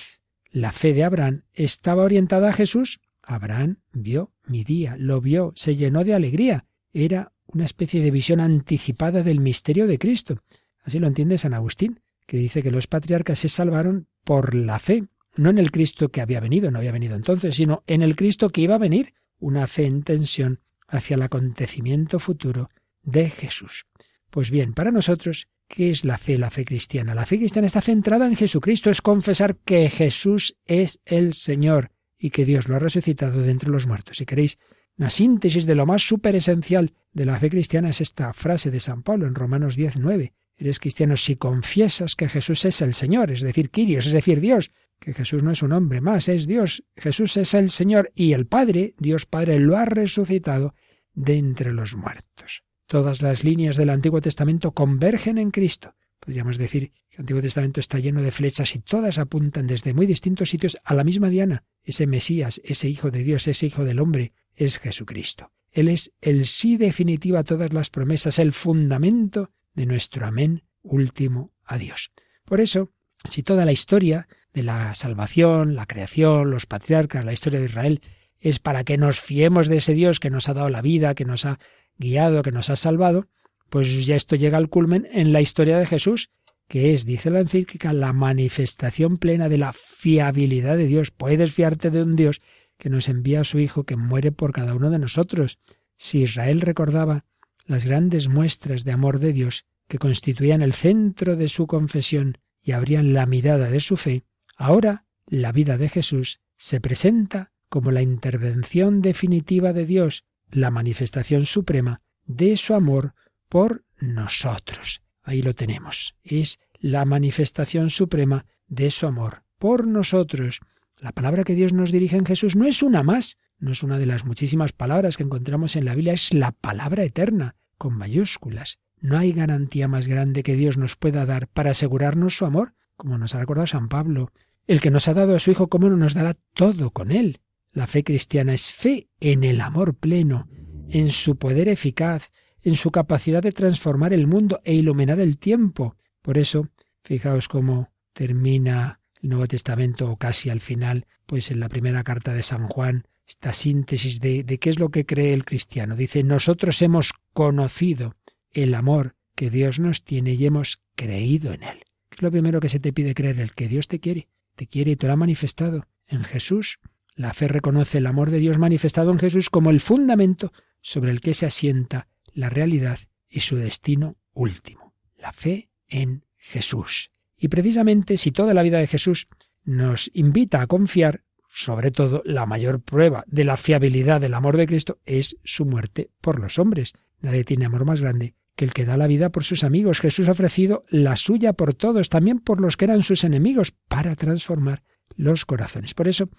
La 0.51 0.73
fe 0.73 0.93
de 0.93 1.05
Abraham 1.05 1.43
estaba 1.53 2.03
orientada 2.03 2.49
a 2.49 2.53
Jesús. 2.53 2.99
Abraham 3.23 3.77
vio 3.93 4.33
mi 4.45 4.65
día, 4.65 4.97
lo 4.97 5.21
vio, 5.21 5.53
se 5.55 5.77
llenó 5.77 6.03
de 6.03 6.13
alegría. 6.13 6.65
Era 6.91 7.31
una 7.47 7.63
especie 7.63 8.01
de 8.01 8.11
visión 8.11 8.41
anticipada 8.41 9.23
del 9.23 9.39
misterio 9.39 9.87
de 9.87 9.97
Cristo. 9.97 10.41
Así 10.83 10.99
lo 10.99 11.07
entiende 11.07 11.37
San 11.37 11.53
Agustín, 11.53 12.01
que 12.25 12.37
dice 12.37 12.61
que 12.61 12.71
los 12.71 12.87
patriarcas 12.87 13.39
se 13.39 13.47
salvaron 13.47 14.07
por 14.25 14.53
la 14.53 14.79
fe, 14.79 15.05
no 15.37 15.49
en 15.49 15.57
el 15.57 15.71
Cristo 15.71 16.09
que 16.09 16.21
había 16.21 16.41
venido, 16.41 16.69
no 16.69 16.79
había 16.79 16.91
venido 16.91 17.15
entonces, 17.15 17.55
sino 17.55 17.83
en 17.87 18.01
el 18.01 18.17
Cristo 18.17 18.49
que 18.49 18.61
iba 18.61 18.75
a 18.75 18.79
venir, 18.79 19.13
una 19.39 19.67
fe 19.67 19.85
en 19.85 20.03
tensión 20.03 20.59
hacia 20.87 21.15
el 21.15 21.21
acontecimiento 21.21 22.19
futuro 22.19 22.69
de 23.03 23.29
Jesús. 23.29 23.85
Pues 24.31 24.49
bien, 24.49 24.73
para 24.73 24.91
nosotros 24.91 25.47
¿Qué 25.71 25.89
es 25.89 26.03
la 26.03 26.17
fe, 26.17 26.37
la 26.37 26.49
fe 26.49 26.65
cristiana? 26.65 27.15
La 27.15 27.25
fe 27.25 27.37
cristiana 27.37 27.65
está 27.65 27.79
centrada 27.79 28.27
en 28.27 28.35
Jesucristo, 28.35 28.89
es 28.89 29.01
confesar 29.01 29.55
que 29.55 29.89
Jesús 29.89 30.57
es 30.65 30.99
el 31.05 31.33
Señor 31.33 31.91
y 32.17 32.31
que 32.31 32.43
Dios 32.43 32.67
lo 32.67 32.75
ha 32.75 32.79
resucitado 32.79 33.41
de 33.41 33.51
entre 33.51 33.69
los 33.69 33.87
muertos. 33.87 34.17
Si 34.17 34.25
queréis 34.25 34.59
una 34.97 35.09
síntesis 35.09 35.65
de 35.65 35.75
lo 35.75 35.85
más 35.85 36.05
súper 36.05 36.35
esencial 36.35 36.93
de 37.13 37.25
la 37.25 37.39
fe 37.39 37.49
cristiana 37.49 37.89
es 37.89 38.01
esta 38.01 38.33
frase 38.33 38.69
de 38.69 38.81
San 38.81 39.01
Pablo 39.01 39.27
en 39.27 39.33
Romanos 39.33 39.77
10.9. 39.77 40.33
Eres 40.57 40.79
cristiano 40.79 41.15
si 41.15 41.37
confiesas 41.37 42.17
que 42.17 42.27
Jesús 42.27 42.65
es 42.65 42.81
el 42.81 42.93
Señor, 42.93 43.31
es 43.31 43.39
decir, 43.39 43.69
Quirios, 43.69 44.07
es 44.07 44.11
decir, 44.11 44.41
Dios, 44.41 44.71
que 44.99 45.13
Jesús 45.13 45.41
no 45.41 45.51
es 45.51 45.63
un 45.63 45.71
hombre 45.71 46.01
más, 46.01 46.27
es 46.27 46.47
Dios. 46.47 46.83
Jesús 46.97 47.37
es 47.37 47.53
el 47.53 47.69
Señor 47.69 48.11
y 48.13 48.33
el 48.33 48.45
Padre, 48.45 48.93
Dios 48.99 49.25
Padre, 49.25 49.57
lo 49.57 49.77
ha 49.77 49.85
resucitado 49.85 50.75
de 51.13 51.37
entre 51.37 51.71
los 51.71 51.95
muertos. 51.95 52.65
Todas 52.91 53.21
las 53.21 53.45
líneas 53.45 53.77
del 53.77 53.89
Antiguo 53.89 54.19
Testamento 54.19 54.73
convergen 54.73 55.37
en 55.37 55.51
Cristo. 55.51 55.95
Podríamos 56.19 56.57
decir 56.57 56.91
que 57.09 57.15
el 57.15 57.19
Antiguo 57.21 57.41
Testamento 57.41 57.79
está 57.79 57.99
lleno 57.99 58.21
de 58.21 58.31
flechas 58.31 58.75
y 58.75 58.79
todas 58.79 59.17
apuntan 59.17 59.65
desde 59.65 59.93
muy 59.93 60.05
distintos 60.05 60.49
sitios 60.49 60.77
a 60.83 60.93
la 60.93 61.05
misma 61.05 61.29
diana. 61.29 61.63
Ese 61.85 62.05
Mesías, 62.05 62.59
ese 62.65 62.89
Hijo 62.89 63.09
de 63.09 63.23
Dios, 63.23 63.47
ese 63.47 63.65
Hijo 63.65 63.85
del 63.85 64.01
Hombre, 64.01 64.33
es 64.55 64.77
Jesucristo. 64.77 65.53
Él 65.71 65.87
es 65.87 66.11
el 66.19 66.45
sí 66.45 66.75
definitivo 66.75 67.37
a 67.37 67.45
todas 67.45 67.71
las 67.71 67.89
promesas, 67.89 68.39
el 68.39 68.51
fundamento 68.51 69.51
de 69.73 69.85
nuestro 69.85 70.25
amén 70.25 70.63
último 70.81 71.53
a 71.63 71.77
Dios. 71.77 72.11
Por 72.43 72.59
eso, 72.59 72.91
si 73.23 73.41
toda 73.41 73.63
la 73.63 73.71
historia 73.71 74.27
de 74.51 74.63
la 74.63 74.95
salvación, 74.95 75.75
la 75.75 75.85
creación, 75.85 76.51
los 76.51 76.65
patriarcas, 76.65 77.23
la 77.23 77.31
historia 77.31 77.61
de 77.61 77.67
Israel, 77.67 78.01
es 78.37 78.59
para 78.59 78.83
que 78.83 78.97
nos 78.97 79.21
fiemos 79.21 79.69
de 79.69 79.77
ese 79.77 79.93
Dios 79.93 80.19
que 80.19 80.31
nos 80.31 80.49
ha 80.49 80.53
dado 80.53 80.67
la 80.67 80.81
vida, 80.81 81.15
que 81.15 81.25
nos 81.25 81.45
ha 81.45 81.59
guiado, 81.97 82.41
que 82.41 82.51
nos 82.51 82.69
ha 82.69 82.75
salvado, 82.75 83.27
pues 83.69 84.05
ya 84.05 84.15
esto 84.15 84.35
llega 84.35 84.57
al 84.57 84.69
culmen 84.69 85.07
en 85.11 85.33
la 85.33 85.41
historia 85.41 85.77
de 85.77 85.85
Jesús, 85.85 86.29
que 86.67 86.93
es, 86.93 87.05
dice 87.05 87.29
la 87.29 87.41
encíclica, 87.41 87.93
la 87.93 88.13
manifestación 88.13 89.17
plena 89.17 89.49
de 89.49 89.57
la 89.57 89.73
fiabilidad 89.73 90.77
de 90.77 90.87
Dios. 90.87 91.11
Puedes 91.11 91.51
fiarte 91.51 91.89
de 91.89 92.01
un 92.01 92.15
Dios 92.15 92.41
que 92.77 92.89
nos 92.89 93.09
envía 93.09 93.41
a 93.41 93.43
su 93.43 93.59
Hijo 93.59 93.83
que 93.83 93.95
muere 93.95 94.31
por 94.31 94.53
cada 94.53 94.73
uno 94.73 94.89
de 94.89 94.99
nosotros. 94.99 95.59
Si 95.97 96.21
Israel 96.21 96.61
recordaba 96.61 97.25
las 97.65 97.85
grandes 97.85 98.27
muestras 98.27 98.83
de 98.83 98.91
amor 98.91 99.19
de 99.19 99.33
Dios 99.33 99.65
que 99.87 99.99
constituían 99.99 100.61
el 100.61 100.73
centro 100.73 101.35
de 101.35 101.47
su 101.47 101.67
confesión 101.67 102.37
y 102.61 102.71
abrían 102.71 103.13
la 103.13 103.25
mirada 103.25 103.69
de 103.69 103.81
su 103.81 103.97
fe, 103.97 104.23
ahora 104.55 105.05
la 105.27 105.51
vida 105.51 105.77
de 105.77 105.89
Jesús 105.89 106.39
se 106.57 106.79
presenta 106.79 107.51
como 107.69 107.91
la 107.91 108.01
intervención 108.01 109.01
definitiva 109.01 109.73
de 109.73 109.85
Dios, 109.85 110.25
la 110.51 110.71
manifestación 110.71 111.45
suprema 111.45 112.01
de 112.25 112.57
su 112.57 112.73
amor 112.73 113.13
por 113.49 113.83
nosotros. 113.99 115.01
Ahí 115.23 115.41
lo 115.41 115.53
tenemos. 115.53 116.15
Es 116.23 116.59
la 116.79 117.05
manifestación 117.05 117.89
suprema 117.89 118.45
de 118.67 118.91
su 118.91 119.07
amor 119.07 119.43
por 119.57 119.87
nosotros. 119.87 120.59
La 120.97 121.11
palabra 121.11 121.43
que 121.43 121.55
Dios 121.55 121.73
nos 121.73 121.91
dirige 121.91 122.17
en 122.17 122.25
Jesús 122.25 122.55
no 122.55 122.65
es 122.65 122.81
una 122.81 123.03
más, 123.03 123.37
no 123.59 123.71
es 123.71 123.83
una 123.83 123.99
de 123.99 124.05
las 124.05 124.25
muchísimas 124.25 124.71
palabras 124.71 125.17
que 125.17 125.23
encontramos 125.23 125.75
en 125.75 125.85
la 125.85 125.95
Biblia, 125.95 126.13
es 126.13 126.33
la 126.33 126.51
palabra 126.51 127.03
eterna, 127.03 127.55
con 127.77 127.97
mayúsculas. 127.97 128.79
No 128.99 129.17
hay 129.17 129.33
garantía 129.33 129.87
más 129.87 130.07
grande 130.07 130.43
que 130.43 130.55
Dios 130.55 130.77
nos 130.77 130.95
pueda 130.95 131.25
dar 131.25 131.47
para 131.47 131.71
asegurarnos 131.71 132.37
su 132.37 132.45
amor, 132.45 132.73
como 132.95 133.17
nos 133.17 133.33
ha 133.35 133.39
recordado 133.39 133.67
San 133.67 133.89
Pablo. 133.89 134.31
El 134.67 134.79
que 134.79 134.91
nos 134.91 135.07
ha 135.07 135.13
dado 135.13 135.35
a 135.35 135.39
su 135.39 135.51
Hijo, 135.51 135.67
¿cómo 135.67 135.89
no 135.89 135.97
nos 135.97 136.13
dará 136.13 136.35
todo 136.53 136.91
con 136.91 137.11
él? 137.11 137.39
La 137.73 137.87
fe 137.87 138.03
cristiana 138.03 138.53
es 138.53 138.71
fe 138.71 139.07
en 139.19 139.43
el 139.43 139.61
amor 139.61 139.95
pleno, 139.95 140.49
en 140.89 141.11
su 141.11 141.37
poder 141.37 141.69
eficaz, 141.69 142.31
en 142.61 142.75
su 142.75 142.91
capacidad 142.91 143.41
de 143.41 143.51
transformar 143.51 144.13
el 144.13 144.27
mundo 144.27 144.59
e 144.63 144.73
iluminar 144.73 145.19
el 145.19 145.37
tiempo. 145.37 145.95
Por 146.21 146.37
eso, 146.37 146.67
fijaos 147.03 147.47
cómo 147.47 147.91
termina 148.13 148.99
el 149.21 149.29
Nuevo 149.29 149.47
Testamento 149.47 150.11
o 150.11 150.17
casi 150.17 150.49
al 150.49 150.59
final, 150.59 151.07
pues 151.25 151.49
en 151.49 151.59
la 151.59 151.69
primera 151.69 152.03
carta 152.03 152.33
de 152.33 152.43
San 152.43 152.67
Juan, 152.67 153.05
esta 153.25 153.53
síntesis 153.53 154.19
de, 154.19 154.43
de 154.43 154.57
qué 154.57 154.69
es 154.69 154.79
lo 154.79 154.89
que 154.89 155.05
cree 155.05 155.33
el 155.33 155.45
cristiano. 155.45 155.95
Dice, 155.95 156.23
nosotros 156.23 156.81
hemos 156.81 157.13
conocido 157.33 158.15
el 158.51 158.73
amor 158.73 159.15
que 159.35 159.49
Dios 159.49 159.79
nos 159.79 160.03
tiene 160.03 160.33
y 160.33 160.45
hemos 160.45 160.81
creído 160.95 161.53
en 161.53 161.63
Él. 161.63 161.79
¿Qué 162.09 162.17
es 162.17 162.21
lo 162.21 162.31
primero 162.31 162.59
que 162.59 162.69
se 162.69 162.79
te 162.79 162.91
pide 162.91 163.13
creer? 163.13 163.39
El 163.39 163.53
que 163.53 163.69
Dios 163.69 163.87
te 163.87 163.99
quiere, 163.99 164.27
te 164.55 164.67
quiere 164.67 164.91
y 164.91 164.95
te 164.97 165.07
lo 165.07 165.13
ha 165.13 165.17
manifestado 165.17 165.87
en 166.07 166.23
Jesús. 166.25 166.79
La 167.21 167.33
fe 167.33 167.47
reconoce 167.47 167.99
el 167.99 168.07
amor 168.07 168.31
de 168.31 168.39
Dios 168.39 168.57
manifestado 168.57 169.11
en 169.11 169.19
Jesús 169.19 169.51
como 169.51 169.69
el 169.69 169.79
fundamento 169.79 170.51
sobre 170.81 171.11
el 171.11 171.21
que 171.21 171.35
se 171.35 171.45
asienta 171.45 172.07
la 172.33 172.49
realidad 172.49 172.97
y 173.29 173.41
su 173.41 173.57
destino 173.57 174.17
último. 174.33 174.95
La 175.19 175.31
fe 175.31 175.69
en 175.87 176.25
Jesús. 176.35 177.11
Y 177.37 177.49
precisamente 177.49 178.17
si 178.17 178.31
toda 178.31 178.55
la 178.55 178.63
vida 178.63 178.79
de 178.79 178.87
Jesús 178.87 179.27
nos 179.63 180.09
invita 180.15 180.61
a 180.61 180.67
confiar, 180.67 181.23
sobre 181.47 181.91
todo 181.91 182.23
la 182.25 182.47
mayor 182.47 182.81
prueba 182.81 183.23
de 183.27 183.45
la 183.45 183.55
fiabilidad 183.55 184.19
del 184.19 184.33
amor 184.33 184.57
de 184.57 184.65
Cristo 184.65 184.97
es 185.05 185.37
su 185.43 185.65
muerte 185.65 186.09
por 186.21 186.39
los 186.39 186.57
hombres. 186.57 186.93
Nadie 187.19 187.43
tiene 187.43 187.65
amor 187.65 187.85
más 187.85 188.01
grande 188.01 188.33
que 188.55 188.65
el 188.65 188.73
que 188.73 188.85
da 188.85 188.97
la 188.97 189.05
vida 189.05 189.29
por 189.29 189.43
sus 189.43 189.63
amigos. 189.63 189.99
Jesús 189.99 190.27
ha 190.27 190.31
ofrecido 190.31 190.85
la 190.89 191.15
suya 191.17 191.53
por 191.53 191.75
todos, 191.75 192.09
también 192.09 192.39
por 192.39 192.59
los 192.59 192.77
que 192.77 192.85
eran 192.85 193.03
sus 193.03 193.23
enemigos, 193.23 193.75
para 193.87 194.15
transformar 194.15 194.81
los 195.15 195.45
corazones. 195.45 195.93
Por 195.93 196.07
eso, 196.07 196.29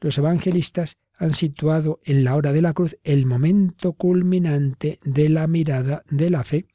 los 0.00 0.18
evangelistas 0.18 0.96
han 1.14 1.34
situado 1.34 2.00
en 2.04 2.24
la 2.24 2.36
hora 2.36 2.52
de 2.52 2.62
la 2.62 2.72
cruz 2.72 2.96
el 3.04 3.26
momento 3.26 3.92
culminante 3.92 4.98
de 5.04 5.28
la 5.28 5.46
mirada 5.46 6.02
de 6.08 6.30
la 6.30 6.44
fe. 6.44 6.66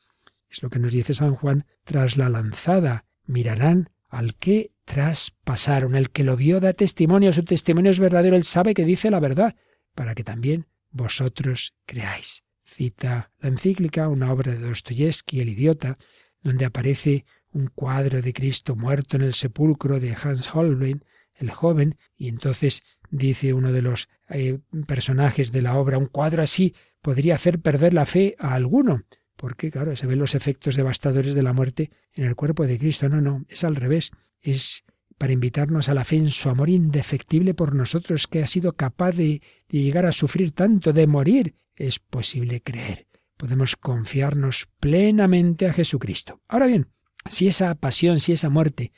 Es 0.50 0.62
lo 0.62 0.70
que 0.70 0.80
nos 0.80 0.92
dice 0.92 1.14
San 1.14 1.36
Juan, 1.36 1.66
tras 1.84 2.18
la 2.18 2.30
lanzada 2.30 3.06
mirarán 3.26 3.90
al 4.10 4.36
que 4.36 4.72
traspasaron. 4.86 5.96
El 5.96 6.12
que 6.12 6.24
lo 6.24 6.38
vio 6.38 6.60
da 6.60 6.74
testimonio, 6.74 7.34
su 7.34 7.44
testimonio 7.44 7.92
es 7.92 8.00
verdadero, 8.00 8.36
él 8.36 8.44
sabe 8.44 8.74
que 8.74 8.86
dice 8.86 9.10
la 9.10 9.20
verdad, 9.20 9.56
para 9.96 10.14
que 10.14 10.24
también 10.24 10.68
vosotros 10.92 11.74
creáis 11.86 12.46
cita 12.66 13.32
la 13.40 13.50
encíclica, 13.50 14.10
una 14.10 14.32
obra 14.32 14.54
de 14.54 14.60
Dostoyevsky, 14.60 15.40
El 15.40 15.50
idiota, 15.50 15.98
donde 16.42 16.66
aparece 16.66 17.26
un 17.52 17.68
cuadro 17.68 18.22
de 18.22 18.34
Cristo 18.34 18.76
muerto 18.76 19.16
en 19.16 19.24
el 19.24 19.34
sepulcro 19.34 20.00
de 20.00 20.16
Hans 20.22 20.54
Holbein, 20.54 21.04
el 21.36 21.52
joven, 21.52 21.98
y 22.18 22.28
entonces 22.28 22.84
dice 23.10 23.54
uno 23.54 23.72
de 23.72 23.82
los 23.82 24.10
eh, 24.30 24.60
personajes 24.88 25.52
de 25.52 25.62
la 25.62 25.78
obra, 25.78 25.98
un 25.98 26.08
cuadro 26.08 26.44
así 26.44 26.74
podría 27.02 27.36
hacer 27.36 27.60
perder 27.60 27.94
la 27.94 28.06
fe 28.06 28.36
a 28.40 28.54
alguno, 28.54 29.04
porque 29.36 29.72
claro, 29.72 29.96
se 29.96 30.08
ven 30.08 30.20
los 30.20 30.36
efectos 30.36 30.76
devastadores 30.76 31.34
de 31.34 31.44
la 31.44 31.54
muerte 31.54 31.92
en 32.14 32.26
el 32.26 32.36
cuerpo 32.36 32.66
de 32.66 32.80
Cristo. 32.80 33.10
No, 33.10 33.22
no, 33.22 33.46
es 33.48 33.64
al 33.64 33.76
revés, 33.76 34.12
es 34.42 34.84
para 35.18 35.34
invitarnos 35.34 35.90
a 35.90 35.94
la 35.94 36.04
fe 36.04 36.18
en 36.18 36.30
su 36.30 36.50
amor 36.50 36.70
indefectible 36.70 37.54
por 37.54 37.74
nosotros, 37.74 38.28
que 38.28 38.44
ha 38.44 38.48
sido 38.48 38.74
capaz 38.74 39.12
de, 39.12 39.42
llegar 39.70 40.06
a 40.06 40.12
sufrir 40.12 40.52
tanto, 40.52 40.94
de 40.94 41.08
morir 41.08 41.56
es 41.76 42.00
posible 42.00 42.62
creer. 42.62 43.08
Podemos 43.38 43.76
confiarnos 43.76 44.68
plenamente 44.80 45.68
a 45.68 45.74
Jesucristo. 45.74 46.42
Ahora 46.48 46.68
bien, 46.68 46.88
si 47.30 47.48
esa 47.48 47.76
pasión, 47.76 48.20
si 48.20 48.32
esa 48.32 48.50
muerte 48.50 48.94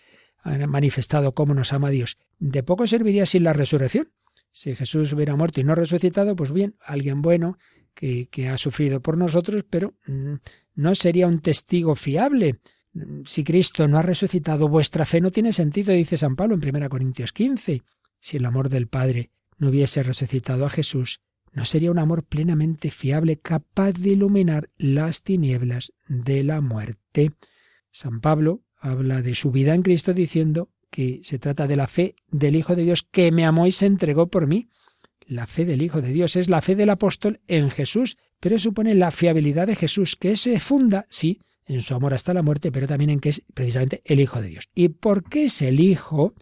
manifestado 0.67 1.33
cómo 1.33 1.53
nos 1.53 1.73
ama 1.73 1.89
Dios, 1.89 2.17
de 2.39 2.63
poco 2.63 2.87
serviría 2.87 3.25
sin 3.25 3.43
la 3.43 3.53
resurrección. 3.53 4.11
Si 4.51 4.75
Jesús 4.75 5.13
hubiera 5.13 5.35
muerto 5.35 5.61
y 5.61 5.63
no 5.63 5.75
resucitado, 5.75 6.35
pues 6.35 6.51
bien, 6.51 6.75
alguien 6.81 7.21
bueno 7.21 7.57
que, 7.93 8.49
ha 8.49 8.57
sufrido 8.57 9.01
por 9.01 9.17
nosotros, 9.17 9.65
pero 9.69 9.95
mm, 10.05 10.35
no 10.75 10.95
sería 10.95 11.27
un 11.27 11.39
testigo 11.39 11.95
fiable. 11.95 12.59
Si 13.25 13.43
Cristo 13.43 13.87
no 13.87 13.97
ha 13.97 14.01
resucitado, 14.01 14.67
vuestra 14.67 15.05
fe 15.05 15.21
no 15.21 15.31
tiene 15.31 15.53
sentido, 15.53 15.93
dice 15.93 16.17
San 16.17 16.35
Pablo 16.35 16.55
en 16.55 16.75
1 16.75 16.89
Corintios 16.89 17.33
15. 17.33 17.83
Si 18.19 18.37
el 18.37 18.45
amor 18.45 18.69
del 18.69 18.87
Padre 18.87 19.31
no 19.57 19.69
hubiese 19.69 20.03
resucitado 20.03 20.65
a 20.65 20.69
Jesús, 20.69 21.21
no 21.53 21.65
sería 21.65 21.91
un 21.91 21.99
amor 21.99 22.23
plenamente 22.23 22.91
fiable, 22.91 23.39
capaz 23.39 23.93
de 23.93 24.09
iluminar 24.09 24.69
las 24.77 25.23
tinieblas 25.23 25.93
de 26.07 26.43
la 26.43 26.61
muerte. 26.61 27.31
San 27.91 28.21
Pablo 28.21 28.61
habla 28.79 29.21
de 29.21 29.35
su 29.35 29.51
vida 29.51 29.73
en 29.73 29.81
Cristo 29.81 30.13
diciendo 30.13 30.69
que 30.89 31.19
se 31.23 31.39
trata 31.39 31.67
de 31.67 31.75
la 31.75 31.87
fe 31.87 32.15
del 32.29 32.55
Hijo 32.55 32.75
de 32.75 32.83
Dios 32.83 33.03
que 33.03 33.31
me 33.31 33.45
amó 33.45 33.67
y 33.67 33.71
se 33.71 33.85
entregó 33.85 34.27
por 34.27 34.47
mí. 34.47 34.69
La 35.25 35.47
fe 35.47 35.65
del 35.65 35.81
Hijo 35.81 36.01
de 36.01 36.09
Dios 36.09 36.35
es 36.35 36.49
la 36.49 36.61
fe 36.61 36.75
del 36.75 36.89
apóstol 36.89 37.41
en 37.47 37.69
Jesús, 37.69 38.17
pero 38.39 38.59
supone 38.59 38.95
la 38.95 39.11
fiabilidad 39.11 39.67
de 39.67 39.75
Jesús, 39.75 40.15
que 40.15 40.37
se 40.37 40.59
funda, 40.59 41.05
sí, 41.09 41.41
en 41.65 41.81
su 41.81 41.93
amor 41.93 42.13
hasta 42.13 42.33
la 42.33 42.43
muerte, 42.43 42.71
pero 42.71 42.87
también 42.87 43.09
en 43.09 43.19
que 43.19 43.29
es 43.29 43.43
precisamente 43.53 44.01
el 44.05 44.19
Hijo 44.19 44.41
de 44.41 44.47
Dios. 44.47 44.69
¿Y 44.73 44.89
por 44.89 45.23
qué 45.23 45.45
es 45.45 45.61
el 45.61 45.79
Hijo? 45.79 46.33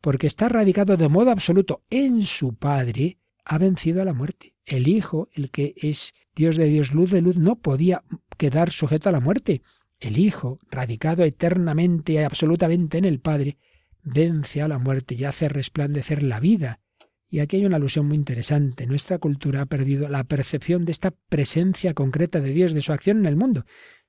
Porque 0.00 0.26
está 0.26 0.48
radicado 0.48 0.96
de 0.96 1.08
modo 1.08 1.30
absoluto 1.30 1.82
en 1.90 2.22
su 2.22 2.54
Padre, 2.54 3.18
ha 3.44 3.58
vencido 3.58 4.00
a 4.00 4.04
la 4.04 4.14
muerte. 4.14 4.54
El 4.64 4.88
Hijo, 4.88 5.28
el 5.32 5.50
que 5.50 5.74
es 5.76 6.14
Dios 6.34 6.56
de 6.56 6.66
Dios, 6.66 6.92
luz 6.92 7.10
de 7.10 7.20
luz, 7.20 7.36
no 7.36 7.56
podía 7.56 8.02
quedar 8.38 8.70
sujeto 8.70 9.08
a 9.08 9.12
la 9.12 9.20
muerte. 9.20 9.62
El 10.02 10.18
Hijo, 10.18 10.58
radicado 10.68 11.22
eternamente 11.22 12.14
y 12.14 12.18
absolutamente 12.18 12.98
en 12.98 13.04
el 13.04 13.20
Padre, 13.20 13.58
vence 14.02 14.60
a 14.60 14.66
la 14.66 14.78
muerte 14.78 15.14
y 15.14 15.24
hace 15.24 15.48
resplandecer 15.48 16.24
la 16.24 16.40
vida. 16.40 16.80
Y 17.28 17.38
aquí 17.38 17.56
hay 17.56 17.66
una 17.66 17.76
alusión 17.76 18.06
muy 18.06 18.16
interesante. 18.16 18.86
Nuestra 18.86 19.18
cultura 19.18 19.62
ha 19.62 19.66
perdido 19.66 20.08
la 20.08 20.24
percepción 20.24 20.84
de 20.84 20.92
esta 20.92 21.12
presencia 21.28 21.94
concreta 21.94 22.40
de 22.40 22.50
Dios, 22.50 22.74
de 22.74 22.80
su 22.80 22.92
acción 22.92 23.18
en 23.18 23.26
el 23.26 23.36
mundo. 23.36 23.64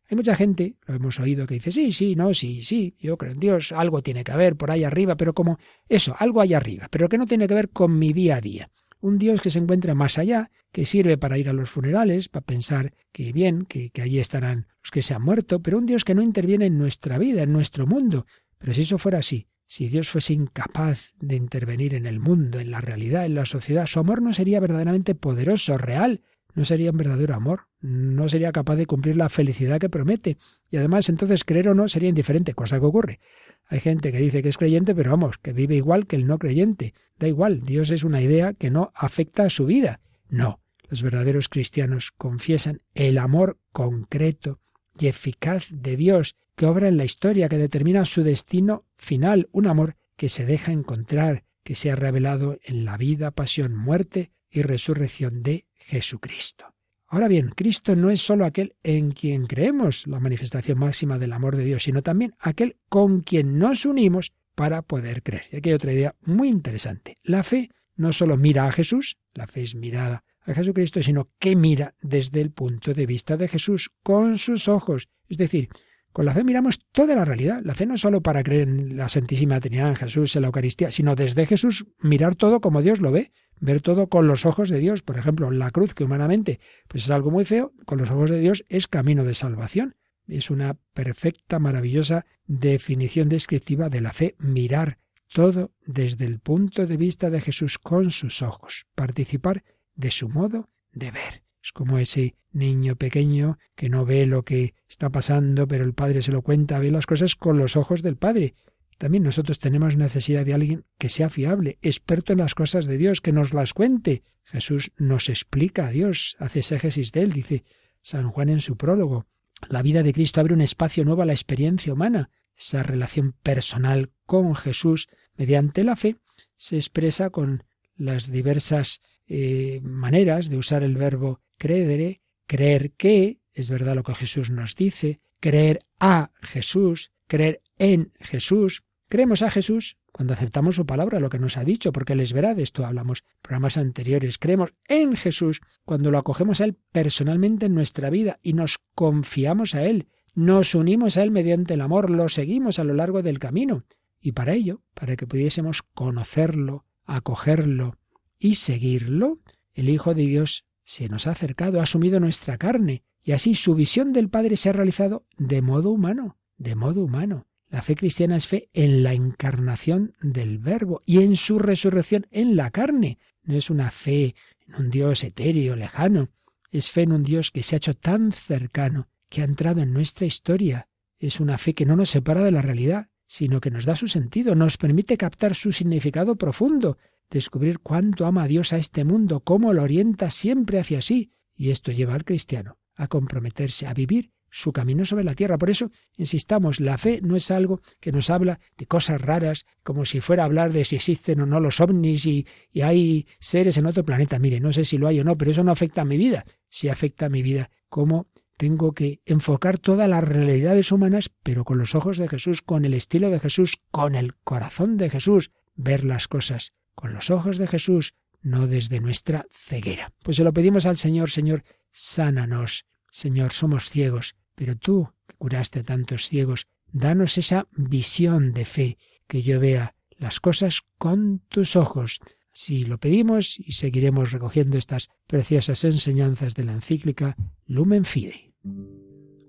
Hay 0.10 0.18
mucha 0.18 0.36
gente, 0.36 0.78
lo 0.88 0.96
hemos 0.96 1.20
oído, 1.20 1.46
que 1.46 1.54
dice, 1.54 1.72
sí, 1.72 1.94
sí, 1.94 2.16
no, 2.16 2.34
sí, 2.34 2.64
sí, 2.64 2.96
yo 3.00 3.16
creo 3.18 3.34
en 3.34 3.40
Dios, 3.40 3.72
algo 3.72 4.02
tiene 4.02 4.24
que 4.24 4.32
haber 4.32 4.56
por 4.56 4.72
ahí 4.72 4.84
arriba, 4.84 5.16
pero 5.16 5.34
como 5.34 5.60
eso, 5.88 6.16
algo 6.18 6.42
hay 6.42 6.56
arriba, 6.56 6.88
pero 6.90 7.08
que 7.08 7.20
no 7.20 7.28
tiene 7.28 7.48
que 7.48 7.54
ver 7.54 7.70
con 7.70 7.98
mi 8.00 8.14
día 8.14 8.38
a 8.38 8.42
día 8.42 8.72
un 9.04 9.18
Dios 9.18 9.42
que 9.42 9.50
se 9.50 9.60
encuentra 9.60 9.94
más 9.96 10.18
allá, 10.18 10.50
que 10.72 10.86
sirve 10.86 11.18
para 11.18 11.38
ir 11.38 11.50
a 11.50 11.54
los 11.54 11.70
funerales, 11.70 12.30
para 12.30 12.46
pensar 12.46 12.94
que 13.12 13.34
bien, 13.34 13.66
que, 13.66 13.92
allí 14.02 14.18
estarán 14.18 14.68
los 14.82 14.92
que 14.92 15.02
se 15.02 15.14
han 15.14 15.22
muerto, 15.22 15.62
pero 15.62 15.78
un 15.78 15.86
Dios 15.86 16.06
que 16.06 16.16
no 16.16 16.22
interviene 16.22 16.68
en 16.68 16.78
nuestra 16.78 17.18
vida, 17.18 17.44
en 17.44 17.52
nuestro 17.52 17.86
mundo. 17.86 18.26
Pero 18.58 18.74
si 18.74 18.84
eso 18.84 18.98
fuera 18.98 19.20
así, 19.20 19.48
si 19.68 19.90
Dios 19.90 20.10
fuese 20.10 20.34
incapaz 20.34 21.12
de 21.20 21.36
intervenir 21.36 21.96
en 21.96 22.06
el 22.06 22.22
mundo, 22.22 22.62
en 22.62 22.72
la 22.72 22.80
realidad, 22.80 23.26
en 23.26 23.36
la 23.36 23.46
sociedad, 23.46 23.88
su 23.88 24.00
amor 24.00 24.22
no 24.22 24.34
sería 24.34 24.62
verdaderamente 24.62 25.16
poderoso, 25.16 25.78
real, 25.78 26.22
no 26.54 26.64
sería 26.64 26.92
un 26.92 26.98
verdadero 26.98 27.36
amor, 27.36 27.68
no 27.84 28.30
sería 28.30 28.54
capaz 28.54 28.78
de 28.78 28.86
cumplir 28.86 29.18
la 29.18 29.28
felicidad 29.28 29.78
que 29.78 29.90
promete. 29.90 30.38
Y 30.72 30.78
además 30.78 31.10
entonces 31.10 31.44
creer 31.44 31.68
o 31.68 31.76
no 31.76 31.90
sería 31.90 32.08
indiferente, 32.08 32.54
cosa 32.54 32.80
que 32.80 32.86
ocurre. 32.86 33.20
Hay 33.68 33.82
gente 33.82 34.12
que 34.12 34.20
dice 34.20 34.42
que 34.42 34.50
es 34.50 34.58
creyente, 34.58 34.96
pero 34.96 35.12
vamos, 35.12 35.38
que 35.38 35.52
vive 35.52 35.76
igual 35.76 36.08
que 36.08 36.16
el 36.16 36.26
no 36.26 36.40
creyente. 36.40 36.94
Da 37.20 37.28
igual, 37.28 37.62
Dios 37.62 37.92
es 37.92 38.06
una 38.06 38.22
idea 38.22 38.54
que 38.54 38.72
no 38.72 38.94
afecta 38.96 39.44
a 39.44 39.50
su 39.50 39.66
vida. 39.66 40.00
No, 40.30 40.62
los 40.90 41.04
verdaderos 41.04 41.50
cristianos 41.50 42.12
confiesan 42.12 42.82
el 42.94 43.18
amor 43.18 43.60
concreto 43.74 44.62
y 44.98 45.08
eficaz 45.08 45.68
de 45.70 45.98
Dios 45.98 46.38
que 46.56 46.66
obra 46.66 46.88
en 46.88 46.96
la 46.98 47.06
historia, 47.06 47.50
que 47.50 47.58
determina 47.58 48.06
su 48.06 48.24
destino 48.24 48.86
final, 48.96 49.50
un 49.52 49.68
amor 49.68 49.98
que 50.16 50.30
se 50.30 50.46
deja 50.46 50.72
encontrar, 50.72 51.44
que 51.64 51.76
se 51.76 51.92
ha 51.92 51.98
revelado 51.98 52.60
en 52.64 52.86
la 52.86 52.96
vida, 52.96 53.32
pasión, 53.32 53.76
muerte 53.76 54.32
y 54.50 54.62
resurrección 54.62 55.44
de 55.44 55.66
Jesucristo. 55.76 56.73
Ahora 57.14 57.28
bien, 57.28 57.50
Cristo 57.50 57.96
no 57.96 58.10
es 58.10 58.22
sólo 58.22 58.44
aquel 58.44 58.74
en 58.82 59.12
quien 59.12 59.46
creemos, 59.46 60.08
la 60.08 60.20
manifestación 60.20 60.80
máxima 60.80 61.20
del 61.20 61.34
amor 61.34 61.56
de 61.56 61.64
Dios, 61.64 61.84
sino 61.84 62.02
también 62.02 62.34
aquel 62.40 62.78
con 62.90 63.22
quien 63.22 63.60
nos 63.60 63.86
unimos 63.86 64.34
para 64.56 64.82
poder 64.82 65.22
creer. 65.22 65.44
Y 65.52 65.58
aquí 65.58 65.70
hay 65.70 65.76
otra 65.76 65.94
idea 65.94 66.16
muy 66.22 66.48
interesante. 66.48 67.14
La 67.22 67.44
fe 67.44 67.70
no 67.96 68.14
sólo 68.14 68.36
mira 68.36 68.66
a 68.66 68.72
Jesús, 68.72 69.20
la 69.36 69.46
fe 69.46 69.62
es 69.62 69.76
mirada 69.76 70.24
a 70.42 70.56
Jesucristo, 70.56 71.04
sino 71.04 71.30
que 71.38 71.56
mira 71.56 71.94
desde 72.02 72.42
el 72.42 72.50
punto 72.50 72.96
de 72.96 73.06
vista 73.06 73.38
de 73.38 73.48
Jesús, 73.48 73.92
con 74.02 74.40
sus 74.40 74.68
ojos, 74.68 75.08
es 75.30 75.38
decir, 75.38 75.70
Con 76.14 76.26
la 76.26 76.34
fe 76.34 76.44
miramos 76.44 76.80
toda 76.92 77.16
la 77.16 77.26
realidad. 77.26 77.62
La 77.64 77.74
fe 77.74 77.88
no 77.88 77.96
es 77.96 78.02
solo 78.02 78.22
para 78.22 78.44
creer 78.44 78.70
en 78.70 78.98
la 78.98 79.10
Santísima 79.10 79.60
Trinidad, 79.60 79.90
en 79.90 79.96
Jesús, 79.96 80.36
en 80.36 80.44
la 80.44 80.48
Eucaristía, 80.48 80.92
sino 80.92 81.16
desde 81.16 81.48
Jesús 81.48 81.88
mirar 82.00 82.36
todo 82.36 82.62
como 82.62 82.84
Dios 82.84 83.02
lo 83.02 83.12
ve, 83.12 83.32
ver 83.60 83.82
todo 83.82 84.08
con 84.08 84.28
los 84.28 84.46
ojos 84.46 84.70
de 84.70 84.78
Dios. 84.78 85.02
Por 85.02 85.18
ejemplo, 85.18 85.50
la 85.50 85.72
cruz, 85.72 85.96
que 85.96 86.04
humanamente 86.04 86.60
pues 86.88 87.06
es 87.06 87.10
algo 87.10 87.32
muy 87.32 87.46
feo, 87.46 87.74
con 87.86 87.98
los 87.98 88.12
ojos 88.12 88.30
de 88.30 88.40
Dios 88.40 88.64
es 88.70 88.88
camino 88.88 89.24
de 89.24 89.34
salvación. 89.34 89.96
Es 90.28 90.52
una 90.52 90.78
perfecta, 90.94 91.58
maravillosa 91.58 92.26
definición 92.46 93.28
descriptiva 93.28 93.90
de 93.90 94.02
la 94.02 94.14
fe, 94.14 94.36
mirar 94.38 95.00
todo 95.34 95.72
desde 95.84 96.26
el 96.26 96.40
punto 96.40 96.86
de 96.86 96.96
vista 96.96 97.32
de 97.32 97.42
Jesús 97.42 97.80
con 97.80 98.12
sus 98.12 98.44
ojos, 98.44 98.86
participar 98.94 99.64
de 99.96 100.12
su 100.12 100.30
modo 100.30 100.70
de 100.92 101.10
ver. 101.10 101.44
Es 101.64 101.72
como 101.72 101.98
ese 101.98 102.36
niño 102.54 102.96
pequeño 102.96 103.58
que 103.76 103.90
no 103.90 104.06
ve 104.06 104.26
lo 104.26 104.44
que 104.44 104.76
está 104.88 105.10
pasando, 105.10 105.68
pero 105.68 105.84
el 105.84 105.94
padre 105.94 106.22
se 106.22 106.32
lo 106.32 106.42
cuenta, 106.42 106.80
ve 106.80 106.92
las 106.92 107.06
cosas 107.06 107.36
con 107.36 107.58
los 107.58 107.76
ojos 107.76 108.02
del 108.02 108.16
padre. 108.16 108.56
También 108.98 109.24
nosotros 109.24 109.60
tenemos 109.60 109.98
necesidad 109.98 110.46
de 110.46 110.54
alguien 110.54 110.86
que 110.98 111.10
sea 111.10 111.30
fiable, 111.30 111.78
experto 111.82 112.34
en 112.34 112.40
las 112.40 112.56
cosas 112.56 112.86
de 112.86 112.98
Dios, 112.98 113.22
que 113.22 113.32
nos 113.32 113.54
las 113.54 113.74
cuente. 113.74 114.24
Jesús 114.46 114.92
nos 114.98 115.30
explica 115.30 115.88
a 115.88 115.92
Dios, 115.92 116.36
hace 116.40 116.60
exégesis 116.60 117.12
de 117.12 117.22
él, 117.22 117.34
dice 117.34 117.64
San 118.02 118.30
Juan 118.30 118.50
en 118.50 118.62
su 118.62 118.78
prólogo. 118.78 119.26
La 119.70 119.82
vida 119.82 120.04
de 120.04 120.14
Cristo 120.14 120.42
abre 120.42 120.54
un 120.54 120.62
espacio 120.62 121.06
nuevo 121.06 121.22
a 121.22 121.26
la 121.26 121.34
experiencia 121.34 121.94
humana. 121.94 122.30
Esa 122.56 122.84
relación 122.84 123.34
personal 123.44 124.12
con 124.26 124.56
Jesús 124.56 125.08
mediante 125.36 125.84
la 125.84 125.96
fe 125.96 126.18
se 126.56 126.76
expresa 126.76 127.30
con 127.30 127.64
las 127.96 128.32
diversas 128.32 129.02
eh, 129.28 129.80
maneras 129.84 130.50
de 130.50 130.58
usar 130.58 130.84
el 130.84 130.98
verbo 130.98 131.42
credere, 131.58 132.22
creer 132.54 132.92
que, 132.92 133.40
es 133.52 133.72
verdad 133.72 133.96
lo 133.96 134.04
que 134.04 134.14
Jesús 134.14 134.52
nos 134.52 134.76
dice, 134.76 135.22
creer 135.40 135.88
a 136.00 136.30
Jesús, 136.40 137.12
creer 137.26 137.64
en 137.80 138.12
Jesús. 138.20 138.84
Creemos 139.10 139.42
a 139.42 139.50
Jesús 139.50 139.98
cuando 140.12 140.36
aceptamos 140.36 140.76
su 140.76 140.86
palabra, 140.86 141.20
lo 141.20 141.32
que 141.32 141.40
nos 141.40 141.58
ha 141.58 141.64
dicho, 141.64 141.92
porque 141.92 142.14
Él 142.14 142.20
es 142.20 142.32
verdad, 142.32 142.56
de 142.56 142.62
esto 142.62 142.86
hablamos 142.86 143.22
en 143.22 143.42
programas 143.42 143.78
anteriores. 143.78 144.38
Creemos 144.38 144.72
en 144.88 145.16
Jesús 145.16 145.62
cuando 145.84 146.12
lo 146.12 146.20
acogemos 146.20 146.62
a 146.62 146.66
Él 146.66 146.78
personalmente 146.92 147.66
en 147.66 147.74
nuestra 147.74 148.12
vida 148.12 148.38
y 148.44 148.54
nos 148.54 148.78
confiamos 148.94 149.74
a 149.74 149.84
Él, 149.86 150.08
nos 150.36 150.76
unimos 150.76 151.18
a 151.18 151.24
Él 151.24 151.32
mediante 151.32 151.74
el 151.74 151.82
amor, 151.82 152.12
lo 152.12 152.30
seguimos 152.30 152.78
a 152.78 152.84
lo 152.84 152.94
largo 152.94 153.24
del 153.24 153.40
camino. 153.40 153.84
Y 154.22 154.34
para 154.34 154.54
ello, 154.54 154.84
para 154.94 155.16
que 155.16 155.26
pudiésemos 155.26 155.82
conocerlo, 155.82 156.86
acogerlo 157.06 157.98
y 158.38 158.56
seguirlo, 158.56 159.40
el 159.74 159.90
Hijo 159.90 160.14
de 160.14 160.28
Dios 160.28 160.66
se 160.84 161.10
nos 161.10 161.28
ha 161.28 161.32
acercado, 161.32 161.80
ha 161.80 161.84
asumido 161.84 162.20
nuestra 162.20 162.58
carne, 162.58 163.04
y 163.22 163.32
así 163.32 163.56
su 163.56 163.76
visión 163.76 164.14
del 164.14 164.30
Padre 164.30 164.58
se 164.58 164.70
ha 164.70 164.74
realizado 164.74 165.26
de 165.38 165.62
modo 165.62 165.92
humano, 165.92 166.38
de 166.58 166.76
modo 166.76 167.04
humano. 167.04 167.48
La 167.70 167.82
fe 167.82 167.96
cristiana 167.96 168.36
es 168.36 168.48
fe 168.48 168.70
en 168.74 169.02
la 169.02 169.14
encarnación 169.14 170.14
del 170.22 170.60
Verbo 170.60 171.02
y 171.06 171.24
en 171.24 171.36
su 171.36 171.58
resurrección 171.58 172.28
en 172.30 172.56
la 172.56 172.70
carne. 172.70 173.18
No 173.44 173.56
es 173.56 173.70
una 173.70 173.90
fe 173.90 174.36
en 174.68 174.76
un 174.76 174.92
Dios 174.92 175.24
etéreo, 175.24 175.76
lejano. 175.76 176.30
Es 176.72 176.92
fe 176.92 177.02
en 177.02 177.14
un 177.14 177.24
Dios 177.24 177.50
que 177.50 177.64
se 177.64 177.76
ha 177.76 177.78
hecho 177.78 177.96
tan 177.96 178.32
cercano, 178.32 179.08
que 179.30 179.42
ha 179.42 179.46
entrado 179.46 179.82
en 179.82 179.92
nuestra 179.92 180.28
historia. 180.28 180.88
Es 181.18 181.40
una 181.40 181.58
fe 181.58 181.74
que 181.74 181.86
no 181.86 181.96
nos 181.96 182.10
separa 182.10 182.44
de 182.44 182.52
la 182.52 182.62
realidad, 182.62 183.08
sino 183.26 183.60
que 183.62 183.72
nos 183.72 183.86
da 183.86 183.96
su 183.96 184.08
sentido, 184.08 184.54
nos 184.54 184.78
permite 184.78 185.18
captar 185.18 185.56
su 185.56 185.72
significado 185.72 186.36
profundo, 186.36 186.98
descubrir 187.34 187.80
cuánto 187.80 188.26
ama 188.26 188.48
Dios 188.48 188.74
a 188.74 188.78
este 188.78 189.04
mundo, 189.04 189.42
cómo 189.42 189.74
lo 189.74 189.84
orienta 189.84 190.30
siempre 190.30 190.80
hacia 190.80 191.02
sí. 191.02 191.32
Y 191.56 191.72
esto 191.72 191.92
lleva 191.92 192.14
al 192.14 192.26
cristiano 192.26 192.78
a 192.96 193.08
comprometerse, 193.08 193.88
a 193.88 193.94
vivir 193.94 194.32
su 194.50 194.72
camino 194.72 195.04
sobre 195.04 195.24
la 195.24 195.34
tierra. 195.34 195.58
Por 195.58 195.72
eso, 195.72 195.92
insistamos, 196.16 196.80
la 196.80 197.00
fe 197.00 197.22
no 197.24 197.36
es 197.36 197.50
algo 197.50 197.82
que 198.00 198.12
nos 198.12 198.30
habla 198.30 198.60
de 198.78 198.86
cosas 198.86 199.20
raras, 199.20 199.66
como 199.82 200.06
si 200.06 200.20
fuera 200.20 200.44
a 200.44 200.46
hablar 200.46 200.72
de 200.72 200.86
si 200.86 200.96
existen 200.96 201.42
o 201.42 201.48
no 201.48 201.60
los 201.60 201.82
ovnis 201.82 202.26
y, 202.28 202.46
hay 202.82 203.26
seres 203.40 203.78
en 203.78 203.88
otro 203.88 204.06
planeta. 204.06 204.38
Mire, 204.38 204.60
no 204.60 204.72
sé 204.72 204.86
si 204.86 205.00
lo 205.00 205.08
hay 205.08 205.20
o 205.20 205.24
no, 205.24 205.38
pero 205.38 205.52
eso 205.52 205.64
no 205.64 205.72
afecta 205.72 206.02
a 206.02 206.06
mi 206.06 206.18
vida. 206.18 206.46
Sí 206.70 206.88
afecta 206.88 207.26
a 207.26 207.30
mi 207.30 207.42
vida, 207.42 207.72
como 207.90 208.28
tengo 208.58 208.94
que 208.94 209.22
enfocar 209.26 209.80
todas 209.80 210.08
las 210.08 210.24
realidades 210.24 210.92
humanas, 210.92 211.32
pero 211.42 211.64
con 211.66 211.80
los 211.80 211.96
ojos 211.96 212.18
de 212.18 212.28
Jesús, 212.28 212.62
con 212.62 212.86
el 212.86 212.94
estilo 212.94 213.32
de 213.32 213.40
Jesús, 213.40 213.80
con 213.90 214.14
el 214.14 214.36
corazón 214.36 214.98
de 214.98 215.10
Jesús, 215.10 215.52
ver 215.76 216.06
las 216.06 216.28
cosas 216.28 216.74
con 216.96 217.14
los 217.14 217.30
ojos 217.30 217.58
de 217.58 217.68
Jesús, 217.68 218.14
no 218.42 218.68
desde 218.68 219.00
nuestra 219.00 219.46
ceguera. 219.50 220.12
Pues 220.24 220.38
se 220.38 220.44
lo 220.44 220.54
pedimos 220.54 220.86
al 220.86 220.98
Señor, 220.98 221.32
Señor, 221.32 221.64
sánanos. 221.92 222.86
Señor, 223.10 223.52
somos 223.52 223.90
ciegos, 223.90 224.36
pero 224.56 224.76
tú, 224.76 225.10
que 225.28 225.36
curaste 225.36 225.80
a 225.80 225.84
tantos 225.84 226.28
ciegos, 226.28 226.68
danos 226.92 227.38
esa 227.38 227.68
visión 227.72 228.54
de 228.54 228.66
fe, 228.66 228.98
que 229.28 229.44
yo 229.44 229.60
vea 229.60 229.96
las 230.18 230.40
cosas 230.40 230.82
con 230.98 231.40
tus 231.50 231.76
ojos. 231.76 232.20
Si 232.52 232.84
lo 232.84 233.00
pedimos 233.00 233.58
y 233.60 233.74
seguiremos 233.74 234.32
recogiendo 234.32 234.78
estas 234.78 235.10
preciosas 235.28 235.84
enseñanzas 235.84 236.56
de 236.56 236.66
la 236.66 236.74
encíclica 236.74 237.36
Lumen 237.66 238.06
Fide. 238.06 238.54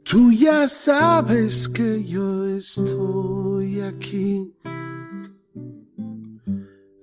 Tú 0.05 0.33
ya 0.33 0.69
sabes 0.69 1.69
que 1.69 2.05
yo 2.05 2.47
estoy 2.47 3.81
aquí 3.81 4.55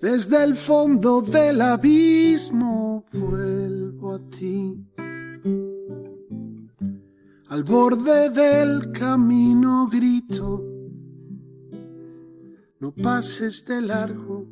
desde 0.01 0.43
el 0.43 0.55
fondo 0.55 1.21
del 1.21 1.61
abismo 1.61 3.05
vuelvo 3.13 4.15
a 4.15 4.19
ti. 4.29 4.83
Al 7.49 7.63
borde 7.63 8.29
del 8.29 8.91
camino 8.91 9.87
grito, 9.87 10.65
no 12.79 12.91
pases 12.93 13.63
de 13.65 13.81
largo, 13.81 14.47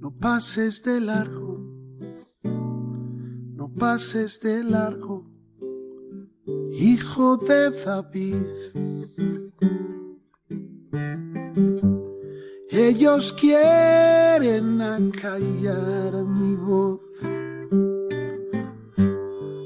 no 0.00 0.10
pases 0.18 0.82
de 0.82 1.00
largo, 1.00 1.60
no 2.42 3.72
pases 3.72 4.40
de 4.40 4.64
largo, 4.64 5.30
hijo 6.72 7.36
de 7.36 7.70
David. 7.84 9.29
Ellos 12.88 13.34
quieren 13.34 14.80
acallar 14.80 16.24
mi 16.24 16.56
voz. 16.56 17.02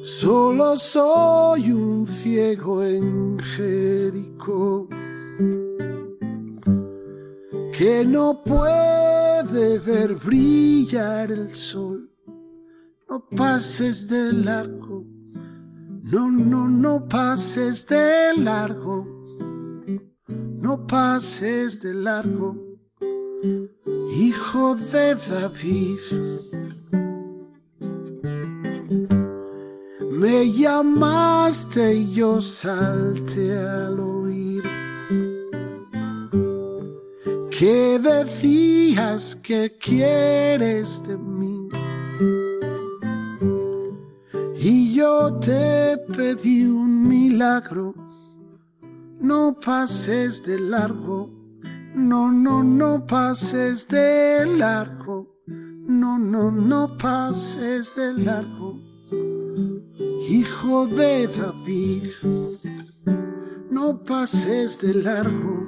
Solo 0.03 0.77
soy 0.77 1.71
un 1.71 2.09
ciego 2.09 2.83
en 2.83 3.39
Jericó 3.39 4.89
que 7.79 8.05
no 8.05 8.43
puede 8.45 9.79
ver 9.79 10.17
brillar 10.17 11.31
el 11.31 11.55
sol. 11.55 12.11
No 13.09 13.25
pases 13.29 14.09
de 14.09 14.33
largo, 14.33 15.05
no, 16.03 16.33
no, 16.33 16.69
no 16.69 17.07
pases 17.07 17.87
de 17.87 18.37
largo, 18.39 19.07
no 20.67 20.85
pases 20.85 21.81
de 21.81 21.95
largo 21.95 22.74
hijo 24.15 24.75
de 24.75 25.15
David. 25.15 26.01
Me 30.11 30.51
llamaste 30.51 31.95
y 31.95 32.13
yo 32.13 32.41
salte 32.41 33.57
al 33.57 34.01
oír 34.01 34.63
que 37.51 37.99
decías 37.99 39.37
que 39.37 39.77
quieres 39.79 41.07
de 41.07 41.17
mí. 41.17 41.69
Y 44.57 44.95
yo 44.95 45.35
te 45.41 45.99
pedí 46.17 46.65
un 46.65 47.07
milagro, 47.07 47.95
no 49.21 49.59
pases 49.61 50.43
de 50.43 50.59
largo 50.59 51.44
no, 51.95 52.31
no, 52.31 52.63
no 52.63 53.07
pases 53.07 53.87
de 53.89 54.45
largo. 54.47 55.29
No, 55.47 56.19
no, 56.19 56.51
no 56.51 56.97
pases 56.99 57.95
de 57.95 58.13
largo. 58.15 58.81
Hijo 60.29 60.87
de 60.87 61.29
David, 61.29 62.09
no 63.71 64.03
pases 64.03 64.79
de 64.81 64.95
largo. 64.95 65.67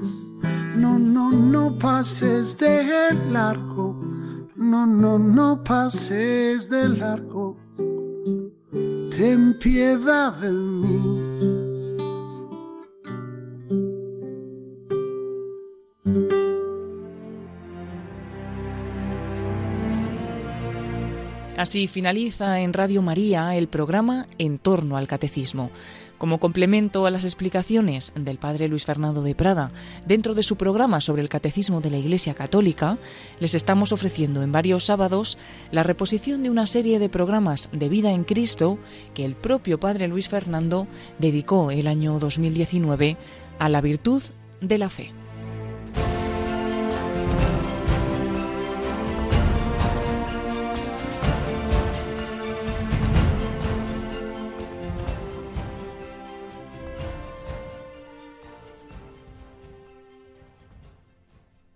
No, 0.76 0.98
no, 0.98 1.30
no 1.30 1.78
pases 1.78 2.58
de 2.58 3.14
largo. 3.30 3.94
No, 4.56 4.86
no, 4.86 5.18
no 5.18 5.62
pases 5.62 6.68
de 6.68 6.88
largo. 6.88 7.56
Ten 9.16 9.56
piedad 9.58 10.34
de 10.34 10.50
mí. 10.50 11.25
Así 21.56 21.86
finaliza 21.86 22.60
en 22.60 22.74
Radio 22.74 23.00
María 23.00 23.56
el 23.56 23.68
programa 23.68 24.26
En 24.36 24.58
torno 24.58 24.98
al 24.98 25.08
Catecismo. 25.08 25.70
Como 26.18 26.38
complemento 26.38 27.06
a 27.06 27.10
las 27.10 27.24
explicaciones 27.24 28.12
del 28.14 28.36
padre 28.36 28.68
Luis 28.68 28.84
Fernando 28.84 29.22
de 29.22 29.34
Prada 29.34 29.70
dentro 30.06 30.34
de 30.34 30.42
su 30.42 30.56
programa 30.56 31.00
sobre 31.00 31.22
el 31.22 31.30
Catecismo 31.30 31.80
de 31.80 31.90
la 31.90 31.96
Iglesia 31.96 32.34
Católica, 32.34 32.98
les 33.40 33.54
estamos 33.54 33.92
ofreciendo 33.92 34.42
en 34.42 34.52
varios 34.52 34.84
sábados 34.84 35.38
la 35.70 35.82
reposición 35.82 36.42
de 36.42 36.50
una 36.50 36.66
serie 36.66 36.98
de 36.98 37.08
programas 37.08 37.70
de 37.72 37.88
vida 37.88 38.12
en 38.12 38.24
Cristo 38.24 38.78
que 39.14 39.24
el 39.24 39.34
propio 39.34 39.80
padre 39.80 40.08
Luis 40.08 40.28
Fernando 40.28 40.86
dedicó 41.18 41.70
el 41.70 41.86
año 41.86 42.18
2019 42.18 43.16
a 43.58 43.68
la 43.70 43.80
virtud 43.80 44.22
de 44.60 44.78
la 44.78 44.90
fe. 44.90 45.10